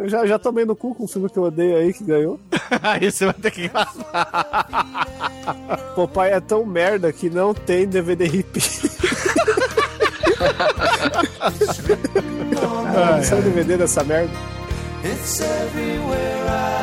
Eu 0.00 0.08
já, 0.08 0.26
já 0.26 0.38
tomei 0.38 0.64
no 0.64 0.74
cu 0.74 0.94
com 0.94 1.04
um 1.04 1.06
filme 1.06 1.28
que 1.28 1.36
eu 1.36 1.42
odeio 1.42 1.76
aí, 1.76 1.92
que 1.92 2.02
ganhou. 2.02 2.40
aí 2.82 3.12
você 3.12 3.26
vai 3.26 3.34
ter 3.34 3.50
que 3.50 3.68
gravar. 3.68 5.06
Popeye 5.94 6.32
é 6.32 6.40
tão 6.40 6.64
merda 6.64 7.12
que 7.12 7.28
não 7.28 7.52
tem 7.52 7.86
DVD 7.86 8.24
hip. 8.24 8.58
Ai, 12.96 13.22
Sai 13.22 13.40
o 13.40 13.42
DVD 13.42 13.76
dessa 13.76 14.02
merda. 14.02 14.32
It's 15.04 15.40
everywhere 15.40 16.48
I 16.48 16.79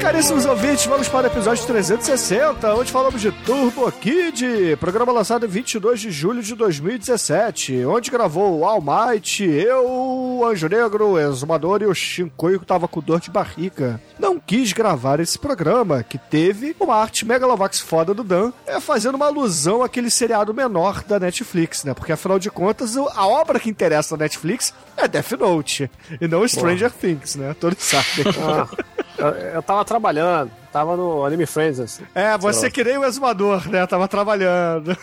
caríssimos 0.00 0.46
ouvintes, 0.46 0.86
vamos 0.86 1.08
para 1.08 1.28
o 1.28 1.30
episódio 1.30 1.66
360, 1.66 2.74
onde 2.74 2.90
falamos 2.90 3.20
de 3.20 3.30
Turbo 3.30 3.92
Kid, 3.92 4.76
programa 4.80 5.12
lançado 5.12 5.44
em 5.44 5.48
22 5.48 6.00
de 6.00 6.10
julho 6.10 6.42
de 6.42 6.54
2017, 6.54 7.84
onde 7.84 8.10
gravou 8.10 8.58
o 8.58 8.64
All 8.64 8.80
Might, 8.80 9.44
eu, 9.44 9.86
o 9.86 10.46
Anjo 10.46 10.68
Negro, 10.68 11.06
o 11.10 11.18
Exumador 11.18 11.82
e 11.82 11.86
o 11.86 11.94
Shinkoio 11.94 12.58
que 12.58 12.64
tava 12.64 12.88
com 12.88 13.00
dor 13.00 13.20
de 13.20 13.30
barriga. 13.30 14.00
Não 14.18 14.40
quis 14.40 14.72
gravar 14.72 15.20
esse 15.20 15.38
programa, 15.38 16.02
que 16.02 16.16
teve 16.16 16.74
uma 16.80 16.96
arte 16.96 17.26
megalovax 17.26 17.80
foda 17.80 18.14
do 18.14 18.24
Dan, 18.24 18.52
é, 18.66 18.80
fazendo 18.80 19.16
uma 19.16 19.26
alusão 19.26 19.82
àquele 19.82 20.10
seriado 20.10 20.54
menor 20.54 21.04
da 21.04 21.20
Netflix, 21.20 21.84
né? 21.84 21.92
Porque 21.92 22.12
afinal 22.12 22.38
de 22.38 22.50
contas, 22.50 22.96
a 22.96 23.26
obra 23.26 23.60
que 23.60 23.68
interessa 23.68 24.16
na 24.16 24.24
Netflix 24.24 24.72
é 24.96 25.06
Death 25.06 25.32
Note, 25.32 25.90
e 26.18 26.26
não 26.26 26.48
Stranger 26.48 26.90
Things, 26.90 27.36
né? 27.36 27.54
Todos 27.60 27.84
sabem. 27.84 28.24
Ah, 28.42 28.66
eu, 29.20 29.28
eu 29.54 29.62
tava 29.62 29.84
trabalhando, 29.84 30.50
tava 30.72 30.96
no 30.96 31.24
Anime 31.24 31.46
Friends, 31.46 31.80
assim. 31.80 32.04
É, 32.14 32.36
você 32.38 32.60
Sei 32.60 32.70
que 32.70 32.84
nem 32.84 32.98
o 32.98 33.04
exumador, 33.04 33.68
né? 33.68 33.86
Tava 33.86 34.08
trabalhando. 34.08 34.96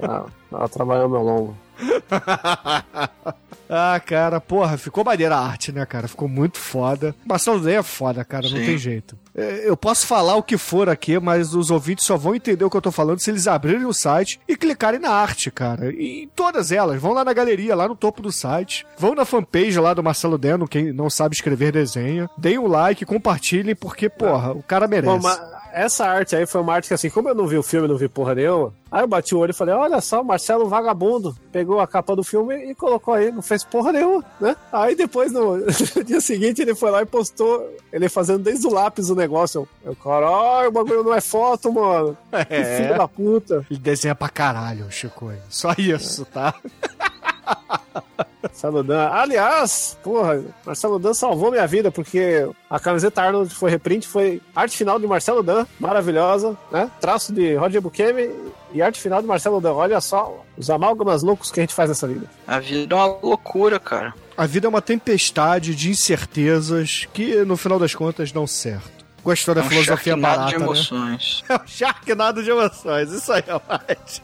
Tava, 0.00 0.26
tava 0.50 0.68
trabalhando 0.68 1.10
meu 1.10 1.22
longo. 1.22 1.56
ah, 3.68 4.00
cara, 4.04 4.40
porra, 4.40 4.76
ficou 4.76 5.04
maneira 5.04 5.36
a 5.36 5.46
arte, 5.46 5.72
né, 5.72 5.84
cara? 5.86 6.08
Ficou 6.08 6.28
muito 6.28 6.58
foda. 6.58 7.14
Marcelo 7.24 7.60
Day 7.60 7.76
é 7.76 7.82
foda, 7.82 8.24
cara, 8.24 8.48
não 8.48 8.58
Sim. 8.58 8.64
tem 8.66 8.78
jeito. 8.78 9.16
É, 9.34 9.68
Eu 9.68 9.76
posso 9.76 10.06
falar 10.06 10.36
o 10.36 10.42
que 10.42 10.56
for 10.56 10.88
aqui, 10.88 11.18
mas 11.18 11.54
os 11.54 11.70
ouvintes 11.70 12.06
só 12.06 12.16
vão 12.16 12.34
entender 12.34 12.64
o 12.64 12.70
que 12.70 12.76
eu 12.76 12.82
tô 12.82 12.90
falando 12.90 13.18
se 13.20 13.30
eles 13.30 13.46
abrirem 13.46 13.84
o 13.84 13.92
site 13.92 14.40
e 14.48 14.56
clicarem 14.56 15.00
na 15.00 15.10
arte, 15.10 15.50
cara. 15.50 15.92
E 15.92 16.22
em 16.24 16.28
todas 16.28 16.72
elas. 16.72 17.00
Vão 17.00 17.12
lá 17.12 17.24
na 17.24 17.32
galeria, 17.32 17.74
lá 17.74 17.86
no 17.88 17.96
topo 17.96 18.22
do 18.22 18.32
site. 18.32 18.86
Vão 18.98 19.14
na 19.14 19.24
fanpage 19.24 19.78
lá 19.78 19.92
do 19.92 20.02
Marcelo 20.02 20.38
Deno, 20.38 20.66
quem 20.68 20.92
não 20.92 21.10
sabe 21.10 21.34
escrever 21.34 21.72
desenha. 21.72 22.30
Deem 22.38 22.58
um 22.58 22.66
like, 22.66 23.04
compartilhem, 23.04 23.74
porque, 23.74 24.08
porra, 24.08 24.52
o 24.52 24.62
cara 24.62 24.88
merece. 24.88 25.12
Bom, 25.12 25.20
mas 25.22 25.40
essa 25.76 26.06
arte 26.06 26.34
aí 26.34 26.46
foi 26.46 26.60
uma 26.60 26.72
arte 26.74 26.88
que, 26.88 26.94
assim, 26.94 27.10
como 27.10 27.28
eu 27.28 27.34
não 27.34 27.46
vi 27.46 27.58
o 27.58 27.62
filme, 27.62 27.86
não 27.86 27.96
vi 27.96 28.08
porra 28.08 28.34
nenhuma, 28.34 28.72
aí 28.90 29.02
eu 29.02 29.06
bati 29.06 29.34
o 29.34 29.38
olho 29.38 29.50
e 29.50 29.54
falei: 29.54 29.74
olha 29.74 30.00
só, 30.00 30.22
o 30.22 30.24
Marcelo 30.24 30.68
Vagabundo 30.68 31.36
pegou 31.52 31.78
a 31.80 31.86
capa 31.86 32.16
do 32.16 32.24
filme 32.24 32.54
e 32.70 32.74
colocou 32.74 33.12
aí, 33.14 33.30
não 33.30 33.42
fez 33.42 33.62
porra 33.62 33.92
nenhuma, 33.92 34.24
né? 34.40 34.56
Aí 34.72 34.94
depois, 34.94 35.30
no, 35.32 35.58
no 35.58 35.66
dia 36.04 36.20
seguinte, 36.20 36.62
ele 36.62 36.74
foi 36.74 36.90
lá 36.90 37.02
e 37.02 37.06
postou, 37.06 37.70
ele 37.92 38.08
fazendo 38.08 38.42
desde 38.44 38.66
o 38.66 38.72
lápis 38.72 39.10
o 39.10 39.14
negócio. 39.14 39.68
Eu, 39.84 39.90
eu 39.90 39.96
caralho, 39.96 40.68
o 40.68 40.72
bagulho 40.72 41.02
não 41.04 41.14
é 41.14 41.20
foto, 41.20 41.72
mano. 41.72 42.16
Que 42.48 42.54
É. 42.54 42.76
filho 42.78 42.96
da 42.98 43.06
puta. 43.08 43.66
Ele 43.70 43.78
desenha 43.80 44.14
pra 44.14 44.28
caralho, 44.28 44.90
Chico. 44.90 45.30
Só 45.48 45.74
isso, 45.76 46.24
tá? 46.24 46.54
Marcelo 48.42 48.82
Dan. 48.82 49.08
Aliás, 49.10 49.98
porra, 50.02 50.42
Marcelo 50.64 50.98
Dan 50.98 51.14
salvou 51.14 51.50
minha 51.50 51.66
vida, 51.66 51.90
porque 51.90 52.48
a 52.70 52.78
camiseta 52.78 53.22
Arnold 53.22 53.54
foi 53.54 53.70
reprint, 53.70 54.06
foi 54.06 54.40
arte 54.54 54.76
final 54.76 54.98
de 54.98 55.06
Marcelo 55.06 55.42
Dan, 55.42 55.66
maravilhosa, 55.78 56.56
né? 56.70 56.90
Traço 57.00 57.32
de 57.32 57.54
Roger 57.56 57.80
Bukemi 57.80 58.30
e 58.72 58.80
arte 58.80 59.00
final 59.00 59.20
de 59.20 59.26
Marcelo 59.28 59.60
Dan. 59.60 59.72
Olha 59.74 60.00
só 60.00 60.42
os 60.56 60.70
amálgamas 60.70 61.22
loucos 61.22 61.50
que 61.50 61.60
a 61.60 61.62
gente 61.62 61.74
faz 61.74 61.88
nessa 61.88 62.06
vida. 62.06 62.26
A 62.46 62.58
vida 62.58 62.94
é 62.94 62.98
uma 62.98 63.18
loucura, 63.22 63.78
cara. 63.78 64.14
A 64.36 64.46
vida 64.46 64.66
é 64.66 64.70
uma 64.70 64.82
tempestade 64.82 65.74
de 65.74 65.90
incertezas 65.90 67.06
que, 67.12 67.44
no 67.44 67.56
final 67.56 67.78
das 67.78 67.94
contas, 67.94 68.30
dão 68.32 68.46
certo. 68.46 68.96
Gostou 69.24 69.54
da 69.56 69.60
É 69.62 69.64
um 69.64 69.68
filosofia 69.68 70.16
barata, 70.16 70.50
de 70.52 70.58
né? 70.58 70.64
emoções. 70.64 71.42
É 71.50 71.56
um 71.56 71.66
Sharknado 71.66 72.42
de 72.44 72.50
emoções, 72.50 73.10
isso 73.10 73.32
aí, 73.32 73.42
Mate. 73.68 74.22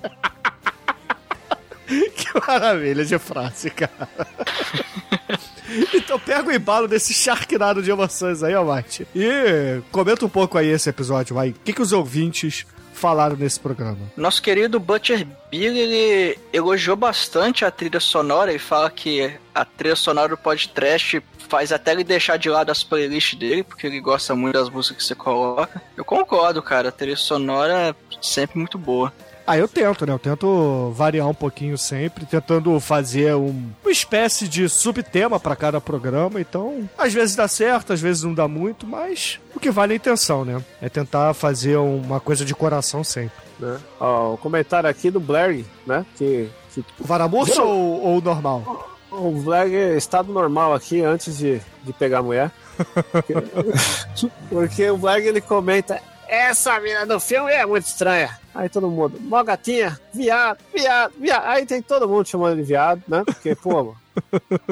que 2.16 2.46
maravilha 2.46 3.04
de 3.04 3.18
frase, 3.18 3.70
cara. 3.70 4.08
Então 5.94 6.18
pega 6.18 6.48
o 6.48 6.52
embalo 6.52 6.86
desse 6.86 7.14
Sharknado 7.14 7.82
de 7.82 7.90
emoções 7.90 8.42
aí, 8.42 8.54
ó, 8.54 8.62
Mate. 8.62 9.06
E 9.14 9.80
comenta 9.90 10.26
um 10.26 10.28
pouco 10.28 10.58
aí 10.58 10.68
esse 10.68 10.90
episódio, 10.90 11.34
vai. 11.34 11.50
O 11.50 11.54
que, 11.54 11.72
que 11.72 11.80
os 11.80 11.92
ouvintes 11.92 12.66
falaram 12.92 13.36
nesse 13.36 13.58
programa? 13.58 13.98
Nosso 14.16 14.42
querido 14.42 14.78
Butcher 14.78 15.26
Bill, 15.50 15.74
ele 15.74 16.38
elogiou 16.52 16.96
bastante 16.96 17.64
a 17.64 17.70
trilha 17.70 18.00
sonora 18.00 18.52
e 18.52 18.58
fala 18.58 18.90
que 18.90 19.32
a 19.54 19.64
trilha 19.64 19.96
sonora 19.96 20.28
do 20.28 20.36
podcast 20.36 21.22
faz 21.48 21.72
até 21.72 21.92
ele 21.92 22.04
deixar 22.04 22.36
de 22.36 22.48
lado 22.48 22.70
as 22.70 22.84
playlists 22.84 23.38
dele, 23.38 23.62
porque 23.62 23.86
ele 23.86 24.00
gosta 24.00 24.34
muito 24.34 24.54
das 24.54 24.70
músicas 24.70 24.98
que 24.98 25.04
você 25.04 25.14
coloca. 25.14 25.82
Eu 25.96 26.04
concordo, 26.04 26.62
cara, 26.62 26.88
a 26.88 26.92
trilha 26.92 27.16
sonora 27.16 27.90
é 27.90 27.94
sempre 28.22 28.58
muito 28.58 28.78
boa. 28.78 29.12
Ah, 29.46 29.58
eu 29.58 29.66
tento, 29.66 30.06
né? 30.06 30.12
Eu 30.12 30.18
tento 30.18 30.90
variar 30.94 31.28
um 31.28 31.34
pouquinho 31.34 31.76
sempre, 31.76 32.24
tentando 32.26 32.78
fazer 32.80 33.34
um- 33.34 33.70
uma 33.82 33.90
espécie 33.90 34.46
de 34.46 34.68
subtema 34.68 35.38
pra 35.40 35.56
cada 35.56 35.80
programa. 35.80 36.40
Então, 36.40 36.88
às 36.96 37.12
vezes 37.12 37.34
dá 37.34 37.48
certo, 37.48 37.92
às 37.92 38.00
vezes 38.00 38.22
não 38.22 38.32
dá 38.34 38.46
muito, 38.46 38.86
mas 38.86 39.40
o 39.54 39.58
que 39.60 39.70
vale 39.70 39.92
é 39.92 39.94
a 39.94 39.96
intenção, 39.96 40.44
né? 40.44 40.62
É 40.80 40.88
tentar 40.88 41.34
fazer 41.34 41.76
uma 41.76 42.20
coisa 42.20 42.44
de 42.44 42.54
coração 42.54 43.02
sempre. 43.02 43.32
Né? 43.58 43.78
Ó, 44.00 44.34
o 44.34 44.38
comentário 44.38 44.88
aqui 44.88 45.10
do 45.10 45.20
Blair, 45.20 45.64
né? 45.86 46.04
Que, 46.16 46.48
que 46.74 46.84
Varamurso 47.00 47.52
Geral- 47.54 47.68
ou, 47.68 48.02
ou 48.14 48.20
normal? 48.22 48.88
o 49.10 49.30
Blair 49.42 49.74
é 49.74 49.96
estado 49.96 50.32
normal 50.32 50.72
aqui 50.72 51.02
antes 51.02 51.36
de, 51.36 51.60
de 51.84 51.92
pegar 51.92 52.18
a 52.20 52.22
mulher. 52.22 52.50
Porque 54.48 54.90
o 54.90 54.96
Blair 54.96 55.26
ele 55.26 55.40
comenta. 55.40 56.00
Essa 56.32 56.80
mina 56.80 57.04
do 57.04 57.20
filme 57.20 57.52
é 57.52 57.66
muito 57.66 57.84
estranha. 57.84 58.38
Aí 58.54 58.66
todo 58.66 58.88
mundo, 58.88 59.20
mó 59.20 59.44
gatinha, 59.44 60.00
viado, 60.14 60.60
viado, 60.74 61.12
viado. 61.20 61.44
Aí 61.44 61.66
tem 61.66 61.82
todo 61.82 62.08
mundo 62.08 62.26
chamando 62.26 62.56
de 62.56 62.62
viado, 62.62 63.02
né? 63.06 63.22
Porque, 63.22 63.54
pô, 63.54 63.84
mano. 63.84 63.96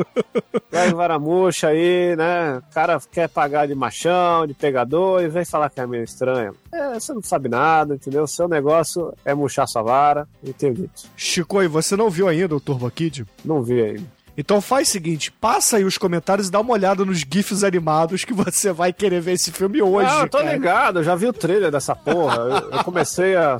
Vai 0.72 0.90
varamuxa 0.94 1.68
aí, 1.68 2.16
né? 2.16 2.56
O 2.56 2.74
cara 2.74 2.98
quer 3.12 3.28
pagar 3.28 3.68
de 3.68 3.74
machão, 3.74 4.46
de 4.46 4.54
pegador, 4.54 5.22
e 5.22 5.28
vem 5.28 5.44
falar 5.44 5.68
que 5.68 5.78
é 5.78 5.86
meio 5.86 6.04
estranha. 6.04 6.54
É, 6.72 6.94
você 6.94 7.12
não 7.12 7.22
sabe 7.22 7.50
nada, 7.50 7.94
entendeu? 7.94 8.26
Seu 8.26 8.48
negócio 8.48 9.12
é 9.22 9.34
murchar 9.34 9.68
sua 9.68 9.82
vara, 9.82 10.26
e 10.42 10.54
dito. 10.54 10.90
Chico, 11.14 11.62
e 11.62 11.68
você 11.68 11.94
não 11.94 12.08
viu 12.08 12.26
ainda 12.26 12.56
o 12.56 12.60
Turbo 12.60 12.90
Kid? 12.90 13.26
Não 13.44 13.62
vi 13.62 13.82
ainda. 13.82 14.19
Então 14.40 14.58
faz 14.58 14.88
o 14.88 14.92
seguinte, 14.92 15.30
passa 15.30 15.76
aí 15.76 15.84
os 15.84 15.98
comentários 15.98 16.48
e 16.48 16.50
dá 16.50 16.60
uma 16.60 16.72
olhada 16.72 17.04
nos 17.04 17.18
GIFs 17.18 17.62
animados 17.62 18.24
que 18.24 18.32
você 18.32 18.72
vai 18.72 18.90
querer 18.90 19.20
ver 19.20 19.32
esse 19.32 19.52
filme 19.52 19.82
hoje. 19.82 20.08
Ah, 20.10 20.22
eu 20.22 20.28
tô 20.30 20.38
cara. 20.38 20.52
ligado, 20.52 20.98
eu 21.00 21.04
já 21.04 21.14
vi 21.14 21.26
o 21.26 21.32
trailer 21.32 21.70
dessa 21.70 21.94
porra. 21.94 22.36
Eu, 22.36 22.70
eu 22.70 22.84
comecei 22.84 23.36
a. 23.36 23.58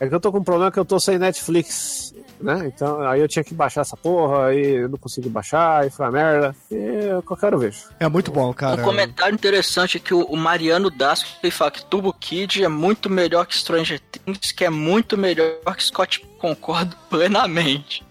É 0.00 0.08
que 0.08 0.14
eu 0.14 0.20
tô 0.20 0.32
com 0.32 0.38
um 0.38 0.44
problema 0.44 0.72
que 0.72 0.78
eu 0.78 0.86
tô 0.86 0.98
sem 0.98 1.18
Netflix, 1.18 2.14
né? 2.40 2.64
Então 2.66 3.02
aí 3.02 3.20
eu 3.20 3.28
tinha 3.28 3.44
que 3.44 3.52
baixar 3.52 3.82
essa 3.82 3.94
porra, 3.94 4.46
aí 4.46 4.76
eu 4.76 4.88
não 4.88 4.96
consegui 4.96 5.28
baixar, 5.28 5.82
aí 5.82 5.90
foi 5.90 6.06
uma 6.06 6.12
merda. 6.12 6.56
E 6.70 6.76
eu 7.10 7.22
qualquer 7.22 7.46
hora 7.46 7.56
eu 7.56 7.60
vejo. 7.60 7.80
É 8.00 8.08
muito 8.08 8.30
bom, 8.32 8.54
cara. 8.54 8.80
Um 8.80 8.84
comentário 8.84 9.34
interessante 9.34 9.98
é 9.98 10.00
que 10.00 10.14
o, 10.14 10.34
Mariano 10.34 10.90
Dasco 10.90 11.28
ele 11.42 11.50
fala 11.50 11.70
que 11.70 11.84
Turbo 11.84 12.10
Kid 12.12 12.64
é 12.64 12.68
muito 12.68 13.10
melhor 13.10 13.44
que 13.44 13.56
Stranger 13.56 14.00
Things, 14.00 14.50
que 14.50 14.64
é 14.64 14.70
muito 14.70 15.18
melhor 15.18 15.76
que 15.76 15.84
Scott. 15.84 16.26
Concordo 16.38 16.96
plenamente 17.08 18.02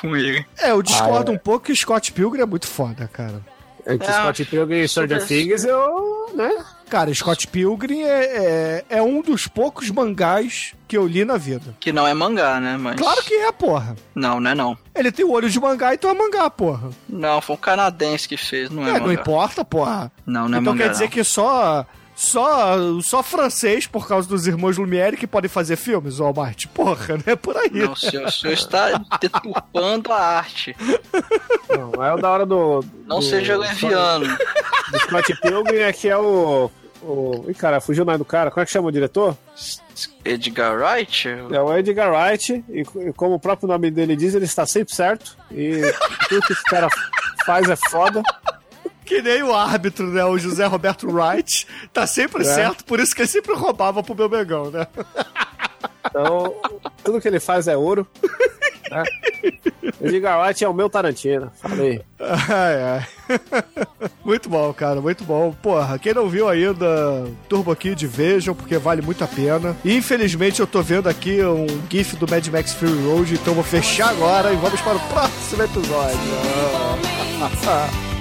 com 0.00 0.16
ele. 0.16 0.44
É, 0.58 0.70
eu 0.70 0.82
discordo 0.82 1.30
Ah, 1.30 1.34
é. 1.34 1.36
um 1.36 1.38
pouco 1.38 1.66
que 1.66 1.74
Scott 1.76 2.12
Pilgrim 2.12 2.42
é 2.42 2.46
muito 2.46 2.66
foda, 2.66 3.08
cara. 3.12 3.40
Entre 3.88 4.08
É, 4.08 4.12
Scott 4.12 4.44
Pilgrim 4.46 4.78
e 4.80 4.88
Stranger 4.88 5.20
super- 5.20 5.28
Things, 5.28 5.64
eu. 5.64 6.30
né? 6.34 6.50
Cara, 6.88 7.12
Scott 7.14 7.46
Pilgrim 7.48 8.02
é, 8.02 8.84
é, 8.90 8.96
é 8.98 9.02
um 9.02 9.20
dos 9.22 9.46
poucos 9.46 9.90
mangás 9.90 10.72
que 10.88 10.96
eu 10.96 11.06
li 11.06 11.24
na 11.24 11.36
vida. 11.36 11.74
Que 11.80 11.92
não 11.92 12.06
é 12.06 12.12
mangá, 12.14 12.58
né? 12.60 12.76
Mas. 12.76 12.96
Claro 12.96 13.22
que 13.22 13.34
é, 13.34 13.50
porra. 13.52 13.94
Não, 14.14 14.40
não 14.40 14.50
é 14.50 14.54
não. 14.54 14.76
Ele 14.94 15.10
tem 15.12 15.24
o 15.24 15.30
olho 15.32 15.48
de 15.48 15.58
mangá, 15.60 15.94
então 15.94 16.10
é 16.10 16.14
mangá, 16.14 16.48
porra. 16.50 16.90
Não, 17.08 17.40
foi 17.40 17.54
um 17.54 17.58
canadense 17.58 18.28
que 18.28 18.36
fez, 18.36 18.70
não 18.70 18.84
é, 18.84 18.90
É, 18.90 18.92
mangá. 18.94 19.04
não 19.06 19.12
importa, 19.12 19.64
porra. 19.64 20.10
Não, 20.24 20.48
não 20.48 20.58
é 20.58 20.60
então 20.60 20.72
mangá. 20.72 20.84
quer 20.86 20.90
dizer 20.90 21.04
não. 21.04 21.10
que 21.10 21.24
só, 21.24 21.86
só, 22.16 22.76
só 23.02 23.22
francês, 23.22 23.86
por 23.86 24.08
causa 24.08 24.26
dos 24.26 24.46
irmãos 24.46 24.78
Lumière, 24.78 25.16
que 25.18 25.26
podem 25.26 25.50
fazer 25.50 25.76
filmes, 25.76 26.16
Walmart? 26.18 26.66
Porra, 26.68 27.18
não 27.18 27.24
é 27.32 27.36
por 27.36 27.54
aí. 27.56 27.68
Não, 27.70 27.92
o 27.92 27.96
senhor, 27.96 28.24
o 28.26 28.32
senhor 28.32 28.54
está 28.54 28.98
deturpando 29.20 30.10
a 30.12 30.18
arte. 30.18 30.74
Não, 31.68 32.02
é 32.02 32.14
o 32.14 32.16
da 32.16 32.30
hora 32.30 32.46
do. 32.46 32.82
Não 33.06 33.18
do- 33.18 33.22
seja 33.22 33.56
leviano. 33.58 34.26
Do 34.90 34.98
Scott 35.00 35.40
Pilgrim 35.42 35.76
é 35.78 35.92
que 35.92 36.08
é 36.08 36.16
o. 36.16 36.70
o... 37.02 37.44
Ih, 37.48 37.54
cara, 37.54 37.80
fugiu 37.82 38.02
o 38.02 38.06
nome 38.06 38.18
do 38.18 38.24
cara. 38.24 38.50
Como 38.50 38.62
é 38.62 38.66
que 38.66 38.72
chama 38.72 38.88
o 38.88 38.92
diretor? 38.92 39.36
Edgar 40.24 40.74
Wright? 40.74 41.28
É 41.28 41.60
o 41.60 41.76
Edgar 41.76 42.10
Wright, 42.12 42.64
e, 42.68 42.80
e 42.80 43.12
como 43.12 43.34
o 43.34 43.40
próprio 43.40 43.68
nome 43.68 43.90
dele 43.90 44.16
diz, 44.16 44.34
ele 44.34 44.44
está 44.46 44.64
sempre 44.64 44.94
certo. 44.94 45.36
E 45.50 45.80
tudo 46.28 46.46
que 46.46 46.52
esse 46.54 46.64
cara 46.64 46.88
faz 47.44 47.68
é 47.68 47.76
foda. 47.90 48.22
Que 49.06 49.22
nem 49.22 49.42
o 49.42 49.54
árbitro, 49.54 50.08
né? 50.08 50.24
O 50.24 50.36
José 50.36 50.66
Roberto 50.66 51.06
Wright. 51.08 51.66
Tá 51.92 52.06
sempre 52.06 52.42
É. 52.42 52.44
certo, 52.44 52.84
por 52.84 52.98
isso 53.00 53.14
que 53.14 53.22
ele 53.22 53.28
sempre 53.28 53.54
roubava 53.54 54.02
pro 54.02 54.14
meu 54.14 54.28
Megão, 54.28 54.70
né? 54.70 54.86
Então, 56.08 56.54
tudo 57.04 57.20
que 57.20 57.28
ele 57.28 57.40
faz 57.40 57.68
é 57.68 57.76
ouro. 57.76 58.06
Né? 58.90 59.02
Edgar 60.00 60.40
Wright 60.40 60.64
é 60.64 60.68
o 60.68 60.72
meu 60.74 60.88
Tarantino. 60.88 61.50
Falei. 61.60 62.00
Ai, 62.20 62.82
ai. 62.82 63.06
muito 64.24 64.48
bom, 64.48 64.72
cara, 64.72 65.00
muito 65.00 65.24
bom. 65.24 65.52
Porra, 65.60 65.98
quem 65.98 66.14
não 66.14 66.28
viu 66.28 66.48
ainda 66.48 67.24
Turbo 67.48 67.74
Kid, 67.74 68.06
vejam, 68.06 68.54
porque 68.54 68.78
vale 68.78 69.02
muito 69.02 69.22
a 69.24 69.26
pena. 69.28 69.76
E, 69.84 69.96
infelizmente, 69.96 70.60
eu 70.60 70.66
tô 70.66 70.82
vendo 70.82 71.08
aqui 71.08 71.42
um 71.44 71.66
GIF 71.90 72.16
do 72.16 72.28
Mad 72.30 72.46
Max 72.48 72.72
Fury 72.74 73.04
Road, 73.06 73.34
então 73.34 73.54
vou 73.54 73.64
fechar 73.64 74.10
agora 74.10 74.52
e 74.52 74.56
vamos 74.56 74.80
para 74.80 74.96
o 74.96 75.00
próximo 75.08 75.62
episódio. 75.64 76.18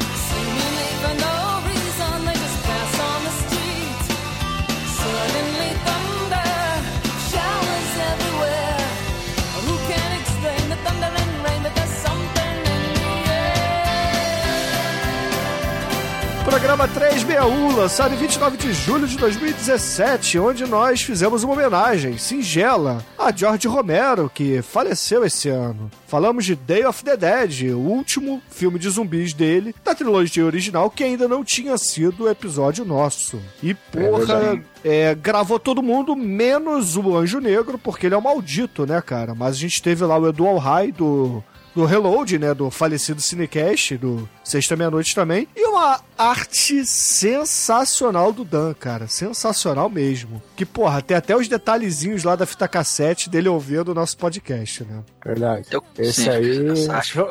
Programa 16.56 16.88
361, 16.88 17.76
lançado 17.76 18.14
em 18.14 18.18
29 18.18 18.56
de 18.56 18.72
julho 18.72 19.06
de 19.06 19.18
2017, 19.18 20.40
onde 20.40 20.66
nós 20.66 21.02
fizemos 21.02 21.44
uma 21.44 21.52
homenagem 21.52 22.18
singela 22.18 23.04
a 23.20 23.30
George 23.30 23.68
Romero, 23.68 24.32
que 24.34 24.62
faleceu 24.62 25.26
esse 25.26 25.50
ano. 25.50 25.92
Falamos 26.08 26.46
de 26.46 26.56
Day 26.56 26.86
of 26.86 27.04
the 27.04 27.18
Dead, 27.18 27.74
o 27.74 27.80
último 27.80 28.42
filme 28.50 28.80
de 28.80 28.90
zumbis 28.90 29.34
dele, 29.34 29.76
da 29.84 29.94
trilogia 29.94 30.46
original, 30.46 30.90
que 30.90 31.04
ainda 31.04 31.28
não 31.28 31.44
tinha 31.44 31.78
sido 31.78 32.30
episódio 32.30 32.86
nosso. 32.86 33.38
E, 33.62 33.74
porra, 33.74 34.58
é, 34.82 35.14
gravou 35.14 35.60
todo 35.60 35.84
mundo, 35.84 36.16
menos 36.16 36.96
o 36.96 37.18
Anjo 37.18 37.42
Negro, 37.42 37.78
porque 37.78 38.06
ele 38.06 38.16
é 38.16 38.18
o 38.18 38.24
maldito, 38.24 38.86
né, 38.86 39.02
cara? 39.02 39.36
Mas 39.36 39.58
a 39.58 39.60
gente 39.60 39.84
teve 39.84 40.06
lá 40.06 40.18
o 40.18 40.30
Edu 40.30 40.48
Alhai 40.48 40.94
do 40.94 41.44
do 41.76 41.86
Reload, 41.86 42.40
né, 42.40 42.54
do 42.54 42.72
falecido 42.72 43.22
Cinecast, 43.22 43.98
do 43.98 44.28
Sexta 44.44 44.76
Meia-Noite 44.76 45.14
também, 45.14 45.48
e 45.56 45.66
uma 45.68 46.00
arte 46.18 46.86
sensacional 46.86 48.32
do 48.32 48.46
Dan, 48.46 48.74
cara, 48.74 49.08
sensacional 49.08 49.90
mesmo. 49.90 50.42
Que, 50.56 50.66
porra, 50.66 51.02
tem 51.02 51.18
até 51.18 51.36
os 51.36 51.48
detalhezinhos 51.50 52.24
lá 52.24 52.36
da 52.36 52.46
fita 52.46 52.68
cassete 52.68 53.30
dele 53.30 53.50
ouvindo 53.50 53.90
o 53.90 53.94
nosso 53.94 54.18
podcast, 54.18 54.84
né? 54.86 55.04
Verdade. 55.24 55.68
Eu- 55.70 55.84
Esse 56.00 56.24
sim, 56.24 56.30
aí. 56.30 56.56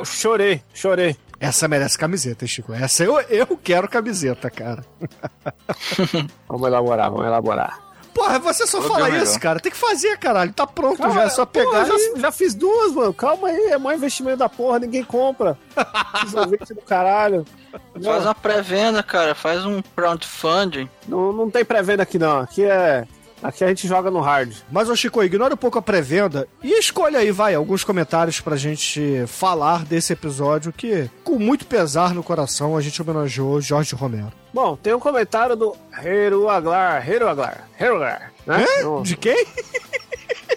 Chorei, 0.04 0.62
chorei. 0.74 1.16
Essa 1.40 1.66
merece 1.66 1.98
camiseta, 1.98 2.46
Chico. 2.46 2.72
Essa 2.72 3.04
eu, 3.04 3.18
eu 3.22 3.46
quero 3.56 3.88
camiseta, 3.88 4.48
cara. 4.50 4.84
Vamos 6.48 6.66
elaborar, 6.68 7.10
vamos 7.10 7.26
elaborar. 7.26 7.80
Porra, 8.14 8.38
você 8.38 8.66
só 8.66 8.80
fala 8.80 9.08
é 9.08 9.10
melhor. 9.10 9.24
isso, 9.24 9.40
cara. 9.40 9.58
Tem 9.58 9.72
que 9.72 9.76
fazer, 9.78 10.16
caralho. 10.18 10.52
Tá 10.52 10.66
pronto 10.66 10.98
Cara, 10.98 11.12
já, 11.12 11.22
é 11.24 11.28
só 11.30 11.44
porra, 11.44 11.66
pegar 11.66 11.84
já, 11.84 11.94
e... 11.94 12.20
já 12.20 12.30
fiz 12.30 12.54
duas, 12.54 12.92
mano. 12.92 13.12
Calma 13.12 13.48
aí, 13.48 13.72
é 13.72 13.78
maior 13.78 13.96
investimento 13.96 14.36
da 14.38 14.48
porra, 14.48 14.78
ninguém 14.78 15.02
compra. 15.02 15.58
Do 16.74 16.82
caralho. 16.82 17.44
Faz 17.92 18.04
Não, 18.04 18.20
uma 18.20 18.34
pré-venda, 18.34 19.02
cara. 19.02 19.34
Faz 19.34 19.66
um 19.66 19.82
crowdfunding. 19.96 20.88
não, 21.08 21.32
não 21.32 21.50
tem 21.50 21.64
pré-venda 21.64 22.04
aqui 22.04 22.18
não. 22.18 22.38
Aqui 22.40 22.64
é. 22.64 23.06
Aqui 23.44 23.62
a 23.62 23.68
gente 23.68 23.86
joga 23.86 24.10
no 24.10 24.20
hard. 24.20 24.54
Mas, 24.72 24.88
ô 24.88 24.96
Chico, 24.96 25.22
ignora 25.22 25.52
um 25.52 25.56
pouco 25.58 25.78
a 25.78 25.82
pré-venda 25.82 26.48
e 26.62 26.78
escolha 26.78 27.18
aí, 27.18 27.30
vai, 27.30 27.54
alguns 27.54 27.84
comentários 27.84 28.40
pra 28.40 28.56
gente 28.56 29.22
falar 29.26 29.84
desse 29.84 30.14
episódio 30.14 30.72
que, 30.72 31.10
com 31.22 31.38
muito 31.38 31.66
pesar 31.66 32.14
no 32.14 32.22
coração, 32.22 32.74
a 32.74 32.80
gente 32.80 33.02
homenageou 33.02 33.60
Jorge 33.60 33.94
Romero. 33.94 34.32
Bom, 34.50 34.76
tem 34.76 34.94
um 34.94 34.98
comentário 34.98 35.54
do 35.54 35.76
Heru 36.02 36.48
Aglar. 36.48 37.06
Heru 37.06 37.28
Aglar. 37.28 37.68
Heru 37.78 37.96
Aglar. 37.96 38.32
Né? 38.46 38.64
Não- 38.82 39.02
De 39.02 39.14
quem? 39.14 39.46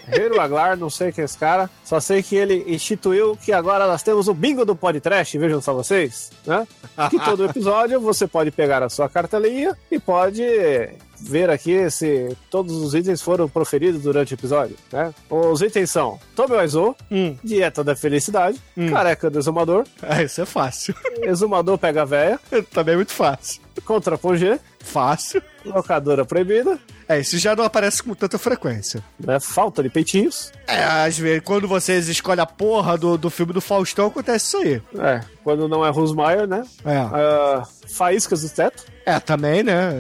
Heru 0.10 0.40
Aglar, 0.40 0.78
não 0.78 0.90
sei 0.90 1.12
quem 1.12 1.24
é 1.24 1.26
esse 1.26 1.38
cara. 1.38 1.70
Só 1.84 2.00
sei 2.00 2.24
que 2.24 2.38
ele 2.38 2.64
instituiu 2.74 3.36
que 3.36 3.52
agora 3.52 3.86
nós 3.86 4.02
temos 4.02 4.30
o 4.30 4.34
bingo 4.34 4.64
do 4.64 4.76
podcast, 4.78 5.38
vejam 5.38 5.60
só 5.62 5.74
vocês, 5.74 6.32
né? 6.46 6.66
Que 7.10 7.20
todo 7.20 7.44
episódio 7.44 8.00
você 8.00 8.26
pode 8.26 8.50
pegar 8.52 8.82
a 8.82 8.88
sua 8.90 9.10
cartelinha 9.10 9.76
e 9.92 10.00
pode 10.00 10.42
ver 11.20 11.50
aqui 11.50 11.90
se 11.90 12.36
todos 12.50 12.74
os 12.76 12.94
itens 12.94 13.22
foram 13.22 13.48
proferidos 13.50 14.02
durante 14.02 14.34
o 14.34 14.36
episódio, 14.36 14.76
né? 14.92 15.14
Os 15.30 15.62
itens 15.62 15.90
são 15.92 16.20
Tome 16.36 16.54
o 16.56 16.60
Aizo, 16.60 16.96
Hum, 17.12 17.36
Dieta 17.44 17.84
da 17.84 17.96
Felicidade, 17.96 18.62
Careca 18.92 19.30
do 19.30 19.40
Exumador, 19.40 19.86
é, 20.02 20.24
isso 20.26 20.42
é 20.42 20.46
fácil. 20.46 20.94
Exumador 21.22 21.78
Pega 21.78 22.02
a 22.04 22.06
Véia, 22.06 22.40
Também 22.72 22.94
é 22.94 22.98
muito 22.98 23.14
fácil. 23.14 23.62
Contra 23.86 24.18
Pongê, 24.18 24.60
Fácil. 24.80 25.42
Locadora 25.66 26.24
Proibida, 26.26 26.80
É, 27.10 27.20
isso 27.20 27.38
já 27.38 27.54
não 27.56 27.64
aparece 27.66 28.02
com 28.02 28.14
tanta 28.16 28.38
frequência. 28.38 29.04
né? 29.20 29.38
Falta 29.40 29.84
de 29.84 29.90
peitinhos, 29.90 30.52
É, 30.66 30.82
às 30.84 31.18
vezes, 31.18 31.42
quando 31.44 31.68
vocês 31.68 32.08
escolhem 32.08 32.42
a 32.42 32.46
porra 32.46 32.98
do, 32.98 33.18
do 33.18 33.30
filme 33.30 33.52
do 33.54 33.60
Faustão, 33.60 34.08
acontece 34.08 34.46
isso 34.48 34.58
aí. 34.58 34.82
é, 34.98 35.22
quando 35.44 35.68
não 35.68 35.86
é 35.86 35.90
Rosmaier, 35.90 36.48
né? 36.48 36.64
É, 36.86 36.96
Ah, 36.98 37.64
faíscas 37.88 38.42
do 38.44 38.50
teto. 38.50 38.86
É 39.16 39.20
também, 39.20 39.64
né? 39.64 39.92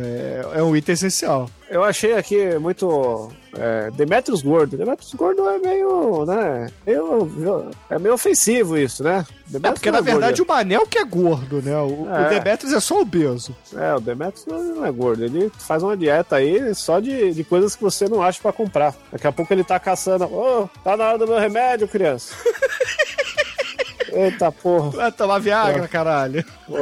É, 0.53 0.60
é 0.60 0.64
um 0.64 0.76
item 0.76 0.93
essencial. 0.93 1.49
Eu 1.70 1.84
achei 1.84 2.14
aqui 2.14 2.58
muito. 2.60 3.30
É, 3.58 3.89
Demetrius 3.91 4.41
Gordo. 4.41 4.78
Demetrius 4.78 5.14
Gordo 5.14 5.47
é 5.49 5.58
meio. 5.60 6.26
né? 6.26 6.70
Meio, 6.86 7.70
é 7.89 7.99
meio 7.99 8.14
ofensivo 8.16 8.78
isso, 8.78 9.03
né? 9.03 9.26
É, 9.30 9.34
Demetrius 9.51 9.74
porque 9.74 9.91
na 9.91 9.97
não 9.97 10.03
verdade 10.05 10.38
gordo. 10.41 10.49
o 10.49 10.53
Manel 10.55 10.88
que 10.88 10.97
é 10.97 11.03
gordo, 11.03 11.62
né? 11.62 11.78
O, 11.78 12.08
É. 12.10 12.26
o 12.26 12.30
Demetrius 12.30 12.74
é 12.74 12.80
só 12.80 13.01
obeso. 13.01 13.55
É, 13.76 13.93
o 13.95 13.99
Demetrius 13.99 14.45
não 14.45 14.64
não 14.76 14.86
é 14.86 14.91
gordo. 14.91 15.24
Ele 15.26 15.51
faz 15.58 15.84
uma 15.84 15.97
dieta 15.97 16.38
aí 16.38 16.74
só 16.76 16.99
de, 17.01 17.34
de 17.34 17.43
coisas 17.43 17.76
que 17.76 17.84
você 17.84 18.08
não 18.08 18.22
acha 18.22 18.41
pra 18.41 18.53
comprar. 18.53 18.93
Daqui 19.12 19.28
a 19.28 19.32
pouco 19.32 19.53
ele 19.53 19.64
tá 19.64 19.78
caçando. 19.80 20.24
Ô, 20.26 20.70
tá 20.84 20.95
na 20.95 21.05
hora 21.10 21.18
do 21.18 21.28
meu 21.28 21.39
remédio, 21.39 21.88
criança. 21.88 22.34
Eita 24.12 24.51
porra. 24.51 24.89
Vai 24.91 25.12
tomar 25.12 25.39
Viagra, 25.39 25.88
caralho. 25.88 26.45
Pô. 26.66 26.76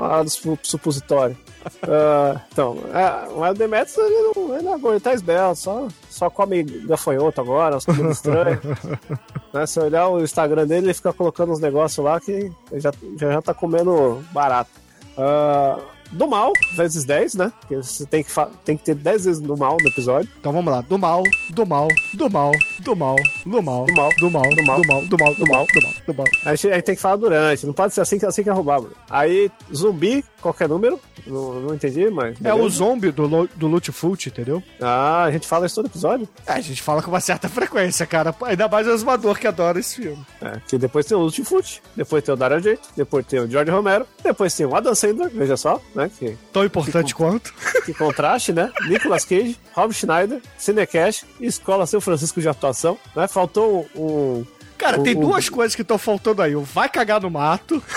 Ah, 0.00 0.22
do 0.22 0.30
su- 0.30 0.58
supositório. 0.62 1.36
Ah, 1.82 2.42
então, 2.52 2.76
é, 2.92 3.26
mas 3.38 3.52
o 3.52 3.54
Demetrius 3.54 3.96
ele 3.96 4.32
não, 4.36 4.54
ele 4.54 4.62
não 4.64 4.74
é 4.74 4.90
ele 4.92 5.00
tá 5.00 5.14
esbelto, 5.14 5.58
só, 5.58 5.88
só 6.10 6.28
come 6.28 6.62
gafanhoto 6.62 7.40
agora, 7.40 7.76
umas 7.76 7.86
comidas 7.86 8.16
estranhas. 8.18 8.60
né, 9.50 9.64
se 9.66 9.80
olhar 9.80 10.08
o 10.08 10.22
Instagram 10.22 10.66
dele, 10.66 10.86
ele 10.88 10.94
fica 10.94 11.10
colocando 11.14 11.52
uns 11.52 11.60
negócios 11.60 12.04
lá 12.04 12.20
que 12.20 12.32
ele 12.32 12.80
já, 12.80 12.92
já, 13.18 13.32
já 13.32 13.40
tá 13.40 13.54
comendo 13.54 14.22
barato. 14.30 14.70
Ah, 15.16 15.78
do 16.14 16.26
mal, 16.26 16.52
vezes 16.76 17.04
10, 17.04 17.34
né? 17.34 17.52
Porque 17.60 17.76
você 17.76 18.06
tem 18.06 18.22
que, 18.22 18.30
tem 18.64 18.76
que 18.76 18.84
ter 18.84 18.94
10 18.94 19.24
vezes 19.24 19.40
do 19.40 19.56
mal 19.56 19.76
no 19.80 19.88
episódio. 19.88 20.28
Então 20.38 20.52
vamos 20.52 20.72
lá. 20.72 20.80
Do 20.80 20.98
mal, 20.98 21.22
do 21.50 21.66
mal, 21.66 21.88
do 22.14 22.30
mal, 22.30 22.52
do 22.80 22.96
mal, 22.96 23.16
do 23.44 23.62
mal, 23.62 23.86
Do 23.86 23.96
mal, 23.96 24.10
do 24.16 24.30
mal, 24.30 24.50
do 24.50 24.64
mal, 24.64 24.80
do 24.80 24.86
mal, 24.86 25.04
do 25.06 25.18
mal, 25.18 25.34
do 25.34 25.46
mal, 25.46 25.66
do 25.66 25.82
mal, 25.82 25.94
do 26.06 26.14
mal. 26.14 26.26
A 26.44 26.54
gente, 26.54 26.70
a 26.70 26.74
gente 26.74 26.84
tem 26.84 26.94
que 26.94 27.00
falar 27.00 27.16
durante, 27.16 27.66
não 27.66 27.72
pode 27.72 27.94
ser 27.94 28.00
assim 28.00 28.18
que, 28.18 28.26
assim 28.26 28.42
que 28.42 28.48
é 28.48 28.52
roubar. 28.52 28.82
Aí, 29.10 29.50
zumbi, 29.74 30.24
qualquer 30.40 30.68
número, 30.68 31.00
não, 31.26 31.60
não 31.60 31.74
entendi, 31.74 32.08
mas. 32.10 32.36
É 32.44 32.52
o 32.52 32.56
beleza. 32.58 32.76
zombie 32.76 33.10
do, 33.10 33.48
do 33.54 33.66
Loot 33.66 33.90
Foot, 33.92 34.28
entendeu? 34.28 34.62
Ah, 34.80 35.24
a 35.24 35.30
gente 35.30 35.46
fala 35.46 35.66
isso 35.66 35.74
todo 35.76 35.86
episódio. 35.86 36.28
É, 36.46 36.52
a 36.52 36.60
gente 36.60 36.82
fala 36.82 37.02
com 37.02 37.10
uma 37.10 37.20
certa 37.20 37.48
frequência, 37.48 38.06
cara. 38.06 38.34
Ainda 38.42 38.68
mais 38.68 38.86
o 38.86 38.90
exumador 38.90 39.38
que 39.38 39.46
adora 39.46 39.78
esse 39.80 39.96
filme. 39.96 40.24
É, 40.42 40.60
que 40.66 40.76
depois 40.78 41.06
tem 41.06 41.16
o 41.16 41.20
Lutfoot, 41.20 41.82
depois 41.96 42.22
tem 42.22 42.34
o 42.34 42.36
Dario 42.36 42.56
Argento, 42.56 42.88
depois 42.96 43.26
tem 43.26 43.40
o 43.40 43.50
George 43.50 43.70
Romero, 43.70 44.06
depois 44.22 44.54
tem 44.54 44.66
o 44.66 44.74
Adam 44.74 44.94
Sandler, 44.94 45.30
veja 45.30 45.56
só, 45.56 45.80
né? 45.94 46.03
Que, 46.08 46.36
Tão 46.52 46.64
importante 46.64 47.14
quanto. 47.14 47.52
que 47.84 47.92
contraste, 47.94 48.52
né? 48.52 48.72
Nicolas 48.88 49.24
Cage, 49.24 49.56
Rob 49.72 49.92
Schneider, 49.92 50.40
Cinecash 50.58 51.24
e 51.40 51.46
Escola 51.46 51.86
São 51.86 52.00
Francisco 52.00 52.40
de 52.40 52.48
Atuação, 52.48 52.98
né? 53.14 53.28
Faltou 53.28 53.86
um. 53.94 54.44
Cara, 54.78 54.98
tem 55.00 55.16
O- 55.16 55.20
duas 55.20 55.48
coisas 55.48 55.74
que 55.74 55.82
estão 55.82 55.98
faltando 55.98 56.42
aí. 56.42 56.56
O 56.56 56.62
vai 56.62 56.88
cagar 56.88 57.20
no 57.20 57.30
mato. 57.30 57.82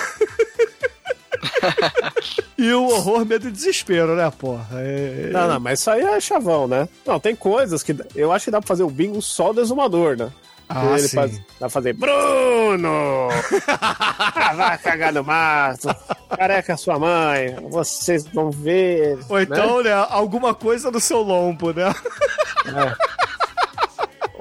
e 2.57 2.71
o 2.73 2.83
horror, 2.85 3.25
medo 3.25 3.47
e 3.47 3.51
desespero, 3.51 4.15
né, 4.15 4.31
porra? 4.37 4.65
É... 4.73 5.29
Não, 5.31 5.47
não, 5.47 5.59
mas 5.59 5.79
isso 5.79 5.91
aí 5.91 6.01
é 6.01 6.19
chavão, 6.19 6.67
né? 6.67 6.87
Não, 7.05 7.19
tem 7.19 7.35
coisas 7.35 7.83
que 7.83 7.95
eu 8.15 8.31
acho 8.31 8.45
que 8.45 8.51
dá 8.51 8.59
pra 8.59 8.67
fazer 8.67 8.83
o 8.83 8.89
bingo 8.89 9.21
só 9.21 9.53
do 9.53 9.61
exumador, 9.61 10.17
né? 10.17 10.31
Ah, 10.69 10.97
Ele 10.97 11.07
sim. 11.07 11.15
faz, 11.15 11.41
pra 11.57 11.69
fazer 11.69 11.93
Bruno! 11.93 13.29
ah, 13.79 14.53
vai 14.55 14.77
cagar 14.77 15.13
no 15.13 15.23
mato! 15.23 15.87
Careca 16.35 16.73
é 16.73 16.77
sua 16.77 16.99
mãe! 16.99 17.55
Vocês 17.69 18.25
vão 18.27 18.51
ver! 18.51 19.17
Ou 19.29 19.39
então, 19.41 19.81
né? 19.81 19.93
alguma 20.09 20.53
coisa 20.53 20.91
no 20.91 20.99
seu 20.99 21.21
lombo, 21.21 21.71
né? 21.71 21.93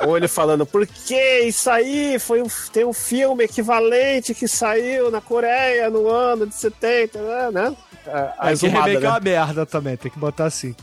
Ou 0.05 0.17
ele 0.17 0.29
falando, 0.29 0.67
por 0.67 0.87
que 0.87 1.41
isso 1.41 1.71
aí 1.71 2.19
foi 2.19 2.43
um, 2.43 2.47
tem 2.73 2.85
um 2.85 2.93
filme 2.93 3.45
equivalente 3.45 4.35
que 4.35 4.47
saiu 4.47 5.11
na 5.11 5.21
Coreia 5.21 5.89
no 5.89 6.09
ano 6.09 6.47
de 6.47 6.55
70, 6.55 7.19
né? 7.19 7.51
né? 7.53 7.77
É, 8.07 8.11
A 8.11 8.35
Aí 8.39 8.59
que 8.59 8.67
exumada, 8.67 8.87
remake 8.87 8.97
é 8.97 9.01
né? 9.01 9.09
uma 9.09 9.21
merda 9.21 9.67
também, 9.67 9.97
tem 9.97 10.11
que 10.11 10.19
botar 10.19 10.45
assim. 10.47 10.75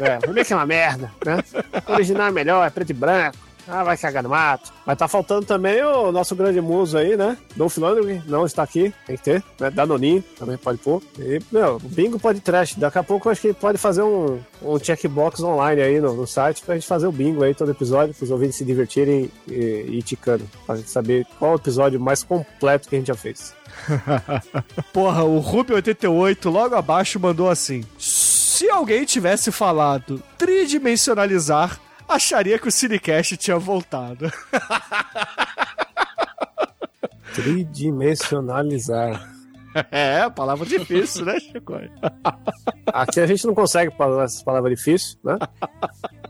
É, 0.00 0.26
remake 0.26 0.52
é 0.52 0.56
uma 0.56 0.66
merda, 0.66 1.10
né? 1.24 1.38
O 1.86 1.92
original 1.92 2.26
é 2.26 2.32
melhor, 2.32 2.66
é 2.66 2.70
preto 2.70 2.90
e 2.90 2.94
branco. 2.94 3.38
Ah, 3.66 3.82
vai 3.82 3.96
cagar 3.96 4.22
no 4.22 4.28
mato. 4.28 4.72
Mas 4.84 4.98
tá 4.98 5.08
faltando 5.08 5.46
também 5.46 5.82
o 5.82 6.12
nosso 6.12 6.34
grande 6.34 6.60
muso 6.60 6.98
aí, 6.98 7.16
né? 7.16 7.36
Dolph 7.56 7.76
Lundgren 7.78 8.22
não 8.26 8.44
está 8.44 8.62
aqui, 8.62 8.92
tem 9.06 9.16
que 9.16 9.22
ter, 9.22 9.44
né? 9.58 9.70
Danoninho 9.70 10.22
também 10.38 10.56
pode 10.56 10.78
pôr. 10.78 11.02
E, 11.18 11.40
meu, 11.50 11.78
bingo 11.78 12.18
pode 12.18 12.40
trash. 12.40 12.74
Daqui 12.74 12.98
a 12.98 13.02
pouco 13.02 13.28
eu 13.28 13.32
acho 13.32 13.40
que 13.40 13.52
pode 13.52 13.78
fazer 13.78 14.02
um, 14.02 14.38
um 14.62 14.78
checkbox 14.78 15.40
online 15.42 15.80
aí 15.80 16.00
no, 16.00 16.14
no 16.14 16.26
site 16.26 16.62
pra 16.62 16.74
gente 16.74 16.86
fazer 16.86 17.06
o 17.06 17.12
bingo 17.12 17.42
aí 17.42 17.54
todo 17.54 17.70
episódio, 17.70 18.14
pros 18.14 18.30
ouvintes 18.30 18.56
se 18.56 18.64
divertirem 18.64 19.30
e, 19.48 19.86
e 19.88 20.02
ticando. 20.02 20.44
Pra 20.66 20.76
gente 20.76 20.90
saber 20.90 21.26
qual 21.38 21.52
o 21.52 21.56
episódio 21.56 21.98
mais 21.98 22.22
completo 22.22 22.88
que 22.88 22.96
a 22.96 22.98
gente 22.98 23.08
já 23.08 23.14
fez. 23.14 23.54
Porra, 24.92 25.24
o 25.24 25.42
Ruby88 25.42 26.50
logo 26.50 26.74
abaixo 26.74 27.18
mandou 27.18 27.48
assim: 27.50 27.82
Se 27.98 28.68
alguém 28.68 29.04
tivesse 29.04 29.50
falado 29.50 30.22
tridimensionalizar, 30.38 31.80
acharia 32.08 32.58
que 32.58 32.68
o 32.68 32.72
Cinecast 32.72 33.36
tinha 33.36 33.58
voltado. 33.58 34.32
Tridimensionalizar. 37.34 39.34
É, 39.90 40.30
palavra 40.30 40.64
difícil, 40.64 41.24
né, 41.24 41.38
Chico? 41.40 41.74
Aqui 42.86 43.20
a 43.20 43.26
gente 43.26 43.44
não 43.46 43.54
consegue 43.54 43.90
falar 43.96 44.24
essas 44.24 44.42
palavras 44.42 44.76
difíceis, 44.76 45.18
né? 45.24 45.36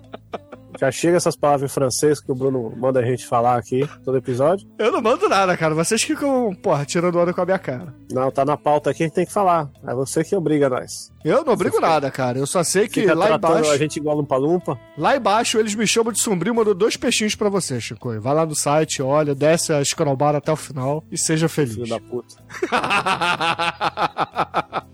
Já 0.85 0.91
chega 0.91 1.17
essas 1.17 1.35
palavras 1.35 1.71
em 1.71 1.73
francês 1.73 2.21
que 2.21 2.31
o 2.31 2.35
Bruno 2.35 2.71
manda 2.77 3.01
a 3.01 3.05
gente 3.05 3.27
falar 3.27 3.57
aqui 3.57 3.89
todo 4.05 4.19
episódio. 4.19 4.69
Eu 4.79 4.93
não 4.93 5.01
mando 5.01 5.27
nada, 5.31 5.57
cara. 5.57 5.75
Vocês 5.75 6.03
ficam, 6.03 6.55
porra, 6.55 6.85
tirando 6.85 7.19
onda 7.19 7.33
com 7.33 7.41
a 7.41 7.45
minha 7.47 7.59
cara. 7.59 7.95
Não, 8.13 8.31
tá 8.31 8.45
na 8.45 8.55
pauta 8.57 8.91
aqui, 8.91 9.03
a 9.03 9.07
gente 9.07 9.15
tem 9.15 9.25
que 9.25 9.33
falar. 9.33 9.71
É 9.87 9.95
você 9.95 10.23
que 10.23 10.37
obriga 10.37 10.69
nós. 10.69 11.11
Eu 11.25 11.43
não 11.43 11.55
obrigo 11.55 11.81
nada, 11.81 12.11
cara. 12.11 12.39
Eu 12.39 12.47
só 12.47 12.63
sei 12.63 12.87
que 12.87 13.01
Fica 13.01 13.15
lá 13.15 13.35
embaixo. 13.35 13.71
a 13.71 13.79
gente 13.79 13.97
igual 13.97 14.21
um 14.21 14.27
palumpa. 14.27 14.79
Lá 14.99 15.17
embaixo 15.17 15.59
eles 15.59 15.75
me 15.75 15.87
chamam 15.87 16.13
de 16.13 16.21
sombrio 16.21 16.55
mandam 16.55 16.75
dois 16.75 16.99
peixinhos 16.99 17.35
pra 17.35 17.49
você, 17.49 17.81
Chico. 17.81 18.21
Vai 18.21 18.35
lá 18.35 18.45
no 18.45 18.55
site, 18.55 19.01
olha, 19.01 19.35
desce 19.35 19.73
a 19.73 19.81
escrobar 19.81 20.37
até 20.37 20.53
o 20.53 20.57
final 20.57 21.03
e 21.11 21.17
seja 21.17 21.49
feliz. 21.49 21.77
Filho 21.77 21.89
da 21.89 21.99
puta. 21.99 22.35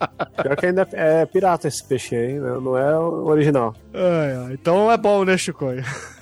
Pior 0.43 0.57
que 0.57 0.66
ainda 0.66 0.88
é 0.93 1.26
pirata 1.26 1.68
esse 1.68 1.86
peixe 1.86 2.14
aí, 2.14 2.34
né? 2.34 2.59
não 2.62 2.76
é 2.76 2.99
original. 2.99 3.74
Ai. 3.93 4.55
Então 4.55 4.91
é 4.91 4.97
bom, 4.97 5.24
né, 5.24 5.36
Chico? 5.36 5.66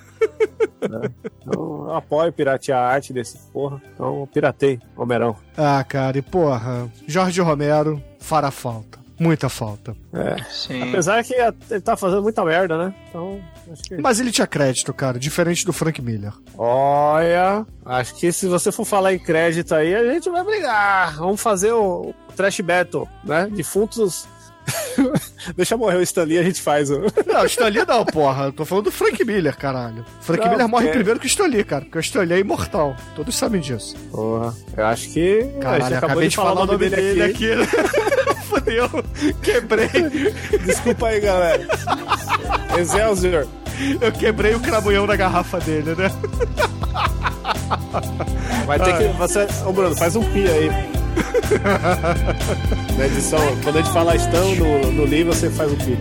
Então, 0.81 1.87
eu 1.87 1.95
apoio 1.95 2.33
piratear 2.33 2.79
a 2.79 2.89
arte 2.89 3.13
desse 3.13 3.39
porra. 3.53 3.81
Então, 3.95 4.21
eu 4.21 4.27
piratei, 4.27 4.81
Homerão. 4.97 5.37
Ah, 5.57 5.83
cara, 5.85 6.19
e 6.19 6.23
porra, 6.23 6.89
Jorge 7.07 7.41
Romero 7.41 8.03
fará 8.21 8.51
falta. 8.51 8.99
Muita 9.21 9.49
falta. 9.49 9.97
É. 10.13 10.37
Sim. 10.45 10.91
Apesar 10.91 11.25
que 11.25 11.35
ele 11.35 11.81
tá 11.81 11.97
fazendo 11.97 12.23
muita 12.23 12.45
merda, 12.45 12.79
né? 12.79 12.95
Então, 13.09 13.41
que. 13.89 13.97
Mas 13.97 14.21
ele 14.21 14.31
tinha 14.31 14.47
crédito, 14.47 14.95
cara, 14.95 15.19
diferente 15.19 15.67
do 15.67 15.73
Frank 15.73 16.01
Miller. 16.01 16.33
Olha, 16.57 17.67
acho 17.85 18.15
que 18.15 18.31
se 18.31 18.47
você 18.47 18.71
for 18.71 18.85
falar 18.85 19.13
em 19.13 19.19
crédito 19.19 19.75
aí, 19.75 19.93
a 19.93 20.13
gente 20.13 20.31
vai 20.31 20.45
brigar. 20.45 21.17
Vamos 21.17 21.41
fazer 21.41 21.73
o, 21.73 22.15
o 22.29 22.33
Trash 22.37 22.61
Battle, 22.61 23.09
né? 23.25 23.49
Defuntos 23.53 24.29
Deixa 25.57 25.77
morrer 25.77 25.97
o 25.97 26.03
Stanley 26.03 26.39
a 26.39 26.43
gente 26.43 26.61
faz 26.61 26.91
o. 26.91 27.01
Não, 27.27 27.45
Stanley 27.47 27.85
não, 27.87 28.05
porra. 28.05 28.45
Eu 28.47 28.53
tô 28.53 28.65
falando 28.65 28.85
do 28.85 28.91
Frank 28.93 29.25
Miller, 29.25 29.57
caralho. 29.57 30.05
Frank 30.21 30.43
Não, 30.45 30.51
Miller 30.51 30.69
morre 30.69 30.85
porque- 30.85 30.99
primeiro 30.99 31.21
que 31.21 31.27
o 31.27 31.29
Stanley, 31.29 31.65
cara. 31.65 31.85
Porque 31.85 31.99
o 31.99 32.01
Stanley 32.01 32.39
é 32.39 32.41
imortal. 32.41 32.95
Todos 33.15 33.35
sabem 33.37 33.61
disso. 33.61 33.97
Porra, 34.11 34.55
eu 34.77 34.87
acho 34.87 35.09
que. 35.11 35.45
Caralho, 35.61 35.85
acabou 35.87 36.09
acabei 36.11 36.29
de 36.29 36.37
falar 36.37 36.63
o 36.63 36.67
nome 36.67 36.89
dele 36.89 37.23
aqui. 37.23 37.49
Fudeu. 38.49 38.89
Quebrei. 39.43 39.89
Desculpa 40.65 41.09
aí, 41.09 41.21
galera. 41.21 41.67
Excelsior. 42.79 43.47
Eu 44.01 44.11
quebrei 44.13 44.55
o 44.55 44.61
cramunhão 44.61 45.07
da 45.07 45.15
garrafa 45.17 45.61
dele, 45.61 45.95
né? 45.95 46.11
Vai 48.67 48.79
ter 48.79 48.99
que. 48.99 49.05
Você... 49.19 49.47
Ô, 49.67 49.73
Bruno, 49.73 49.97
faz 49.97 50.17
um 50.17 50.23
pi 50.33 50.47
aí. 50.49 50.71
Na 52.97 53.07
edição, 53.07 53.41
quando 53.63 53.79
a 53.79 53.83
gente 53.83 53.93
falar 53.93 54.17
estão 54.17 54.55
no, 54.55 54.93
no 54.93 55.05
livro, 55.05 55.33
você 55.33 55.51
faz 55.51 55.73
um 55.73 55.77
pi. 55.77 55.99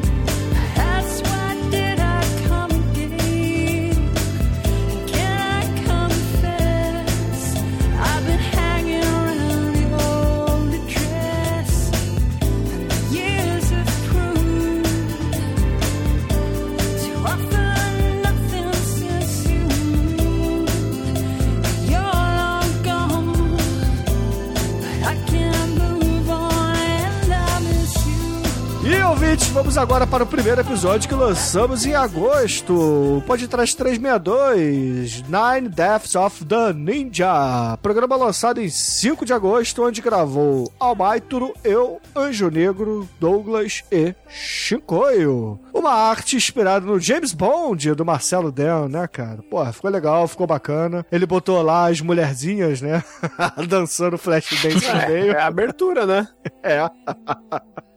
Vamos 29.77 29.91
agora 29.91 30.07
para 30.07 30.23
o 30.23 30.27
primeiro 30.27 30.59
episódio 30.59 31.07
que 31.07 31.13
lançamos 31.13 31.85
em 31.85 31.93
agosto. 31.93 33.21
Pode 33.27 33.47
trás 33.47 33.75
362, 33.75 35.23
Nine 35.23 35.69
Deaths 35.69 36.15
of 36.15 36.43
the 36.45 36.73
Ninja. 36.73 37.77
Programa 37.81 38.15
lançado 38.15 38.59
em 38.59 38.69
5 38.69 39.23
de 39.23 39.33
agosto, 39.33 39.85
onde 39.85 40.01
gravou 40.01 40.71
Almaituro, 40.79 41.53
eu, 41.63 42.01
Anjo 42.15 42.49
Negro, 42.49 43.07
Douglas 43.19 43.83
e 43.91 44.15
Chicoio. 44.27 45.59
Uma 45.71 45.91
arte 45.91 46.35
inspirada 46.35 46.83
no 46.83 46.99
James 46.99 47.33
Bond 47.33 47.93
do 47.93 48.05
Marcelo 48.05 48.51
Del, 48.51 48.89
né, 48.89 49.07
cara? 49.07 49.43
Porra, 49.43 49.71
ficou 49.71 49.91
legal, 49.91 50.27
ficou 50.27 50.47
bacana. 50.47 51.05
Ele 51.11 51.27
botou 51.27 51.61
lá 51.61 51.87
as 51.87 52.01
mulherzinhas, 52.01 52.81
né? 52.81 53.03
Dançando 53.69 54.17
flash 54.17 54.59
dance 54.63 54.87
no 54.87 55.07
meio. 55.07 55.31
É 55.33 55.41
a 55.41 55.47
abertura, 55.47 56.07
né? 56.07 56.27
É. 56.63 56.89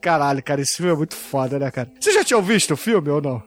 Caralho, 0.01 0.42
cara, 0.42 0.61
esse 0.61 0.76
filme 0.76 0.92
é 0.92 0.96
muito 0.96 1.14
foda, 1.16 1.59
né, 1.59 1.70
cara? 1.70 1.90
Você 2.01 2.12
já 2.12 2.24
tinha 2.24 2.40
visto 2.40 2.72
o 2.74 2.76
filme 2.76 3.09
ou 3.11 3.20
não? 3.20 3.40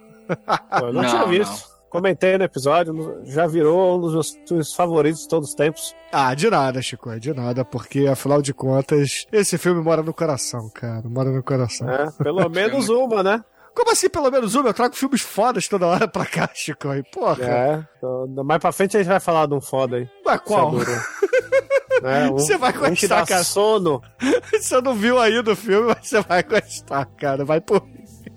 Pô, 0.80 0.86
eu 0.88 0.94
não, 0.94 1.02
Não, 1.02 1.10
tinha 1.10 1.26
visto. 1.26 1.74
Comentei 1.90 2.38
no 2.40 2.44
episódio, 2.44 3.22
já 3.26 3.46
virou 3.46 3.98
um 3.98 4.02
dos 4.02 4.14
meus 4.14 4.38
filmes 4.48 4.74
favoritos 4.74 5.22
de 5.22 5.28
todos 5.28 5.50
os 5.50 5.56
tempos. 5.56 5.96
Ah, 6.12 6.34
de 6.34 6.50
nada, 6.50 6.82
Chico, 6.82 7.12
é 7.12 7.20
de 7.20 7.32
nada, 7.34 7.64
porque 7.64 8.08
afinal 8.08 8.42
de 8.42 8.52
contas, 8.52 9.28
esse 9.32 9.60
filme 9.60 9.80
mora 9.80 10.02
no 10.02 10.12
coração, 10.14 10.72
cara. 10.74 11.04
Mora 11.06 11.30
no 11.30 11.44
coração. 11.44 11.86
né? 11.86 12.12
Pelo 12.18 12.50
menos 12.50 12.90
uma, 12.90 13.22
né? 13.22 13.44
Como 13.76 13.92
assim, 13.92 14.10
pelo 14.10 14.32
menos 14.32 14.56
uma? 14.56 14.70
Eu 14.70 14.74
trago 14.74 14.96
filmes 14.96 15.22
fodas 15.22 15.68
toda 15.68 15.86
hora 15.86 16.08
pra 16.08 16.26
cá, 16.26 16.50
Chico. 16.54 16.90
aí, 16.90 17.04
Porra. 17.04 17.44
É. 17.44 17.84
Então, 17.98 18.44
mais 18.44 18.60
pra 18.60 18.72
frente 18.72 18.98
a 18.98 19.00
gente 19.00 19.10
vai 19.10 19.20
falar 19.20 19.46
de 19.48 19.54
um 19.54 19.62
foda 19.62 19.98
aí. 19.98 20.08
Ué, 20.26 20.38
qual? 20.40 20.72
É. 21.98 22.02
Né? 22.02 22.30
Um- 22.32 22.34
Você 22.40 22.58
vai 22.58 22.72
um 22.72 22.80
gostar, 22.80 23.20
dá 23.22 23.26
cara. 23.26 23.44
sono. 23.44 24.02
Você 24.52 24.82
não 24.82 24.94
viu 24.96 25.20
ainda 25.20 25.52
o 25.52 25.56
filme, 25.56 25.88
mas 25.88 26.08
você 26.10 26.22
vai 26.22 26.44
gostar, 26.44 27.06
cara. 27.18 27.44
Vai 27.46 27.60
por. 27.62 27.84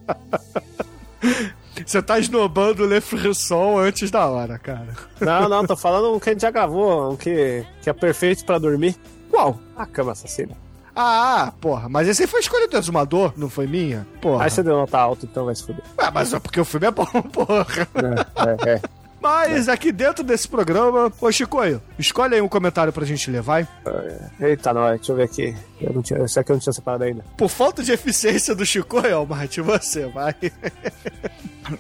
Você 1.85 2.01
tá 2.01 2.19
esnobando 2.19 2.85
o 2.85 2.87
Le 2.87 3.01
Frisson 3.01 3.79
antes 3.79 4.11
da 4.11 4.27
hora, 4.27 4.59
cara. 4.59 4.89
Não, 5.21 5.49
não, 5.49 5.67
tô 5.67 5.77
falando 5.77 6.15
um 6.15 6.19
que 6.19 6.31
a 6.31 6.33
gente 6.33 6.41
já 6.43 6.51
gravou, 6.51 7.13
um 7.13 7.17
que, 7.17 7.65
que 7.83 7.91
é 7.91 7.93
perfeito 7.93 8.45
pra 8.47 8.59
dormir. 8.59 8.97
Qual? 9.31 9.59
A 9.77 9.85
cama 9.85 10.13
assassina. 10.13 10.57
Ah, 10.95 11.53
porra, 11.61 11.91
mas 11.91 12.09
esse 12.09 12.23
aí 12.23 12.27
foi 12.27 12.41
escolha 12.41 12.67
do 12.67 12.77
exumador, 12.79 13.35
não 13.37 13.51
foi 13.51 13.67
minha? 13.67 14.07
Porra. 14.23 14.45
Aí 14.45 14.51
você 14.51 14.63
deu 14.63 14.75
nota 14.77 14.99
alta, 14.99 15.27
então 15.27 15.45
vai 15.45 15.55
se 15.55 15.63
fuder. 15.65 15.83
Ué, 15.99 16.11
mas 16.11 16.33
é 16.33 16.39
porque 16.41 16.59
o 16.59 16.65
filme 16.65 16.87
é 16.87 16.91
bom, 16.91 17.05
porra. 17.05 17.67
É, 18.65 18.71
é. 18.71 18.81
Mas 19.21 19.69
aqui 19.69 19.91
dentro 19.91 20.23
desse 20.23 20.47
programa, 20.47 21.12
ô 21.21 21.33
Chicoio, 21.33 21.83
escolhe 21.99 22.35
aí 22.35 22.41
um 22.41 22.49
comentário 22.49 22.93
pra 22.93 23.05
gente 23.05 23.31
ler, 23.31 23.43
vai. 23.43 23.67
Eita, 24.41 24.73
nós, 24.73 24.97
deixa 24.99 25.12
eu 25.12 25.17
ver 25.17 25.25
aqui. 25.25 25.57
Eu 25.81 25.93
não 25.93 26.03
tinha, 26.03 26.23
esse 26.23 26.39
aqui 26.39 26.53
eu 26.53 26.55
não 26.55 26.61
tinha 26.61 26.73
separado 26.73 27.05
ainda. 27.05 27.25
Por 27.37 27.49
falta 27.49 27.83
de 27.83 27.93
eficiência 27.93 28.55
do 28.55 28.64
Chicoio, 28.64 29.17
Almighty, 29.17 29.61
você 29.61 30.07
vai. 30.07 30.35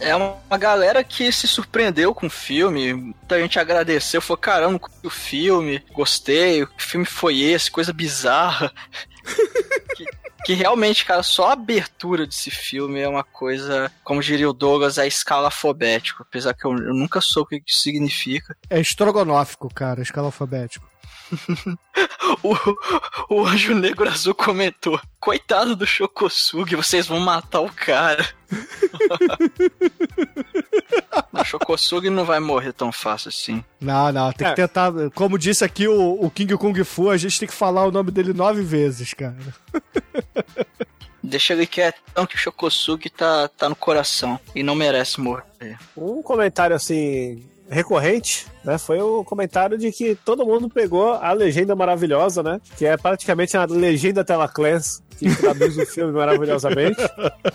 É 0.00 0.16
uma 0.16 0.58
galera 0.58 1.04
que 1.04 1.30
se 1.30 1.46
surpreendeu 1.46 2.14
com 2.14 2.26
o 2.26 2.30
filme. 2.30 2.92
Muita 2.92 3.40
gente 3.40 3.58
agradeceu, 3.58 4.20
falou: 4.20 4.38
caramba, 4.38 4.80
o 5.04 5.10
filme, 5.10 5.82
gostei, 5.92 6.66
que 6.66 6.82
filme 6.82 7.06
foi 7.06 7.40
esse? 7.40 7.70
Coisa 7.70 7.92
bizarra. 7.92 8.72
que, 9.96 10.06
que 10.46 10.54
realmente, 10.54 11.04
cara, 11.04 11.24
só 11.24 11.48
a 11.48 11.54
abertura 11.54 12.24
desse 12.24 12.52
filme 12.52 13.00
é 13.00 13.08
uma 13.08 13.24
coisa, 13.24 13.90
como 14.04 14.22
diria 14.22 14.48
o 14.48 14.52
Douglas, 14.52 14.96
é 14.96 15.04
escalafobético. 15.04 16.22
Apesar 16.22 16.54
que 16.54 16.64
eu, 16.64 16.70
eu 16.70 16.94
nunca 16.94 17.20
soube 17.20 17.56
o 17.56 17.60
que 17.60 17.68
isso 17.68 17.82
significa. 17.82 18.56
É 18.70 18.80
estrogonófico, 18.80 19.68
cara, 19.74 20.00
escala 20.00 20.28
alfabético. 20.28 20.86
O, 22.42 22.54
o 23.34 23.46
Anjo 23.46 23.74
Negro 23.74 24.08
Azul 24.08 24.34
comentou: 24.34 25.00
Coitado 25.18 25.74
do 25.74 25.86
Chocosugi, 25.86 26.76
vocês 26.76 27.06
vão 27.06 27.18
matar 27.20 27.60
o 27.60 27.70
cara. 27.72 28.26
o 31.32 31.44
Chocosugi 31.44 32.10
não 32.10 32.24
vai 32.24 32.40
morrer 32.40 32.72
tão 32.72 32.92
fácil 32.92 33.28
assim. 33.28 33.64
Não, 33.80 34.12
não, 34.12 34.32
tem 34.32 34.46
que 34.46 34.52
É. 34.52 34.66
tentar. 34.66 34.92
Como 35.14 35.38
disse 35.38 35.64
aqui 35.64 35.86
o, 35.88 36.24
o 36.24 36.30
King 36.30 36.56
Kung 36.56 36.84
Fu, 36.84 37.10
a 37.10 37.16
gente 37.16 37.38
tem 37.38 37.48
que 37.48 37.54
falar 37.54 37.86
o 37.86 37.92
nome 37.92 38.10
dele 38.10 38.32
nove 38.32 38.62
vezes, 38.62 39.14
cara. 39.14 39.36
Deixa 41.22 41.54
ele 41.54 41.66
quietão 41.66 42.24
que 42.26 42.36
o 42.36 42.38
Chocosugi 42.38 43.10
tá, 43.10 43.48
tá 43.48 43.68
no 43.68 43.74
coração 43.74 44.38
e 44.54 44.62
não 44.62 44.76
merece 44.76 45.20
morrer. 45.20 45.76
Um 45.96 46.22
comentário 46.22 46.76
assim 46.76 47.44
recorrente, 47.68 48.46
né? 48.64 48.78
Foi 48.78 49.00
o 49.00 49.24
comentário 49.24 49.78
de 49.78 49.90
que 49.92 50.14
todo 50.24 50.44
mundo 50.44 50.68
pegou 50.68 51.12
a 51.14 51.32
legenda 51.32 51.74
maravilhosa, 51.74 52.42
né? 52.42 52.60
Que 52.76 52.86
é 52.86 52.96
praticamente 52.96 53.56
a 53.56 53.64
legenda 53.64 54.24
Telaclans, 54.24 55.02
que 55.18 55.34
traduz 55.34 55.76
o 55.78 55.86
filme 55.86 56.12
maravilhosamente. 56.12 57.00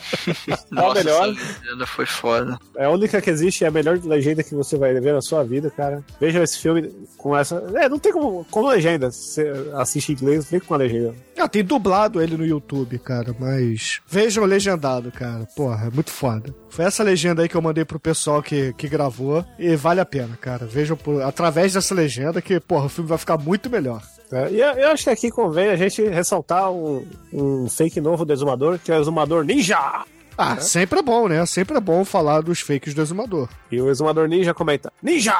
Nossa, 0.71 1.03
melhor. 1.03 1.29
essa 1.29 1.61
legenda 1.61 1.87
foi 1.87 2.05
foda. 2.05 2.59
É 2.75 2.85
a 2.85 2.89
única 2.89 3.21
que 3.21 3.29
existe, 3.29 3.63
é 3.63 3.67
a 3.67 3.71
melhor 3.71 3.99
legenda 4.03 4.43
que 4.43 4.55
você 4.55 4.77
vai 4.77 4.93
ver 4.99 5.13
na 5.13 5.21
sua 5.21 5.43
vida, 5.43 5.69
cara. 5.69 6.03
Vejam 6.19 6.43
esse 6.43 6.57
filme 6.59 6.89
com 7.17 7.37
essa. 7.37 7.63
É, 7.75 7.87
não 7.87 7.99
tem 7.99 8.11
como, 8.11 8.45
como 8.49 8.69
legenda. 8.69 9.11
Você 9.11 9.51
assiste 9.75 10.09
em 10.09 10.15
inglês, 10.15 10.49
vem 10.49 10.59
com 10.59 10.73
a 10.73 10.77
legenda. 10.77 11.13
Ah, 11.37 11.47
tem 11.47 11.63
dublado 11.63 12.21
ele 12.21 12.37
no 12.37 12.45
YouTube, 12.45 12.99
cara, 12.99 13.35
mas. 13.39 13.99
Vejam 14.07 14.43
o 14.43 14.47
legendado, 14.47 15.11
cara. 15.11 15.47
Porra, 15.55 15.87
é 15.87 15.89
muito 15.89 16.11
foda. 16.11 16.53
Foi 16.69 16.85
essa 16.85 17.03
legenda 17.03 17.41
aí 17.41 17.49
que 17.49 17.55
eu 17.55 17.61
mandei 17.61 17.83
pro 17.83 17.99
pessoal 17.99 18.41
que, 18.41 18.73
que 18.73 18.87
gravou. 18.87 19.43
E 19.57 19.75
vale 19.75 20.00
a 20.01 20.05
pena, 20.05 20.37
cara. 20.39 20.65
Vejam 20.65 20.97
por, 20.97 21.21
através 21.21 21.73
dessa 21.73 21.93
legenda 21.93 22.41
que, 22.41 22.59
porra, 22.59 22.85
o 22.85 22.89
filme 22.89 23.09
vai 23.09 23.17
ficar 23.17 23.37
muito 23.37 23.69
melhor. 23.69 24.01
É, 24.31 24.49
e 24.49 24.61
eu, 24.61 24.91
acho 24.91 25.03
que 25.03 25.09
aqui 25.09 25.29
convém 25.29 25.69
a 25.69 25.75
gente 25.75 26.01
ressaltar 26.03 26.71
um, 26.71 27.05
um 27.33 27.69
fake 27.69 27.99
novo 27.99 28.23
do 28.23 28.31
Exumador, 28.31 28.79
que 28.79 28.91
é 28.91 28.97
o 28.97 29.01
Exumador 29.01 29.43
Ninja! 29.43 30.05
Ah, 30.37 30.57
sempre 30.57 30.99
é 30.99 31.03
bom, 31.03 31.27
né? 31.27 31.45
Sempre 31.45 31.77
é 31.77 31.79
bom 31.81 32.03
falar 32.05 32.41
dos 32.41 32.61
fakes 32.61 32.93
do 32.93 33.01
exumador. 33.01 33.49
E 33.69 33.79
o 33.79 33.89
Exumador 33.89 34.27
Ninja 34.27 34.53
comenta: 34.53 34.91
Ninja! 35.03 35.35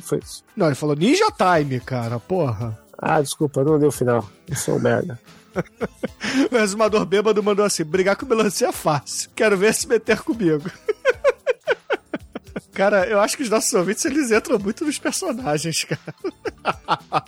Foi 0.00 0.18
isso. 0.18 0.42
Não, 0.56 0.66
ele 0.66 0.74
falou 0.74 0.96
Ninja 0.96 1.26
Time, 1.30 1.78
cara, 1.78 2.18
porra. 2.18 2.76
Ah, 2.98 3.20
desculpa, 3.20 3.62
não 3.62 3.78
deu 3.78 3.90
o 3.90 3.92
final. 3.92 4.28
Eu 4.48 4.56
sou 4.56 4.76
um 4.76 4.80
merda. 4.80 5.20
O 6.52 6.56
exumador 6.56 7.04
bêbado 7.04 7.42
mandou 7.42 7.64
assim: 7.64 7.84
brigar 7.84 8.16
com 8.16 8.26
melancia 8.26 8.68
é 8.68 8.72
fácil. 8.72 9.30
Quero 9.34 9.56
ver 9.56 9.74
se 9.74 9.88
meter 9.88 10.20
comigo. 10.20 10.70
Cara, 12.78 13.04
eu 13.06 13.18
acho 13.18 13.36
que 13.36 13.42
os 13.42 13.50
nossos 13.50 13.74
ouvintes 13.74 14.04
eles 14.04 14.30
entram 14.30 14.56
muito 14.56 14.84
nos 14.84 15.00
personagens, 15.00 15.82
cara. 15.82 16.14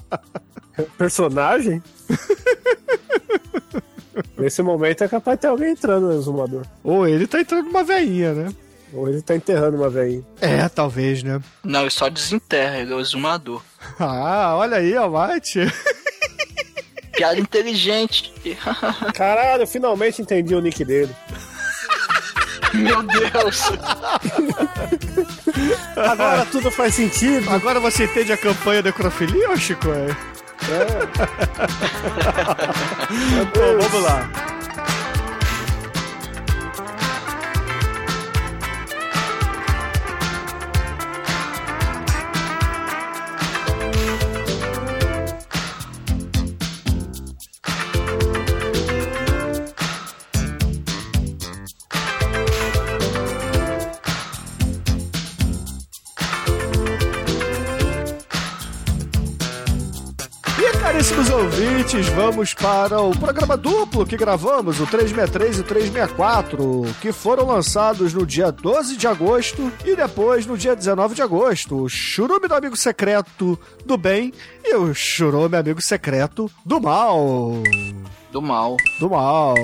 Personagem? 0.96 1.82
Nesse 4.38 4.62
momento 4.62 5.03
é 5.03 5.09
capaz 5.09 5.36
de 5.36 5.40
ter 5.40 5.48
alguém 5.48 5.72
entrando 5.72 6.07
no 6.07 6.16
exumador. 6.16 6.64
Ou 6.84 7.09
ele 7.09 7.26
tá 7.26 7.40
entrando 7.40 7.66
numa 7.66 7.82
veinha, 7.82 8.32
né? 8.32 8.55
Ou 8.92 9.09
ele 9.09 9.20
tá 9.22 9.34
enterrando 9.34 9.76
uma 9.76 9.90
velhinha. 9.90 10.22
É, 10.40 10.68
talvez, 10.68 11.24
né? 11.24 11.40
Não, 11.64 11.80
ele 11.80 11.90
só 11.90 12.09
desenterra, 12.09 12.78
ele 12.78 12.92
é 12.92 12.94
o 12.94 13.01
exumador. 13.01 13.61
Ah, 13.98 14.55
olha 14.57 14.76
aí, 14.76 14.96
Almighty. 14.96 15.61
Piada 17.12 17.40
inteligente. 17.40 18.32
Caralho, 19.14 19.64
eu 19.64 19.66
finalmente 19.66 20.22
entendi 20.22 20.55
o 20.55 20.61
nick 20.61 20.84
dele. 20.84 21.12
Meu 22.74 23.03
Deus. 23.03 23.62
Agora 25.97 26.45
tudo 26.47 26.71
faz 26.71 26.95
sentido. 26.95 27.51
Agora 27.51 27.81
você 27.81 28.05
entende 28.05 28.33
a 28.33 28.37
campanha 28.37 28.83
da 28.83 28.91
necrofilia, 28.91 29.57
Chico? 29.57 29.89
Bom, 33.55 33.79
vamos 33.89 34.03
lá. 34.03 34.49
Ouvintes, 61.91 62.09
vamos 62.11 62.55
para 62.55 63.01
o 63.01 63.11
programa 63.18 63.57
duplo 63.57 64.07
que 64.07 64.16
gravamos, 64.16 64.78
o 64.80 64.86
363 64.86 65.59
e 65.59 65.61
o 65.61 65.64
364, 65.64 66.82
que 67.01 67.11
foram 67.11 67.47
lançados 67.47 68.14
no 68.14 68.24
dia 68.24 68.53
12 68.53 68.97
de 68.97 69.09
agosto 69.09 69.72
e 69.84 69.97
depois 69.97 70.47
no 70.47 70.57
dia 70.57 70.76
19 70.76 71.14
de 71.14 71.22
agosto. 71.22 71.82
O 71.82 71.88
Churume 71.88 72.47
do 72.47 72.55
Amigo 72.55 72.76
Secreto 72.76 73.59
do 73.84 73.97
Bem 73.97 74.32
e 74.64 74.74
o 74.74 74.95
Churume 74.95 75.57
Amigo 75.57 75.82
Secreto 75.82 76.51
do 76.64 76.80
Mal. 76.80 77.61
Do 78.30 78.41
mal. 78.41 78.76
Do 79.01 79.11
mal. 79.11 79.55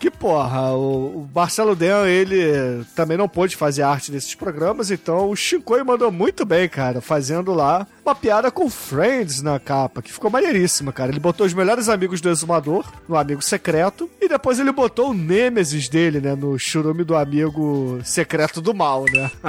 Que 0.00 0.10
porra, 0.10 0.72
o 0.72 1.28
Marcelo 1.34 1.76
Den, 1.76 2.06
ele 2.06 2.84
também 2.96 3.18
não 3.18 3.28
pôde 3.28 3.54
fazer 3.54 3.82
arte 3.82 4.10
desses 4.10 4.34
programas, 4.34 4.90
então 4.90 5.28
o 5.28 5.36
Shinkoi 5.36 5.82
mandou 5.82 6.10
muito 6.10 6.46
bem, 6.46 6.66
cara, 6.66 7.02
fazendo 7.02 7.52
lá 7.52 7.86
uma 8.04 8.14
piada 8.14 8.50
com 8.50 8.68
Friends 8.68 9.40
na 9.40 9.58
capa, 9.58 10.02
que 10.02 10.12
ficou 10.12 10.30
maneiríssima, 10.30 10.92
cara. 10.92 11.10
Ele 11.10 11.20
botou 11.20 11.46
os 11.46 11.54
melhores 11.54 11.88
amigos 11.88 12.20
do 12.20 12.28
Exumador 12.28 12.84
no 13.08 13.16
Amigo 13.16 13.42
Secreto, 13.42 14.10
e 14.20 14.28
depois 14.28 14.58
ele 14.58 14.72
botou 14.72 15.10
o 15.10 15.14
Nêmesis 15.14 15.88
dele, 15.88 16.20
né, 16.20 16.34
no 16.34 16.58
churume 16.58 17.04
do 17.04 17.16
Amigo 17.16 18.00
Secreto 18.04 18.60
do 18.60 18.74
Mal, 18.74 19.04
né? 19.12 19.30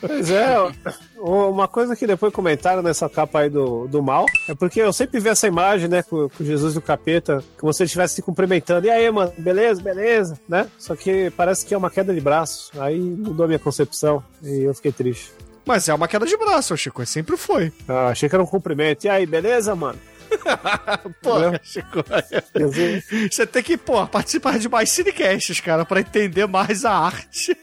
Pois 0.00 0.30
é, 0.30 0.56
uma 1.16 1.66
coisa 1.66 1.96
que 1.96 2.06
depois 2.06 2.32
comentaram 2.32 2.82
nessa 2.82 3.08
capa 3.08 3.40
aí 3.40 3.48
do, 3.48 3.86
do 3.86 4.02
mal 4.02 4.26
é 4.48 4.54
porque 4.54 4.80
eu 4.80 4.92
sempre 4.92 5.20
vi 5.20 5.28
essa 5.28 5.46
imagem, 5.46 5.88
né, 5.88 6.02
com, 6.02 6.28
com 6.28 6.44
Jesus 6.44 6.74
e 6.74 6.78
o 6.78 6.82
capeta, 6.82 7.40
se 7.40 7.82
ele 7.82 7.86
estivesse 7.86 8.16
se 8.16 8.22
cumprimentando. 8.22 8.86
E 8.86 8.90
aí, 8.90 9.10
mano, 9.10 9.32
beleza, 9.38 9.80
beleza, 9.80 10.38
né? 10.48 10.68
Só 10.78 10.94
que 10.94 11.30
parece 11.30 11.64
que 11.64 11.74
é 11.74 11.78
uma 11.78 11.90
queda 11.90 12.12
de 12.12 12.20
braço. 12.20 12.70
Aí 12.78 13.00
mudou 13.00 13.44
a 13.44 13.46
minha 13.46 13.58
concepção 13.58 14.22
e 14.42 14.64
eu 14.64 14.74
fiquei 14.74 14.92
triste. 14.92 15.32
Mas 15.66 15.88
é 15.88 15.94
uma 15.94 16.06
queda 16.08 16.26
de 16.26 16.36
braço, 16.36 16.76
Chico, 16.76 17.04
sempre 17.06 17.36
foi. 17.36 17.72
Ah, 17.88 18.08
achei 18.08 18.28
que 18.28 18.34
era 18.34 18.42
um 18.42 18.46
cumprimento. 18.46 19.04
E 19.04 19.08
aí, 19.08 19.24
beleza, 19.26 19.74
mano? 19.74 19.98
Porra, 21.22 21.60
Chico. 21.62 22.04
Você 23.30 23.46
tem 23.46 23.62
que, 23.62 23.76
pô, 23.76 24.06
participar 24.06 24.58
de 24.58 24.68
mais 24.68 24.90
cinecasts, 24.90 25.60
cara, 25.60 25.84
pra 25.84 26.00
entender 26.00 26.46
mais 26.46 26.84
a 26.84 26.92
arte. 26.92 27.56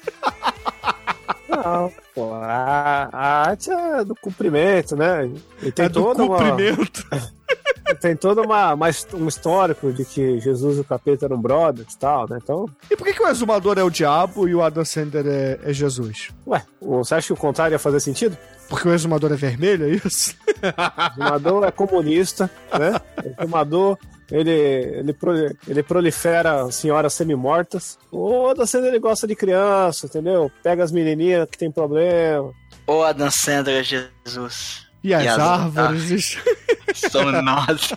Não, 1.50 1.92
pô, 2.16 2.34
a, 2.34 3.10
a 3.12 3.50
arte 3.50 3.70
é 3.70 4.04
do 4.06 4.16
cumprimento, 4.16 4.96
né? 4.96 5.30
E 5.62 5.72
tem 5.72 5.86
É 5.86 5.90
do 5.90 6.02
toda 6.02 6.24
uma- 6.24 6.38
cumprimento. 6.38 7.06
tem 7.96 8.16
todo 8.16 8.42
uma, 8.42 8.74
uma 8.74 8.88
um 9.14 9.28
histórico 9.28 9.92
de 9.92 10.06
que 10.06 10.40
Jesus 10.40 10.78
e 10.78 10.82
o 10.82 10.84
capeta 10.84 11.26
eram 11.26 11.40
brothers 11.40 11.94
e 11.94 11.98
tal, 11.98 12.28
né? 12.30 12.38
Então, 12.42 12.66
E 12.90 12.96
por 12.96 13.06
que, 13.06 13.14
que 13.14 13.24
o 13.24 13.28
exumador 13.28 13.78
é 13.78 13.84
o 13.84 13.90
diabo 13.90 14.48
e 14.48 14.56
o 14.56 14.62
Adam 14.62 14.86
Sandler 14.86 15.26
é, 15.28 15.60
é 15.64 15.74
Jesus? 15.74 16.30
ué, 16.46 16.64
você 16.82 17.16
acha 17.16 17.28
que 17.28 17.34
o 17.34 17.38
contrário 17.38 17.76
ia 17.76 17.80
fazer 17.80 18.00
sentido? 18.00 18.38
Porque 18.70 18.88
o 18.88 18.94
exumador 18.94 19.32
é 19.34 19.36
vermelho, 19.36 19.86
é 19.86 19.90
isso? 20.06 20.36
O 20.62 21.14
fumador 21.16 21.64
é 21.66 21.72
comunista, 21.72 22.50
né? 22.78 23.00
O 23.38 23.42
fumador, 23.44 23.98
ele, 24.32 24.50
ele, 24.50 25.16
ele 25.68 25.84
prolifera 25.84 26.72
senhoras 26.72 27.14
semi-mortas. 27.14 28.00
O 28.10 28.48
Adam 28.48 28.66
Sandler, 28.66 28.92
ele 28.92 29.00
gosta 29.00 29.28
de 29.28 29.36
criança, 29.36 30.06
entendeu? 30.06 30.50
Pega 30.64 30.84
as 30.84 30.92
menininhas 30.92 31.50
que 31.50 31.58
tem 31.58 31.70
problema. 31.70 32.54
Ô 32.88 33.04
Adam 33.04 33.30
Sandler, 33.30 33.84
Jesus. 33.84 34.90
E 35.04 35.14
as 35.14 35.24
E 35.24 35.28
as- 35.28 35.40
árvores. 35.40 36.38
São 36.94 37.32
nós. 37.42 37.94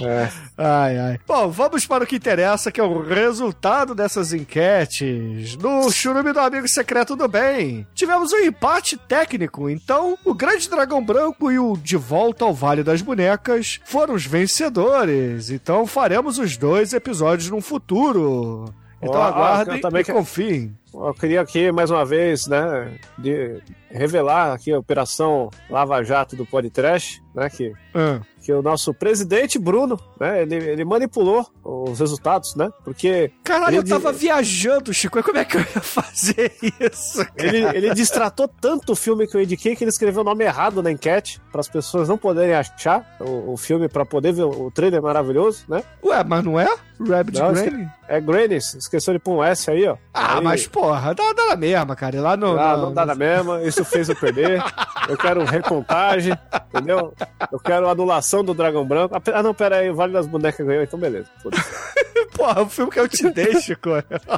É. 0.00 0.28
Ai, 0.56 0.98
ai. 0.98 1.20
Bom, 1.26 1.48
vamos 1.50 1.86
para 1.86 2.04
o 2.04 2.06
que 2.06 2.16
interessa, 2.16 2.70
que 2.70 2.80
é 2.80 2.84
o 2.84 3.00
resultado 3.02 3.94
dessas 3.94 4.32
enquetes. 4.32 5.56
No 5.56 5.90
churume 5.90 6.32
do 6.32 6.40
Amigo 6.40 6.68
Secreto 6.68 7.16
do 7.16 7.26
Bem, 7.28 7.86
tivemos 7.94 8.32
um 8.32 8.38
empate 8.38 8.96
técnico, 8.96 9.68
então 9.70 10.16
o 10.24 10.34
Grande 10.34 10.68
Dragão 10.68 11.04
Branco 11.04 11.50
e 11.50 11.58
o 11.58 11.76
De 11.76 11.96
Volta 11.96 12.44
ao 12.44 12.54
Vale 12.54 12.82
das 12.82 13.02
Bonecas 13.02 13.80
foram 13.84 14.14
os 14.14 14.24
vencedores. 14.26 15.50
Então 15.50 15.86
faremos 15.86 16.38
os 16.38 16.56
dois 16.56 16.92
episódios 16.92 17.50
no 17.50 17.60
futuro. 17.60 18.72
Então 19.00 19.20
ó, 19.20 19.24
aguardem 19.24 19.76
eu 19.76 19.80
também 19.80 20.00
e 20.02 20.04
que- 20.04 20.12
confiem. 20.12 20.76
Eu 20.98 21.14
queria 21.14 21.40
aqui, 21.42 21.70
mais 21.70 21.90
uma 21.90 22.04
vez, 22.04 22.46
né, 22.46 22.90
de 23.18 23.60
revelar 23.90 24.52
aqui 24.54 24.72
a 24.72 24.78
Operação 24.78 25.50
Lava 25.70 26.02
Jato 26.02 26.34
do 26.36 26.46
Podcast, 26.46 27.22
né, 27.34 27.48
que 27.50 27.72
Ah. 27.94 28.20
que 28.42 28.52
o 28.52 28.62
nosso 28.62 28.94
presidente 28.94 29.58
Bruno, 29.58 29.98
né, 30.20 30.42
ele, 30.42 30.54
ele 30.54 30.84
manipulou 30.84 31.44
os 31.64 31.98
resultados, 31.98 32.54
né? 32.54 32.70
Porque 32.84 33.32
Caralho, 33.42 33.76
eu 33.76 33.80
Ele- 33.82 33.88
tava 33.90 34.12
viajando, 34.12 34.94
Chico. 34.94 35.20
Como 35.22 35.36
é 35.38 35.44
que 35.44 35.56
eu 35.56 35.60
ia 35.60 35.80
fazer 35.82 36.52
isso? 36.80 37.18
cara? 37.34 37.34
ele, 37.56 37.64
ele 37.76 37.94
distratou 37.94 38.46
tanto 38.48 38.92
o 38.92 38.96
filme 38.96 39.26
que 39.26 39.36
eu 39.36 39.42
indiquei 39.42 39.74
que 39.74 39.82
ele 39.82 39.90
escreveu 39.90 40.20
o 40.20 40.24
nome 40.24 40.44
errado 40.44 40.80
na 40.82 40.92
enquete 40.92 41.40
para 41.50 41.60
as 41.60 41.68
pessoas 41.68 42.08
não 42.08 42.16
poderem 42.16 42.54
achar 42.54 43.16
o, 43.20 43.52
o 43.54 43.56
filme 43.56 43.88
para 43.88 44.04
poder 44.06 44.32
ver 44.32 44.44
o, 44.44 44.66
o 44.66 44.70
trailer 44.70 45.02
maravilhoso, 45.02 45.64
né? 45.68 45.82
Ué, 46.04 46.22
mas 46.22 46.44
não 46.44 46.58
é? 46.60 46.68
Rabbit 47.00 47.38
Não, 47.40 47.52
Granny? 47.52 47.88
É 48.08 48.20
Grannies, 48.20 48.74
esqueceu 48.74 49.12
de 49.12 49.18
pôr 49.18 49.38
um 49.38 49.44
S 49.44 49.68
aí, 49.70 49.86
ó. 49.88 49.96
Ah, 50.14 50.38
Aí- 50.38 50.44
mas 50.44 50.66
porra, 50.86 51.14
dá, 51.14 51.32
dá 51.32 51.46
na 51.46 51.56
mesma, 51.56 51.96
cara. 51.96 52.20
Lá 52.20 52.36
no. 52.36 52.58
Ah, 52.58 52.76
no- 52.76 52.82
não 52.86 52.94
dá 52.94 53.04
na 53.06 53.14
mesma, 53.14 53.62
isso 53.62 53.84
fez 53.84 54.08
eu 54.08 54.16
perder. 54.16 54.62
Eu 55.08 55.16
quero 55.16 55.44
recontagem, 55.44 56.36
entendeu? 56.72 57.12
Eu 57.50 57.58
quero 57.60 57.88
anulação 57.88 58.44
do 58.44 58.54
Dragão 58.54 58.84
Branco. 58.86 59.14
Ah, 59.16 59.22
Ah, 59.34 59.42
não, 59.42 59.54
pera 59.54 59.76
aí, 59.78 59.90
o 59.90 59.94
Vale 59.94 60.12
das 60.12 60.26
Bonecas 60.26 60.66
ganhou, 60.66 60.82
então 60.82 60.98
beleza. 60.98 61.26
Porra, 62.36 62.62
o 62.62 62.68
filme 62.68 62.90
que 62.92 63.00
eu 63.00 63.08
te 63.08 63.28
dei, 63.32 63.60
Chico. 63.60 63.90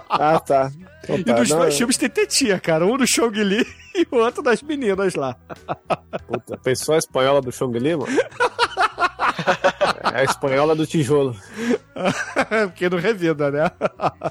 Ah, 0.09 0.39
tá. 0.41 0.71
Então 1.05 1.17
E 1.17 1.25
tá, 1.25 1.35
nos 1.39 1.49
não, 1.51 1.59
dois 1.61 1.77
filmes 1.77 1.97
tem 1.97 2.09
tetinha, 2.09 2.59
cara. 2.61 2.85
Um 2.87 2.97
do 2.97 3.07
Chong 3.07 3.43
Li 3.43 3.67
e 3.95 4.07
o 4.11 4.17
outro 4.19 4.43
das 4.43 4.63
meninas 4.63 5.15
lá. 5.15 5.37
Puta, 6.27 6.57
pensou 6.59 6.95
a 6.95 6.99
espanhola 6.99 7.41
do 7.41 7.51
Chong-Li, 7.51 7.97
mano? 7.97 8.13
É 10.15 10.21
a 10.21 10.25
espanhola 10.25 10.75
do 10.75 10.87
tijolo. 10.87 11.37
Porque 12.69 12.89
não 12.89 12.99
revida, 12.99 13.51
né? 13.51 13.71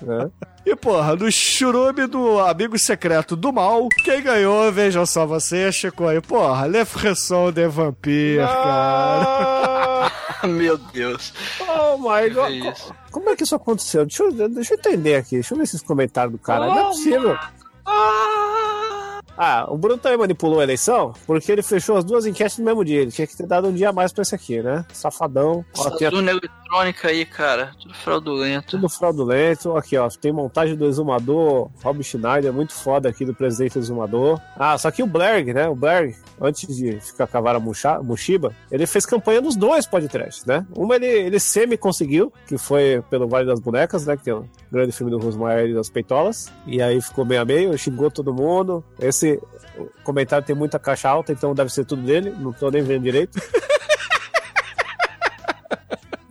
né? 0.01 0.29
E, 0.65 0.75
porra, 0.75 1.15
no 1.15 1.31
churume 1.31 2.07
do 2.07 2.39
Amigo 2.39 2.77
Secreto 2.79 3.35
do 3.35 3.53
Mal, 3.53 3.87
quem 4.03 4.21
ganhou, 4.21 4.71
vejam 4.71 5.05
só 5.05 5.25
você, 5.25 5.71
Chico 5.71 6.07
aí. 6.07 6.19
Porra, 6.19 6.67
Le 6.67 6.83
Fresson 6.83 7.51
de 7.51 7.67
Vampire, 7.67 8.39
cara. 8.39 10.11
Ah, 10.11 10.11
Meu 10.47 10.77
Deus. 10.77 11.33
oh 11.67 11.97
my 11.97 12.29
god. 12.29 12.47
Que 12.47 12.69
isso? 12.69 12.95
Como 13.11 13.29
é 13.29 13.35
que 13.35 13.43
isso 13.43 13.55
aconteceu? 13.55 14.05
Deixa 14.05 14.23
eu, 14.23 14.49
deixa 14.49 14.73
eu 14.73 14.77
entender 14.77 15.15
aqui. 15.15 15.35
Deixa 15.35 15.53
eu 15.53 15.57
ver 15.57 15.63
esses 15.63 15.81
comentários 15.81 16.31
do 16.33 16.39
cara. 16.39 16.67
Não 16.67 16.79
é 16.79 16.83
possível. 16.85 17.37
Ah, 17.85 18.56
o 19.69 19.77
Bruno 19.77 19.97
também 19.99 20.17
manipulou 20.17 20.59
a 20.59 20.63
eleição 20.63 21.13
porque 21.25 21.51
ele 21.51 21.61
fechou 21.61 21.97
as 21.97 22.03
duas 22.03 22.25
enquetes 22.25 22.57
no 22.57 22.65
mesmo 22.65 22.83
dia. 22.83 23.01
Ele 23.01 23.11
tinha 23.11 23.27
que 23.27 23.37
ter 23.37 23.45
dado 23.45 23.67
um 23.67 23.73
dia 23.73 23.89
a 23.89 23.93
mais 23.93 24.11
pra 24.11 24.23
esse 24.23 24.33
aqui, 24.33 24.61
né? 24.61 24.85
Safadão. 24.91 25.63
Ó, 25.77 25.89
tinha 25.97 26.09
eletrônica 26.67 27.07
aí, 27.07 27.25
cara. 27.25 27.71
Tudo 27.79 27.93
fraudulento. 27.93 28.67
tudo 28.67 28.89
fraudulento. 28.89 29.75
Aqui, 29.75 29.97
ó. 29.97 30.07
Tem 30.09 30.31
montagem 30.31 30.75
do 30.75 30.85
exumador. 30.85 31.69
Rob 31.81 32.03
Schneider, 32.03 32.53
muito 32.53 32.73
foda 32.73 33.09
aqui 33.09 33.25
do 33.25 33.33
presidente 33.33 33.77
exumador. 33.77 34.39
Ah, 34.55 34.77
só 34.77 34.91
que 34.91 35.01
o 35.01 35.07
Blair, 35.07 35.53
né? 35.53 35.67
O 35.67 35.75
Blair, 35.75 36.15
antes 36.39 36.75
de 36.75 36.99
ficar 36.99 37.27
com 37.27 37.37
a 37.37 37.59
Mushiba, 38.03 38.53
ele 38.71 38.85
fez 38.85 39.05
campanha 39.05 39.41
nos 39.41 39.55
dois 39.55 39.87
podcasts, 39.87 40.45
né? 40.45 40.65
Uma 40.75 40.95
ele, 40.95 41.07
ele 41.07 41.39
semi-conseguiu, 41.39 42.31
que 42.47 42.57
foi 42.57 43.03
pelo 43.09 43.27
Vale 43.27 43.45
das 43.45 43.59
Bonecas, 43.59 44.05
né? 44.05 44.17
Que 44.17 44.29
é 44.29 44.35
um 44.35 44.47
grande 44.71 44.91
filme 44.91 45.11
do 45.11 45.17
Rosmaier 45.17 45.69
e 45.69 45.73
das 45.73 45.89
Peitolas. 45.89 46.51
E 46.65 46.81
aí 46.81 47.01
ficou 47.01 47.25
meio 47.25 47.41
a 47.41 47.45
meio, 47.45 47.77
xingou 47.77 48.11
todo 48.11 48.33
mundo. 48.33 48.83
Esse 48.99 49.41
comentário 50.03 50.45
tem 50.45 50.55
muita 50.55 50.79
caixa 50.79 51.09
alta, 51.09 51.31
então 51.31 51.53
deve 51.53 51.71
ser 51.71 51.85
tudo 51.85 52.01
dele. 52.01 52.33
Não 52.37 52.51
tô 52.51 52.69
nem 52.69 52.81
vendo 52.81 53.03
direito. 53.03 53.39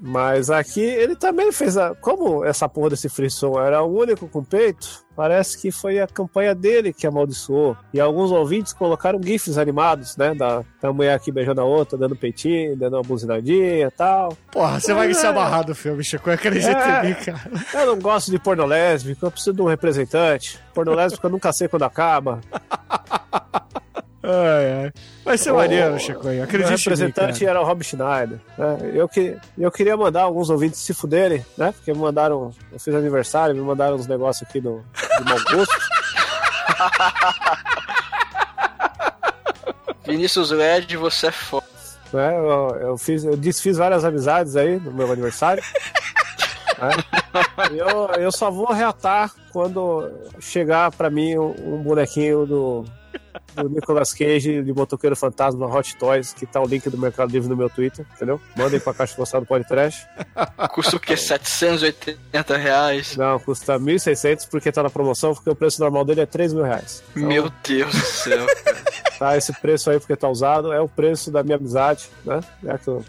Mas 0.09 0.51
aqui 0.51 0.81
ele 0.83 1.17
também 1.17 1.51
fez 1.51 1.77
a. 1.77 1.93
Como 1.97 2.45
essa 2.45 2.69
porra 2.69 2.91
desse 2.91 3.09
frisson 3.09 3.61
era 3.61 3.83
o 3.83 3.93
único 3.93 4.29
com 4.29 4.45
peito, 4.45 5.05
parece 5.17 5.61
que 5.61 5.73
foi 5.73 5.99
a 5.99 6.07
campanha 6.07 6.55
dele 6.55 6.93
que 6.93 7.09
amaldiçoou. 7.09 7.77
E 7.93 8.01
alguns 8.01 8.31
ouvintes 8.31 8.73
colocaram 8.73 9.21
GIFs 9.21 9.59
animados, 9.59 10.17
né? 10.17 10.33
Da, 10.33 10.63
da 10.81 10.93
mulher 10.93 11.15
aqui 11.15 11.33
beijando 11.33 11.61
a 11.61 11.65
outra, 11.65 11.99
dando 11.99 12.15
peitinho, 12.15 12.77
dando 12.77 12.95
uma 12.95 13.03
buzinadinha 13.03 13.89
e 13.89 13.91
tal. 13.91 14.37
Porra, 14.53 14.79
você 14.79 14.95
vai 14.95 15.13
se 15.13 15.27
amarrar 15.27 15.65
do 15.65 15.75
filme, 15.75 16.05
Chico. 16.05 16.31
Acredita 16.31 16.71
É. 16.79 17.05
em 17.05 17.09
mim, 17.09 17.15
cara. 17.15 17.51
Eu 17.75 17.87
não 17.87 17.99
gosto 17.99 18.31
de 18.31 18.39
porno 18.39 18.65
lésbico, 18.65 19.27
eu 19.27 19.31
preciso 19.33 19.57
de 19.57 19.63
um 19.63 19.67
representante. 19.67 20.61
Porno 20.73 20.95
lésbico 20.95 21.27
eu 21.27 21.31
nunca 21.31 21.53
sei 21.53 21.67
quando 21.67 21.83
acaba. 21.83 22.41
Ai, 24.29 24.83
ai. 24.85 24.93
Vai 25.25 25.39
ser 25.39 25.53
O- 25.53 25.57
maneiro, 25.57 25.97
Chico. 26.01 26.27
O 26.27 26.43
Acredite 26.43 26.71
mim, 26.73 26.77
representante 26.79 27.47
era 27.47 27.61
o 27.61 27.65
Rob 27.65 27.85
Schneider. 27.85 28.39
né? 28.59 28.79
Eu, 28.93 29.09
que, 29.09 29.37
eu 29.57 29.71
queria 29.71 29.97
mandar 29.97 30.23
alguns 30.23 30.51
ouvintes 30.51 30.81
se 30.81 30.93
fuderem, 30.93 31.45
né? 31.57 31.71
Porque 31.73 31.93
me 31.93 31.99
mandaram. 32.01 32.51
Eu 32.73 32.79
fiz 32.81 32.93
aniversário, 32.95 33.55
me 33.55 33.61
mandaram 33.63 33.95
uns 33.95 34.07
negócios 34.09 34.49
aqui 34.49 34.61
do, 34.61 34.79
do 35.19 35.25
mau 35.25 35.39
gosto. 35.53 35.77
Vinícius 40.07 40.51
Led, 40.51 40.97
você 40.97 41.29
é 41.29 41.33
foda. 41.33 41.67
né? 42.13 42.37
Eu, 42.37 42.77
eu 42.81 42.99
fiz, 42.99 43.25
eu 43.25 43.37
desfiz 43.37 43.77
várias 43.77 44.05
amizades 44.05 44.55
aí 44.57 44.79
no 44.79 44.93
meu 44.93 45.11
aniversário. 45.11 45.63
né? 46.79 46.91
Eu, 47.73 48.23
eu 48.23 48.31
só 48.33 48.51
vou 48.51 48.73
reatar 48.73 49.33
quando 49.53 50.09
chegar 50.41 50.91
pra 50.93 51.11
mim 51.11 51.37
um, 51.37 51.75
um 51.75 51.83
bonequinho 51.83 52.47
do, 52.47 52.85
do 53.55 53.69
Nicolas 53.69 54.13
Cage 54.13 54.63
de 54.63 54.73
Motoqueiro 54.73 55.17
Fantasma 55.17 55.67
Hot 55.67 55.97
Toys, 55.97 56.33
que 56.33 56.47
tá 56.47 56.61
o 56.61 56.67
link 56.67 56.89
do 56.91 56.99
Mercado 56.99 57.31
Livre 57.31 57.49
no 57.49 57.57
meu 57.57 57.69
Twitter, 57.71 58.05
entendeu? 58.15 58.41
Mandem 58.57 58.79
pra 58.81 58.93
caixa 58.95 59.15
postal 59.15 59.41
do 59.41 59.47
podcast. 59.47 60.07
Custa 60.73 60.97
o 60.97 61.01
quê? 61.01 61.17
780 61.17 62.57
reais? 62.57 63.17
Não, 63.17 63.39
custa 63.39 63.79
1.600 63.79 64.49
porque 64.51 64.71
tá 64.73 64.83
na 64.83 64.91
promoção, 64.91 65.35
porque 65.35 65.51
o 65.51 65.55
preço 65.55 65.81
normal 65.81 66.05
dele 66.05 66.21
é 66.23 66.27
3 66.27 66.53
mil 66.53 66.65
reais. 66.65 67.03
Então, 67.17 67.29
Meu 67.29 67.53
Deus 67.67 67.93
do 67.95 68.01
céu. 68.01 68.47
tá 69.19 69.37
esse 69.37 69.53
preço 69.61 69.91
aí 69.91 69.99
porque 69.99 70.17
tá 70.17 70.29
usado, 70.29 70.73
é 70.73 70.81
o 70.81 70.89
preço 70.89 71.31
da 71.31 71.43
minha 71.43 71.57
amizade, 71.57 72.09
né? 72.25 72.41
Já 72.63 72.79
que, 72.79 72.89
eu- 72.89 73.05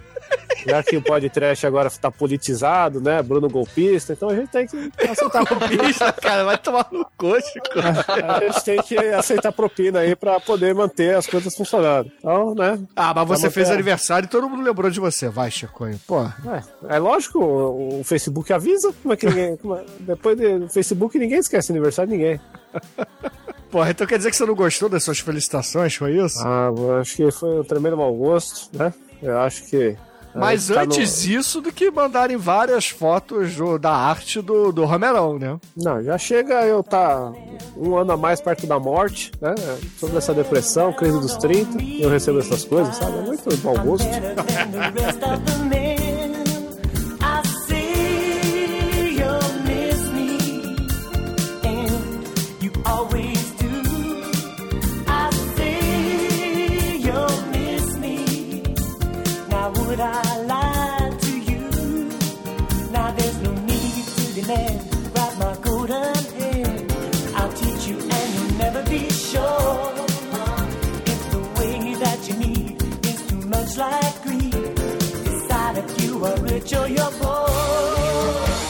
já 0.67 0.83
que 0.83 0.97
o 0.97 1.01
podcast 1.01 1.65
agora 1.65 1.89
tá 1.89 2.11
politizado, 2.11 2.99
né? 2.99 3.21
Bruno 3.21 3.49
golpista, 3.49 4.13
então 4.13 4.29
a 4.29 4.35
gente 4.35 4.49
tem 4.49 4.67
que 4.67 4.91
aceitar 5.09 5.41
a 5.41 5.45
propina. 5.45 5.83
Bicha, 5.83 6.11
cara, 6.13 6.43
vai 6.43 6.57
tomar 6.57 6.87
no 6.91 7.05
coxo, 7.17 7.53
cara. 7.73 8.35
A 8.37 8.39
gente 8.41 8.63
tem 8.63 8.81
que 8.81 8.97
aceitar 8.97 9.49
a 9.49 9.51
propina 9.51 9.99
aí 9.99 10.15
pra 10.15 10.39
poder 10.39 10.73
manter 10.75 11.15
as 11.15 11.25
coisas 11.27 11.55
funcionando. 11.55 12.11
Então, 12.19 12.53
né? 12.55 12.79
Ah, 12.95 13.13
mas 13.13 13.27
você 13.27 13.49
fez 13.49 13.69
aniversário 13.69 14.25
e 14.25 14.29
todo 14.29 14.49
mundo 14.49 14.63
lembrou 14.63 14.89
de 14.91 14.99
você. 14.99 15.29
Vai, 15.29 15.49
Chicoio. 15.51 15.99
Pô, 16.07 16.23
É, 16.23 16.95
é 16.95 16.99
lógico, 16.99 17.39
o, 17.39 17.99
o 17.99 18.03
Facebook 18.03 18.51
avisa. 18.51 18.93
Como 19.01 19.13
é 19.13 19.17
que 19.17 19.25
ninguém. 19.27 19.57
como 19.57 19.75
é- 19.75 19.85
depois 19.99 20.37
do 20.37 20.67
Facebook 20.69 21.17
ninguém 21.17 21.39
esquece 21.39 21.71
aniversário 21.71 22.11
de 22.11 22.17
ninguém. 22.17 22.39
porra, 23.71 23.91
então 23.91 24.05
quer 24.07 24.17
dizer 24.17 24.29
que 24.31 24.35
você 24.37 24.45
não 24.45 24.55
gostou 24.55 24.89
das 24.89 25.03
suas 25.03 25.19
felicitações, 25.19 25.95
foi 25.95 26.17
isso? 26.17 26.39
Ah, 26.45 26.69
acho 26.99 27.15
que 27.15 27.31
foi 27.31 27.59
um 27.59 27.63
tremendo 27.63 27.97
mau 27.97 28.13
gosto, 28.13 28.69
né? 28.77 28.93
Eu 29.21 29.39
acho 29.39 29.63
que. 29.65 29.95
Mas 30.35 30.69
é, 30.69 30.75
tá 30.75 30.81
antes 30.81 31.21
disso 31.21 31.61
do 31.61 31.71
que 31.71 31.89
mandarem 31.89 32.37
várias 32.37 32.87
fotos 32.89 33.55
do- 33.55 33.77
da 33.79 33.91
arte 33.91 34.41
do, 34.41 34.71
do 34.71 34.85
Romerão, 34.85 35.39
né? 35.39 35.57
no- 35.75 35.83
Não, 35.83 36.03
já 36.03 36.17
chega 36.17 36.65
eu 36.65 36.83
tá 36.83 37.31
um 37.75 37.95
ano 37.97 38.11
a 38.13 38.17
mais 38.17 38.39
perto 38.39 38.67
da 38.67 38.79
morte, 38.79 39.31
né? 39.41 39.55
Sobre 39.99 40.17
essa 40.17 40.33
depressão, 40.33 40.93
crise 40.93 41.19
dos 41.19 41.35
30, 41.37 41.81
e 41.81 42.01
eu 42.03 42.09
recebo 42.09 42.39
essas 42.39 42.63
coisas, 42.65 42.95
sabe? 42.95 43.17
É 43.17 43.21
muito 43.21 43.57
mau 43.63 43.77
gosto. 43.79 44.07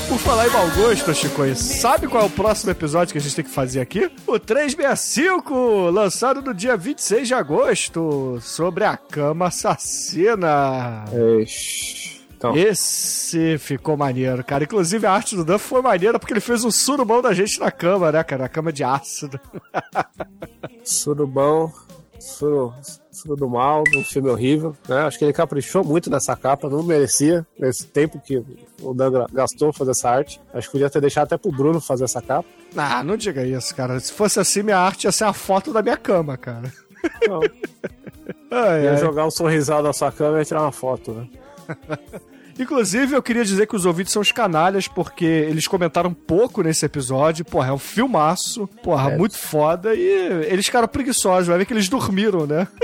Por 0.07 0.19
falar 0.19 0.47
em 0.47 0.51
mau 0.51 0.69
gosto, 0.71 1.13
Chicoio, 1.15 1.55
sabe 1.55 2.07
qual 2.07 2.23
é 2.23 2.25
o 2.27 2.29
próximo 2.29 2.71
episódio 2.71 3.11
que 3.11 3.17
a 3.17 3.21
gente 3.21 3.35
tem 3.35 3.45
que 3.45 3.51
fazer 3.51 3.81
aqui? 3.81 4.11
O 4.27 4.37
365, 4.39 5.89
lançado 5.89 6.41
no 6.41 6.53
dia 6.53 6.77
26 6.77 7.27
de 7.27 7.33
agosto, 7.33 8.37
sobre 8.41 8.83
a 8.83 8.95
cama 8.95 9.47
assassina. 9.47 11.05
Então, 12.37 12.55
Esse 12.55 13.57
ficou 13.57 13.97
maneiro, 13.97 14.43
cara. 14.43 14.63
Inclusive 14.63 15.07
a 15.07 15.11
arte 15.11 15.35
do 15.35 15.43
Duff 15.43 15.65
foi 15.67 15.81
maneira 15.81 16.19
porque 16.19 16.33
ele 16.33 16.39
fez 16.39 16.63
um 16.63 16.69
surubão 16.69 17.19
da 17.19 17.33
gente 17.33 17.59
na 17.59 17.71
cama, 17.71 18.11
né, 18.11 18.23
cara? 18.23 18.43
Na 18.43 18.49
cama 18.49 18.71
de 18.71 18.83
ácido. 18.83 19.39
surubão, 20.85 21.73
suru 22.19 22.73
do 23.35 23.49
mal, 23.49 23.83
um 23.95 24.03
filme 24.03 24.29
horrível, 24.29 24.75
né? 24.87 25.01
Acho 25.01 25.17
que 25.17 25.25
ele 25.25 25.33
caprichou 25.33 25.83
muito 25.83 26.09
nessa 26.09 26.35
capa, 26.35 26.69
não 26.69 26.83
merecia 26.83 27.45
esse 27.59 27.85
tempo 27.87 28.19
que 28.19 28.43
o 28.81 28.93
Dan 28.93 29.25
gastou 29.31 29.73
fazer 29.73 29.91
essa 29.91 30.09
arte. 30.09 30.39
Acho 30.53 30.67
que 30.67 30.73
podia 30.73 30.89
ter 30.89 31.01
deixado 31.01 31.25
até 31.25 31.37
pro 31.37 31.51
Bruno 31.51 31.79
fazer 31.81 32.03
essa 32.03 32.21
capa. 32.21 32.47
Ah, 32.75 33.03
não 33.03 33.17
diga 33.17 33.45
isso, 33.45 33.73
cara. 33.75 33.99
Se 33.99 34.11
fosse 34.13 34.39
assim, 34.39 34.63
minha 34.63 34.77
arte 34.77 35.05
ia 35.05 35.11
ser 35.11 35.23
a 35.23 35.33
foto 35.33 35.73
da 35.73 35.81
minha 35.81 35.97
cama, 35.97 36.37
cara. 36.37 36.71
Não, 37.27 37.39
Ai, 38.51 38.83
ia 38.83 38.91
ai. 38.91 38.97
jogar 38.97 39.25
um 39.25 39.31
sorrisal 39.31 39.81
na 39.83 39.93
sua 39.93 40.11
cama 40.11 40.37
e 40.37 40.39
ia 40.41 40.45
tirar 40.45 40.61
uma 40.61 40.71
foto, 40.71 41.11
né? 41.13 41.27
Inclusive, 42.59 43.15
eu 43.15 43.21
queria 43.21 43.43
dizer 43.45 43.67
que 43.67 43.75
os 43.75 43.85
ouvintes 43.85 44.11
são 44.13 44.21
os 44.21 44.31
canalhas, 44.31 44.87
porque 44.87 45.25
eles 45.25 45.67
comentaram 45.67 46.13
pouco 46.13 46.61
nesse 46.63 46.85
episódio. 46.85 47.45
Porra, 47.45 47.69
é 47.69 47.71
um 47.73 47.77
filmaço. 47.77 48.67
Porra, 48.83 49.11
É. 49.11 49.17
muito 49.17 49.37
foda. 49.37 49.93
E 49.93 50.01
eles 50.49 50.65
ficaram 50.65 50.87
preguiçosos. 50.87 51.47
Vai 51.47 51.57
ver 51.59 51.65
que 51.65 51.73
eles 51.73 51.87
dormiram, 51.89 52.45
né? 52.47 52.67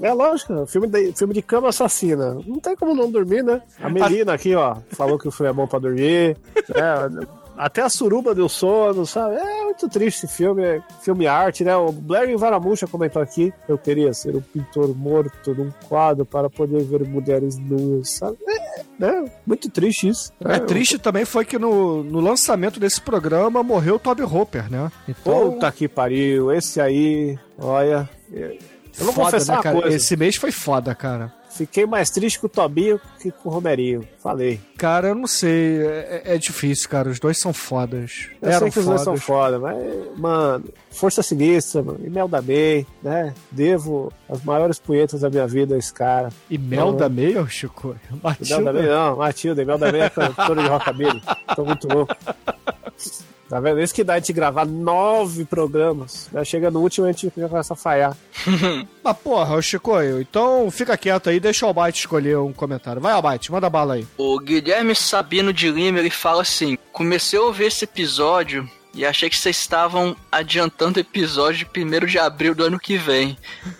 É 0.00 0.12
lógico, 0.12 0.64
filme 0.66 0.86
de, 0.86 1.12
filme 1.12 1.34
de 1.34 1.42
cama 1.42 1.70
assassina. 1.70 2.34
Não 2.46 2.60
tem 2.60 2.76
como 2.76 2.94
não 2.94 3.10
dormir, 3.10 3.42
né? 3.42 3.60
A 3.82 3.88
Melina 3.90 4.32
aqui, 4.32 4.54
ó, 4.54 4.76
falou 4.92 5.18
que 5.18 5.26
o 5.26 5.30
filme 5.32 5.50
é 5.50 5.52
bom 5.52 5.66
pra 5.66 5.80
dormir. 5.80 6.36
né? 6.68 7.26
Até 7.58 7.82
a 7.82 7.88
suruba 7.88 8.36
deu 8.36 8.48
sono, 8.48 9.04
sabe? 9.04 9.34
É 9.34 9.64
muito 9.64 9.88
triste 9.88 10.24
esse 10.24 10.34
filme, 10.34 10.62
é 10.62 10.80
filme 11.02 11.26
arte, 11.26 11.64
né? 11.64 11.76
O 11.76 11.90
Blair 11.90 12.38
Varamucha 12.38 12.86
comentou 12.86 13.20
aqui: 13.20 13.52
eu 13.68 13.76
queria 13.76 14.14
ser 14.14 14.36
um 14.36 14.40
pintor 14.40 14.96
morto 14.96 15.54
num 15.54 15.72
quadro 15.88 16.24
para 16.24 16.48
poder 16.48 16.84
ver 16.84 17.04
mulheres 17.06 17.58
nuas, 17.58 18.10
sabe? 18.10 18.38
É, 18.46 18.82
né? 18.96 19.24
Muito 19.44 19.68
triste 19.68 20.08
isso. 20.08 20.32
É, 20.44 20.60
triste 20.60 20.98
também 20.98 21.24
foi 21.24 21.44
que 21.44 21.58
no, 21.58 22.04
no 22.04 22.20
lançamento 22.20 22.78
desse 22.78 23.00
programa 23.00 23.60
morreu 23.62 23.96
o 23.96 23.98
Toby 23.98 24.22
Hopper, 24.22 24.70
né? 24.70 24.92
Então, 25.08 25.52
Puta 25.52 25.72
que 25.72 25.88
pariu, 25.88 26.52
esse 26.52 26.80
aí, 26.80 27.36
olha. 27.58 28.08
Eu 28.32 29.04
vou 29.04 29.12
foda, 29.12 29.30
confessar 29.32 29.56
né, 29.56 29.62
cara? 29.62 29.80
coisa. 29.80 29.96
Esse 29.96 30.16
mês 30.16 30.36
foi 30.36 30.52
foda, 30.52 30.94
cara. 30.94 31.32
Fiquei 31.58 31.84
mais 31.86 32.08
triste 32.08 32.38
com 32.38 32.46
o 32.46 32.48
Tobinho 32.48 33.00
que 33.20 33.32
com 33.32 33.48
o 33.48 33.52
Romerinho. 33.52 34.06
Falei. 34.22 34.60
Cara, 34.76 35.08
eu 35.08 35.14
não 35.16 35.26
sei. 35.26 35.84
É, 35.84 36.22
é 36.26 36.38
difícil, 36.38 36.88
cara. 36.88 37.08
Os 37.10 37.18
dois 37.18 37.36
são 37.36 37.52
fodas. 37.52 38.28
Eu 38.40 38.48
Eram 38.48 38.60
sei 38.60 38.70
que 38.70 38.78
os 38.78 38.84
dois 38.84 39.00
são 39.00 39.16
fodas. 39.16 39.58
foda, 39.58 39.58
mas, 39.58 40.18
mano, 40.18 40.64
Força 40.88 41.20
Sinistra, 41.20 41.82
mano, 41.82 41.98
Imelda 42.04 42.40
May, 42.40 42.86
né? 43.02 43.34
Devo 43.50 44.12
as 44.28 44.40
maiores 44.44 44.78
punhetas 44.78 45.22
da 45.22 45.28
minha 45.28 45.48
vida 45.48 45.74
a 45.74 45.78
esse 45.78 45.92
cara. 45.92 46.28
Imelda 46.48 47.08
May, 47.08 47.36
ô, 47.36 47.46
Chico? 47.48 47.96
Imelda 48.40 48.72
May, 48.72 48.86
não, 48.86 49.16
Matilda, 49.16 49.60
Imelda 49.62 49.90
May 49.90 50.00
é 50.02 50.10
cantora 50.10 50.62
de 50.62 50.68
rockabilly. 50.68 51.22
Tô 51.56 51.64
muito 51.64 51.88
louco. 51.88 52.14
Tá 53.48 53.58
vendo? 53.60 53.80
Isso 53.80 53.94
que 53.94 54.04
dá 54.04 54.14
a 54.14 54.18
gente 54.18 54.32
gravar 54.32 54.66
nove 54.66 55.44
programas. 55.44 56.28
Já 56.32 56.44
chega 56.44 56.70
no 56.70 56.80
último 56.80 57.06
e 57.06 57.08
a 57.08 57.12
gente 57.12 57.32
já 57.34 57.48
começa 57.48 57.72
a 57.72 57.76
falhar. 57.76 58.16
Mas 59.02 59.16
porra, 59.16 59.56
ô 59.56 59.62
Chicoio, 59.62 60.20
então 60.20 60.70
fica 60.70 60.96
quieto 60.98 61.30
aí, 61.30 61.40
deixa 61.40 61.64
o 61.64 61.68
Albite 61.68 62.00
escolher 62.00 62.36
um 62.38 62.52
comentário. 62.52 63.00
Vai, 63.00 63.12
Albite, 63.12 63.50
manda 63.50 63.70
bala 63.70 63.94
aí. 63.94 64.06
O 64.18 64.38
Guilherme 64.38 64.94
Sabino 64.94 65.52
de 65.52 65.70
Lima, 65.70 65.98
ele 65.98 66.10
fala 66.10 66.42
assim: 66.42 66.76
Comecei 66.92 67.38
a 67.38 67.42
ouvir 67.42 67.66
esse 67.66 67.84
episódio 67.84 68.68
e 68.98 69.06
achei 69.06 69.30
que 69.30 69.38
vocês 69.38 69.56
estavam 69.56 70.16
adiantando 70.30 70.98
o 70.98 71.00
episódio 71.00 71.66
de 71.72 71.84
1 71.84 72.06
de 72.06 72.18
abril 72.18 72.52
do 72.52 72.64
ano 72.64 72.80
que 72.80 72.98
vem. 72.98 73.38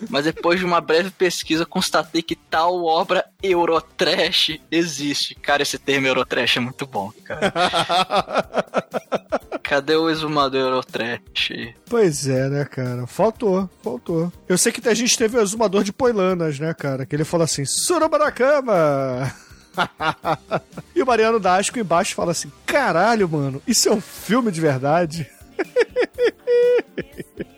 Mas 0.09 0.23
depois 0.23 0.57
de 0.57 0.65
uma 0.65 0.79
breve 0.79 1.11
pesquisa, 1.11 1.65
constatei 1.65 2.21
que 2.21 2.37
tal 2.37 2.85
obra 2.85 3.25
Eurotrash 3.43 4.57
existe. 4.71 5.35
Cara, 5.35 5.61
esse 5.61 5.77
termo 5.77 6.07
Eurotrash 6.07 6.55
é 6.55 6.61
muito 6.61 6.87
bom, 6.87 7.11
cara. 7.25 7.51
Cadê 9.61 9.97
o 9.97 10.09
exumador 10.09 10.61
Eurotrash? 10.61 11.51
Pois 11.85 12.25
é, 12.25 12.47
né, 12.47 12.63
cara? 12.63 13.05
Faltou, 13.05 13.69
faltou. 13.83 14.31
Eu 14.47 14.57
sei 14.57 14.71
que 14.71 14.87
a 14.87 14.93
gente 14.93 15.17
teve 15.17 15.37
o 15.37 15.41
exumador 15.41 15.83
de 15.83 15.91
Poilanas, 15.91 16.59
né, 16.59 16.73
cara? 16.73 17.05
Que 17.05 17.13
ele 17.13 17.25
falou 17.25 17.43
assim: 17.43 17.65
suruba 17.65 18.17
na 18.17 18.31
cama! 18.31 19.29
e 20.95 21.01
o 21.01 21.05
Mariano 21.05 21.39
Dasco 21.39 21.79
embaixo 21.79 22.15
fala 22.15 22.31
assim: 22.31 22.51
caralho, 22.65 23.27
mano, 23.29 23.61
isso 23.67 23.89
é 23.89 23.91
um 23.91 24.01
filme 24.01 24.51
de 24.51 24.61
verdade? 24.61 25.29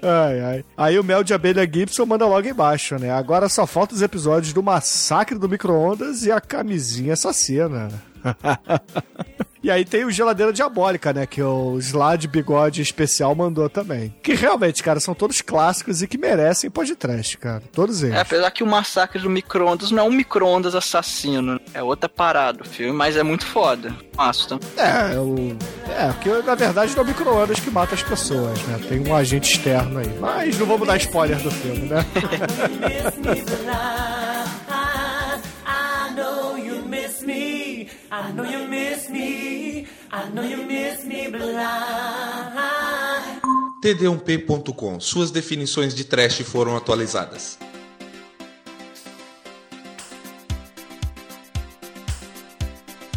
Ai, 0.04 0.40
ai. 0.42 0.66
Aí 0.76 0.98
o 0.98 1.04
Mel 1.04 1.24
de 1.24 1.32
Abelha 1.32 1.64
Gibson 1.64 2.06
manda 2.08 2.26
logo 2.26 2.48
embaixo, 2.48 2.96
né? 2.96 3.12
Agora 3.12 3.48
só 3.48 3.68
falta 3.68 3.94
os 3.94 4.02
episódios 4.02 4.52
do 4.52 4.64
Massacre 4.64 5.38
do 5.38 5.48
Micro-Ondas 5.48 6.24
e 6.26 6.32
a 6.32 6.42
camisinha 6.42 7.14
assassina. 7.14 7.90
E 9.64 9.70
aí 9.70 9.86
tem 9.86 10.06
o 10.06 10.12
Geladeira 10.12 10.52
Diabólica, 10.52 11.14
né? 11.14 11.28
Que 11.28 11.42
o 11.42 11.78
Slade 11.78 12.28
Bigode 12.28 12.82
Especial 12.82 13.36
mandou 13.36 13.70
também. 13.70 14.14
Que 14.24 14.34
realmente, 14.34 14.82
cara, 14.82 15.00
são 15.00 15.14
todos 15.14 15.40
clássicos 15.42 16.02
e 16.02 16.08
que 16.08 16.18
merecem 16.18 16.70
podcast, 16.70 17.38
cara. 17.38 17.62
Todos 17.72 18.02
eles. 18.02 18.16
É, 18.16 18.22
apesar 18.22 18.50
que 18.50 18.64
o 18.64 18.68
massacre 18.68 19.22
do 19.22 19.30
micro-ondas 19.30 19.92
não 19.92 20.04
é 20.04 20.08
um 20.08 20.12
micro-ondas 20.12 20.74
assassino, 20.74 21.60
é 21.74 21.84
outra 21.84 22.10
parada 22.10 22.64
o 22.64 22.66
filme, 22.66 22.92
mas 22.92 23.16
é 23.16 23.24
muito 23.24 23.46
foda. 23.46 23.96
Massa, 24.18 24.46
então. 24.46 24.60
É, 24.78 25.20
o... 25.20 25.56
é, 25.90 26.12
porque 26.12 26.30
na 26.30 26.56
verdade 26.56 26.94
não 26.94 27.02
é 27.02 27.06
o 27.06 27.08
micro-ondas 27.08 27.60
que 27.60 27.70
mata 27.70 27.94
as 27.94 28.02
pessoas, 28.02 28.60
né? 28.64 28.80
Tem 28.90 29.08
um 29.08 29.16
agente 29.16 29.52
externo 29.52 30.00
aí. 30.00 30.10
Mas 30.20 30.58
não 30.58 30.66
vamos 30.66 30.88
dar 30.88 30.98
spoiler 30.98 31.40
do 31.40 31.52
filme, 31.52 31.88
né? 31.88 32.04
I 38.14 38.34
know 38.34 38.44
you 38.44 38.68
miss 38.68 39.10
me. 39.10 39.88
I 40.12 40.30
know 40.34 40.44
you 40.44 40.66
miss 40.66 41.06
me, 41.06 41.30
I. 41.34 43.40
td1p.com. 43.82 45.00
Suas 45.00 45.32
definições 45.32 45.96
de 45.96 46.04
trash 46.04 46.42
foram 46.42 46.76
atualizadas. 46.76 47.58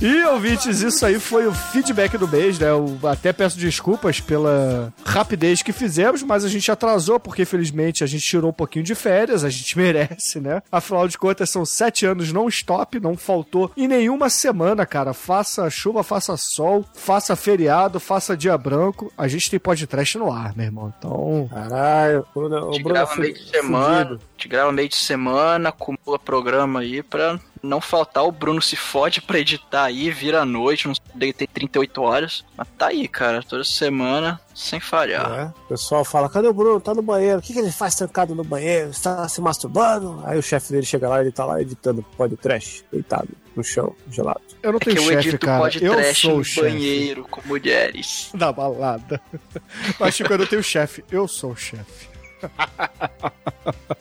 E, 0.05 0.23
ouvintes, 0.27 0.83
isso 0.83 1.07
aí 1.07 1.19
foi 1.19 1.47
o 1.47 1.55
feedback 1.55 2.19
do 2.19 2.29
mês, 2.29 2.59
né? 2.59 2.69
Eu 2.69 2.99
até 3.05 3.33
peço 3.33 3.59
desculpas 3.59 4.21
pela 4.21 4.93
rapidez 5.03 5.63
que 5.63 5.73
fizemos, 5.73 6.23
mas 6.23 6.45
a 6.45 6.49
gente 6.51 6.71
atrasou, 6.71 7.19
porque 7.19 7.41
infelizmente 7.41 8.05
a 8.05 8.07
gente 8.07 8.23
tirou 8.23 8.51
um 8.51 8.53
pouquinho 8.53 8.85
de 8.85 8.95
férias, 8.95 9.45
a 9.45 9.49
gente 9.49 9.75
merece, 9.81 10.41
né? 10.41 10.63
Afinal 10.71 11.09
de 11.09 11.17
contas, 11.17 11.49
são 11.49 11.65
sete 11.65 12.05
anos 12.05 12.31
non-stop, 12.31 13.01
não 13.01 13.17
faltou 13.17 13.73
em 13.75 13.89
nenhuma 13.89 14.29
semana, 14.29 14.85
cara. 14.85 15.15
Faça 15.15 15.71
chuva, 15.71 16.03
faça 16.03 16.37
sol, 16.37 16.85
faça 16.93 17.35
feriado, 17.35 17.99
faça 17.99 18.37
dia 18.37 18.59
branco. 18.59 19.11
A 19.17 19.27
gente 19.27 19.51
tem 19.51 19.59
podcast 19.59 20.19
no 20.19 20.31
ar, 20.31 20.55
meu 20.55 20.67
irmão. 20.67 20.93
Então. 20.99 21.49
Caralho, 21.51 22.27
o 22.35 22.41
Bruno, 22.41 22.57
A 22.59 22.69
o 22.69 22.73
gente 22.75 22.83
Bruno 22.83 22.95
grava 22.95 23.17
meio 23.17 23.33
de 23.33 23.49
semana, 23.49 24.21
gente 24.37 24.49
grava 24.49 24.71
meio 24.71 24.89
de 24.91 24.97
semana, 24.97 25.71
acumula 25.71 26.19
programa 26.19 26.81
aí 26.81 27.03
pra 27.03 27.41
não 27.65 27.81
faltar. 27.81 28.25
O 28.25 28.31
Bruno 28.33 28.61
se 28.63 28.77
fode 28.77 29.21
pra 29.21 29.39
editar 29.39 29.85
aí, 29.85 30.11
vira 30.11 30.43
a 30.43 30.45
noite, 30.45 30.87
não 30.87 30.95
deve 31.15 31.33
ter 31.33 31.47
38 31.47 32.03
horas. 32.03 32.45
Mas 32.57 32.69
tá 32.79 32.89
aí, 32.89 33.09
cara, 33.09 33.43
toda 33.43 33.65
semana, 33.65 34.41
sem 34.55 34.79
falhar. 34.81 35.33
É. 35.33 35.45
O 35.65 35.69
pessoal 35.69 36.05
fala, 36.05 36.29
cadê 36.29 36.47
o 36.49 36.53
Bruno? 36.53 36.81
Tá 36.81 36.95
no 36.95 37.03
banheiro. 37.03 37.39
O 37.39 37.43
que, 37.43 37.53
que 37.53 37.59
ele 37.59 37.73
faz 37.73 37.95
trancado 37.95 38.35
no 38.35 38.45
banheiro? 38.45 38.91
Está 38.91 39.27
se 39.29 39.41
masturbando? 39.41 40.23
Aí 40.25 40.39
o 40.39 40.43
chefe 40.43 40.73
dele 40.73 40.87
chega 40.87 41.09
lá 41.09 41.19
e 41.19 41.25
ele 41.25 41.33
tá 41.33 41.45
lá 41.45 41.61
editando 41.61 42.03
pod 42.17 42.37
trash, 42.37 42.85
deitado 42.93 43.29
no 43.57 43.63
chão, 43.63 43.95
gelado. 44.11 44.41
Eu 44.63 44.73
não 44.73 44.79
É 44.79 44.81
que 44.81 44.95
tenho 44.95 44.99
eu 45.03 45.09
chefe, 45.13 45.29
edito 45.29 45.47
cara. 45.47 45.71
Eu 45.81 45.93
podcast 45.93 46.21
sou 46.23 46.35
o 46.35 46.39
no 46.39 46.45
chefe. 46.45 46.69
banheiro 46.69 47.25
com 47.31 47.41
mulheres. 47.47 48.31
Da 48.35 48.53
balada. 48.53 49.21
Mas, 49.99 50.15
Chico, 50.15 50.33
eu 50.33 50.39
não 50.39 50.47
tenho 50.47 50.63
chefe. 50.63 51.05
Eu 51.11 51.29
sou 51.29 51.53
o 51.53 51.57
chefe. 51.57 52.14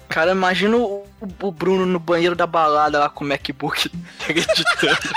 Cara, 0.09 0.31
imagina 0.31 0.77
o, 0.77 1.05
o 1.41 1.51
Bruno 1.51 1.85
no 1.85 1.99
banheiro 1.99 2.35
da 2.35 2.45
balada 2.45 2.99
lá 2.99 3.09
com 3.09 3.23
o 3.23 3.27
MacBook 3.27 3.89
editando. 4.29 5.09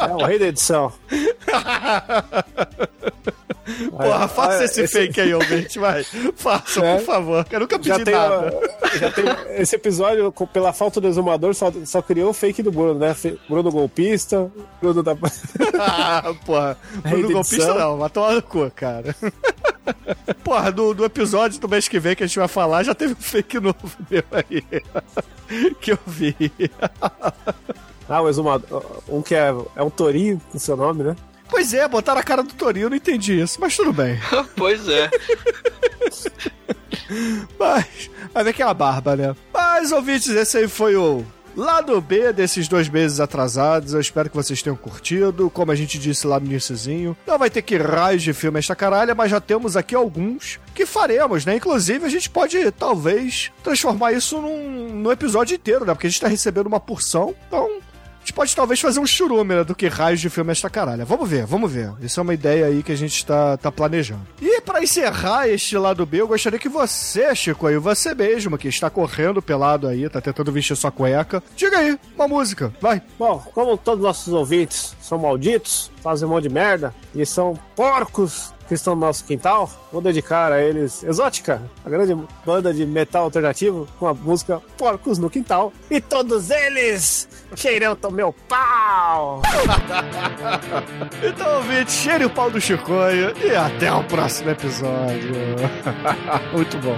É 0.00 0.12
o 0.12 0.24
rei 0.26 0.38
da 0.38 0.46
edição. 0.46 0.92
Porra, 3.90 4.28
faça 4.28 4.58
Ah, 4.60 4.64
esse, 4.64 4.86
fake 4.88 5.20
aí, 5.20 5.34
ouvinte, 5.34 5.78
vai. 5.78 6.04
Faça, 6.36 6.80
É. 6.84 6.96
por 6.96 7.04
favor. 7.04 7.46
Eu 7.50 7.60
nunca 7.60 7.76
Já 7.82 7.94
pedi 7.94 8.04
tem, 8.04 8.14
nada. 8.14 8.60
já 8.98 9.10
tem 9.12 9.24
esse 9.56 9.76
episódio, 9.76 10.32
pela 10.52 10.72
falta 10.72 11.00
do 11.00 11.08
exumador, 11.08 11.54
só, 11.54 11.72
só 11.84 12.00
criou 12.02 12.30
o 12.30 12.34
fake 12.34 12.62
do 12.62 12.70
Bruno, 12.72 12.94
né? 12.98 13.14
Bruno 13.48 13.70
golpista, 13.70 14.50
Bruno 14.80 15.02
da. 15.02 15.16
Ah, 15.78 16.34
porra. 16.44 16.76
Rei 17.04 17.18
Bruno 17.20 17.34
golpista 17.34 17.74
não, 17.74 17.96
vai 17.98 18.10
tomar 18.10 18.32
no 18.34 18.42
cu, 18.42 18.70
cara. 18.74 19.14
Porra, 20.44 20.70
do, 20.70 20.94
do 20.94 21.04
episódio 21.04 21.58
do 21.58 21.68
mês 21.68 21.88
que 21.88 21.98
vem 21.98 22.14
que 22.14 22.22
a 22.22 22.26
gente 22.26 22.38
vai 22.38 22.46
falar, 22.46 22.82
já 22.84 22.94
teve 22.94 23.12
um 23.14 23.16
fake 23.16 23.58
novo 23.58 23.76
meu 24.10 24.22
aí. 24.30 24.62
que 25.80 25.92
eu 25.92 25.98
vi. 26.06 26.36
Ah, 28.08 28.20
o 28.22 28.28
exumador. 28.28 28.84
Um 29.08 29.22
que 29.22 29.34
é, 29.34 29.52
é 29.76 29.82
um 29.82 29.90
Torinho 29.90 30.40
com 30.52 30.58
seu 30.58 30.76
nome, 30.76 31.02
né? 31.02 31.16
Pois 31.50 31.74
é, 31.74 31.86
botaram 31.88 32.20
a 32.20 32.24
cara 32.24 32.42
do 32.42 32.54
Torinho, 32.54 32.86
eu 32.86 32.90
não 32.90 32.96
entendi 32.96 33.40
isso, 33.40 33.58
mas 33.60 33.76
tudo 33.76 33.92
bem. 33.92 34.18
pois 34.56 34.88
é. 34.88 35.10
Mas, 37.58 38.10
mas 38.32 38.46
é 38.46 38.52
que 38.52 38.62
é 38.62 38.66
a 38.66 38.72
barba, 38.72 39.16
né? 39.16 39.36
Mas, 39.52 39.90
ouvintes, 39.92 40.28
esse 40.28 40.58
aí 40.58 40.68
foi 40.68 40.94
o 40.96 41.24
lado 41.56 42.00
B 42.00 42.32
desses 42.32 42.68
dois 42.68 42.88
meses 42.88 43.20
atrasados. 43.20 43.92
Eu 43.92 44.00
espero 44.00 44.30
que 44.30 44.36
vocês 44.36 44.62
tenham 44.62 44.76
curtido. 44.76 45.50
Como 45.50 45.72
a 45.72 45.74
gente 45.74 45.98
disse 45.98 46.26
lá 46.26 46.38
no 46.38 46.46
iníciozinho, 46.46 47.16
não 47.26 47.38
vai 47.38 47.50
ter 47.50 47.62
que 47.62 47.76
raios 47.76 48.22
de 48.22 48.32
filme 48.32 48.58
esta 48.58 48.76
caralha, 48.76 49.14
mas 49.14 49.30
já 49.30 49.40
temos 49.40 49.76
aqui 49.76 49.94
alguns 49.94 50.58
que 50.74 50.86
faremos, 50.86 51.44
né? 51.44 51.56
Inclusive, 51.56 52.04
a 52.04 52.08
gente 52.08 52.30
pode, 52.30 52.70
talvez, 52.72 53.50
transformar 53.62 54.12
isso 54.12 54.40
num, 54.40 54.88
num 54.90 55.12
episódio 55.12 55.54
inteiro, 55.54 55.84
né? 55.84 55.94
Porque 55.94 56.06
a 56.06 56.10
gente 56.10 56.20
tá 56.20 56.28
recebendo 56.28 56.66
uma 56.66 56.80
porção, 56.80 57.34
então... 57.46 57.80
Gente 58.30 58.36
pode 58.36 58.54
talvez 58.54 58.78
fazer 58.78 59.00
um 59.00 59.06
churume 59.06 59.56
né, 59.56 59.64
do 59.64 59.74
que 59.74 59.88
raios 59.88 60.20
de 60.20 60.30
filme 60.30 60.52
esta 60.52 60.70
caralha. 60.70 61.04
Vamos 61.04 61.28
ver, 61.28 61.44
vamos 61.46 61.72
ver. 61.72 61.92
Isso 62.00 62.20
é 62.20 62.22
uma 62.22 62.32
ideia 62.32 62.66
aí 62.66 62.80
que 62.80 62.92
a 62.92 62.96
gente 62.96 63.26
tá, 63.26 63.56
tá 63.56 63.72
planejando. 63.72 64.24
E 64.40 64.60
pra 64.60 64.80
encerrar 64.80 65.48
este 65.48 65.76
lado 65.76 66.06
B, 66.06 66.20
eu 66.20 66.28
gostaria 66.28 66.56
que 66.56 66.68
você, 66.68 67.34
Chico, 67.34 67.66
aí, 67.66 67.76
você 67.76 68.14
mesmo, 68.14 68.56
que 68.56 68.68
está 68.68 68.88
correndo 68.88 69.42
pelado 69.42 69.88
aí, 69.88 70.08
tá 70.08 70.20
tentando 70.20 70.52
vestir 70.52 70.76
sua 70.76 70.92
cueca, 70.92 71.42
diga 71.56 71.78
aí, 71.78 71.98
uma 72.14 72.28
música, 72.28 72.72
vai. 72.80 73.02
Bom, 73.18 73.42
como 73.52 73.76
todos 73.76 74.04
nossos 74.04 74.32
ouvintes 74.32 74.94
são 75.00 75.18
malditos, 75.18 75.90
fazem 76.00 76.28
um 76.28 76.30
monte 76.30 76.44
de 76.44 76.54
merda 76.54 76.94
e 77.12 77.26
são 77.26 77.58
porcos 77.74 78.54
que 78.70 78.74
estão 78.74 78.94
no 78.94 79.00
nosso 79.00 79.24
quintal, 79.24 79.68
vou 79.90 80.00
dedicar 80.00 80.52
a 80.52 80.62
eles 80.62 81.02
Exótica, 81.02 81.60
a 81.84 81.90
grande 81.90 82.16
banda 82.46 82.72
de 82.72 82.86
metal 82.86 83.24
alternativo, 83.24 83.88
com 83.98 84.06
a 84.06 84.14
música 84.14 84.62
Porcos 84.78 85.18
no 85.18 85.28
Quintal. 85.28 85.72
E 85.90 86.00
todos 86.00 86.50
eles 86.50 87.28
cheirão 87.56 87.96
do 87.96 88.10
meu 88.10 88.34
pau! 88.48 89.42
Então, 91.22 91.56
ouvinte, 91.56 91.92
cheire 91.92 92.24
o 92.24 92.30
pau 92.30 92.50
do 92.50 92.60
Chicoio 92.60 93.34
e 93.42 93.54
até 93.54 93.92
o 93.92 94.02
próximo 94.04 94.50
episódio. 94.50 95.34
Muito 96.52 96.78
bom. 96.78 96.96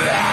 Tira 0.00 0.29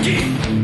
essa 0.00 0.59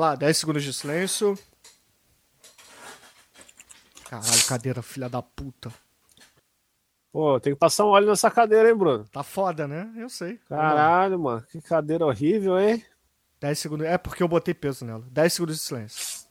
Vamos 0.00 0.12
lá, 0.12 0.16
10 0.16 0.34
segundos 0.34 0.62
de 0.62 0.72
silêncio. 0.72 1.38
Caralho, 4.08 4.46
cadeira, 4.48 4.80
filha 4.80 5.10
da 5.10 5.20
puta. 5.20 5.70
Pô, 7.12 7.38
tem 7.38 7.52
que 7.52 7.58
passar 7.58 7.84
um 7.84 7.88
óleo 7.88 8.06
nessa 8.06 8.30
cadeira, 8.30 8.70
hein, 8.70 8.74
Bruno? 8.74 9.04
Tá 9.12 9.22
foda, 9.22 9.68
né? 9.68 9.92
Eu 9.94 10.08
sei. 10.08 10.38
Caralho, 10.48 11.18
mano. 11.18 11.42
Que 11.52 11.60
cadeira 11.60 12.06
horrível, 12.06 12.58
hein? 12.58 12.82
10 13.40 13.58
segundos. 13.58 13.86
É 13.86 13.98
porque 13.98 14.22
eu 14.22 14.28
botei 14.28 14.54
peso 14.54 14.86
nela. 14.86 15.04
10 15.10 15.32
segundos 15.34 15.56
de 15.56 15.62
silêncio. 15.62 16.26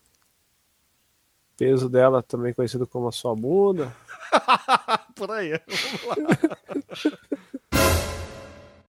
Peso 1.55 1.87
dela 1.87 2.23
também 2.23 2.55
conhecido 2.55 2.87
como 2.87 3.07
a 3.07 3.11
sua 3.11 3.35
bunda. 3.35 3.95
Por 5.15 5.29
aí. 5.29 5.61
Vamos 6.07 6.07
lá. 6.07 6.15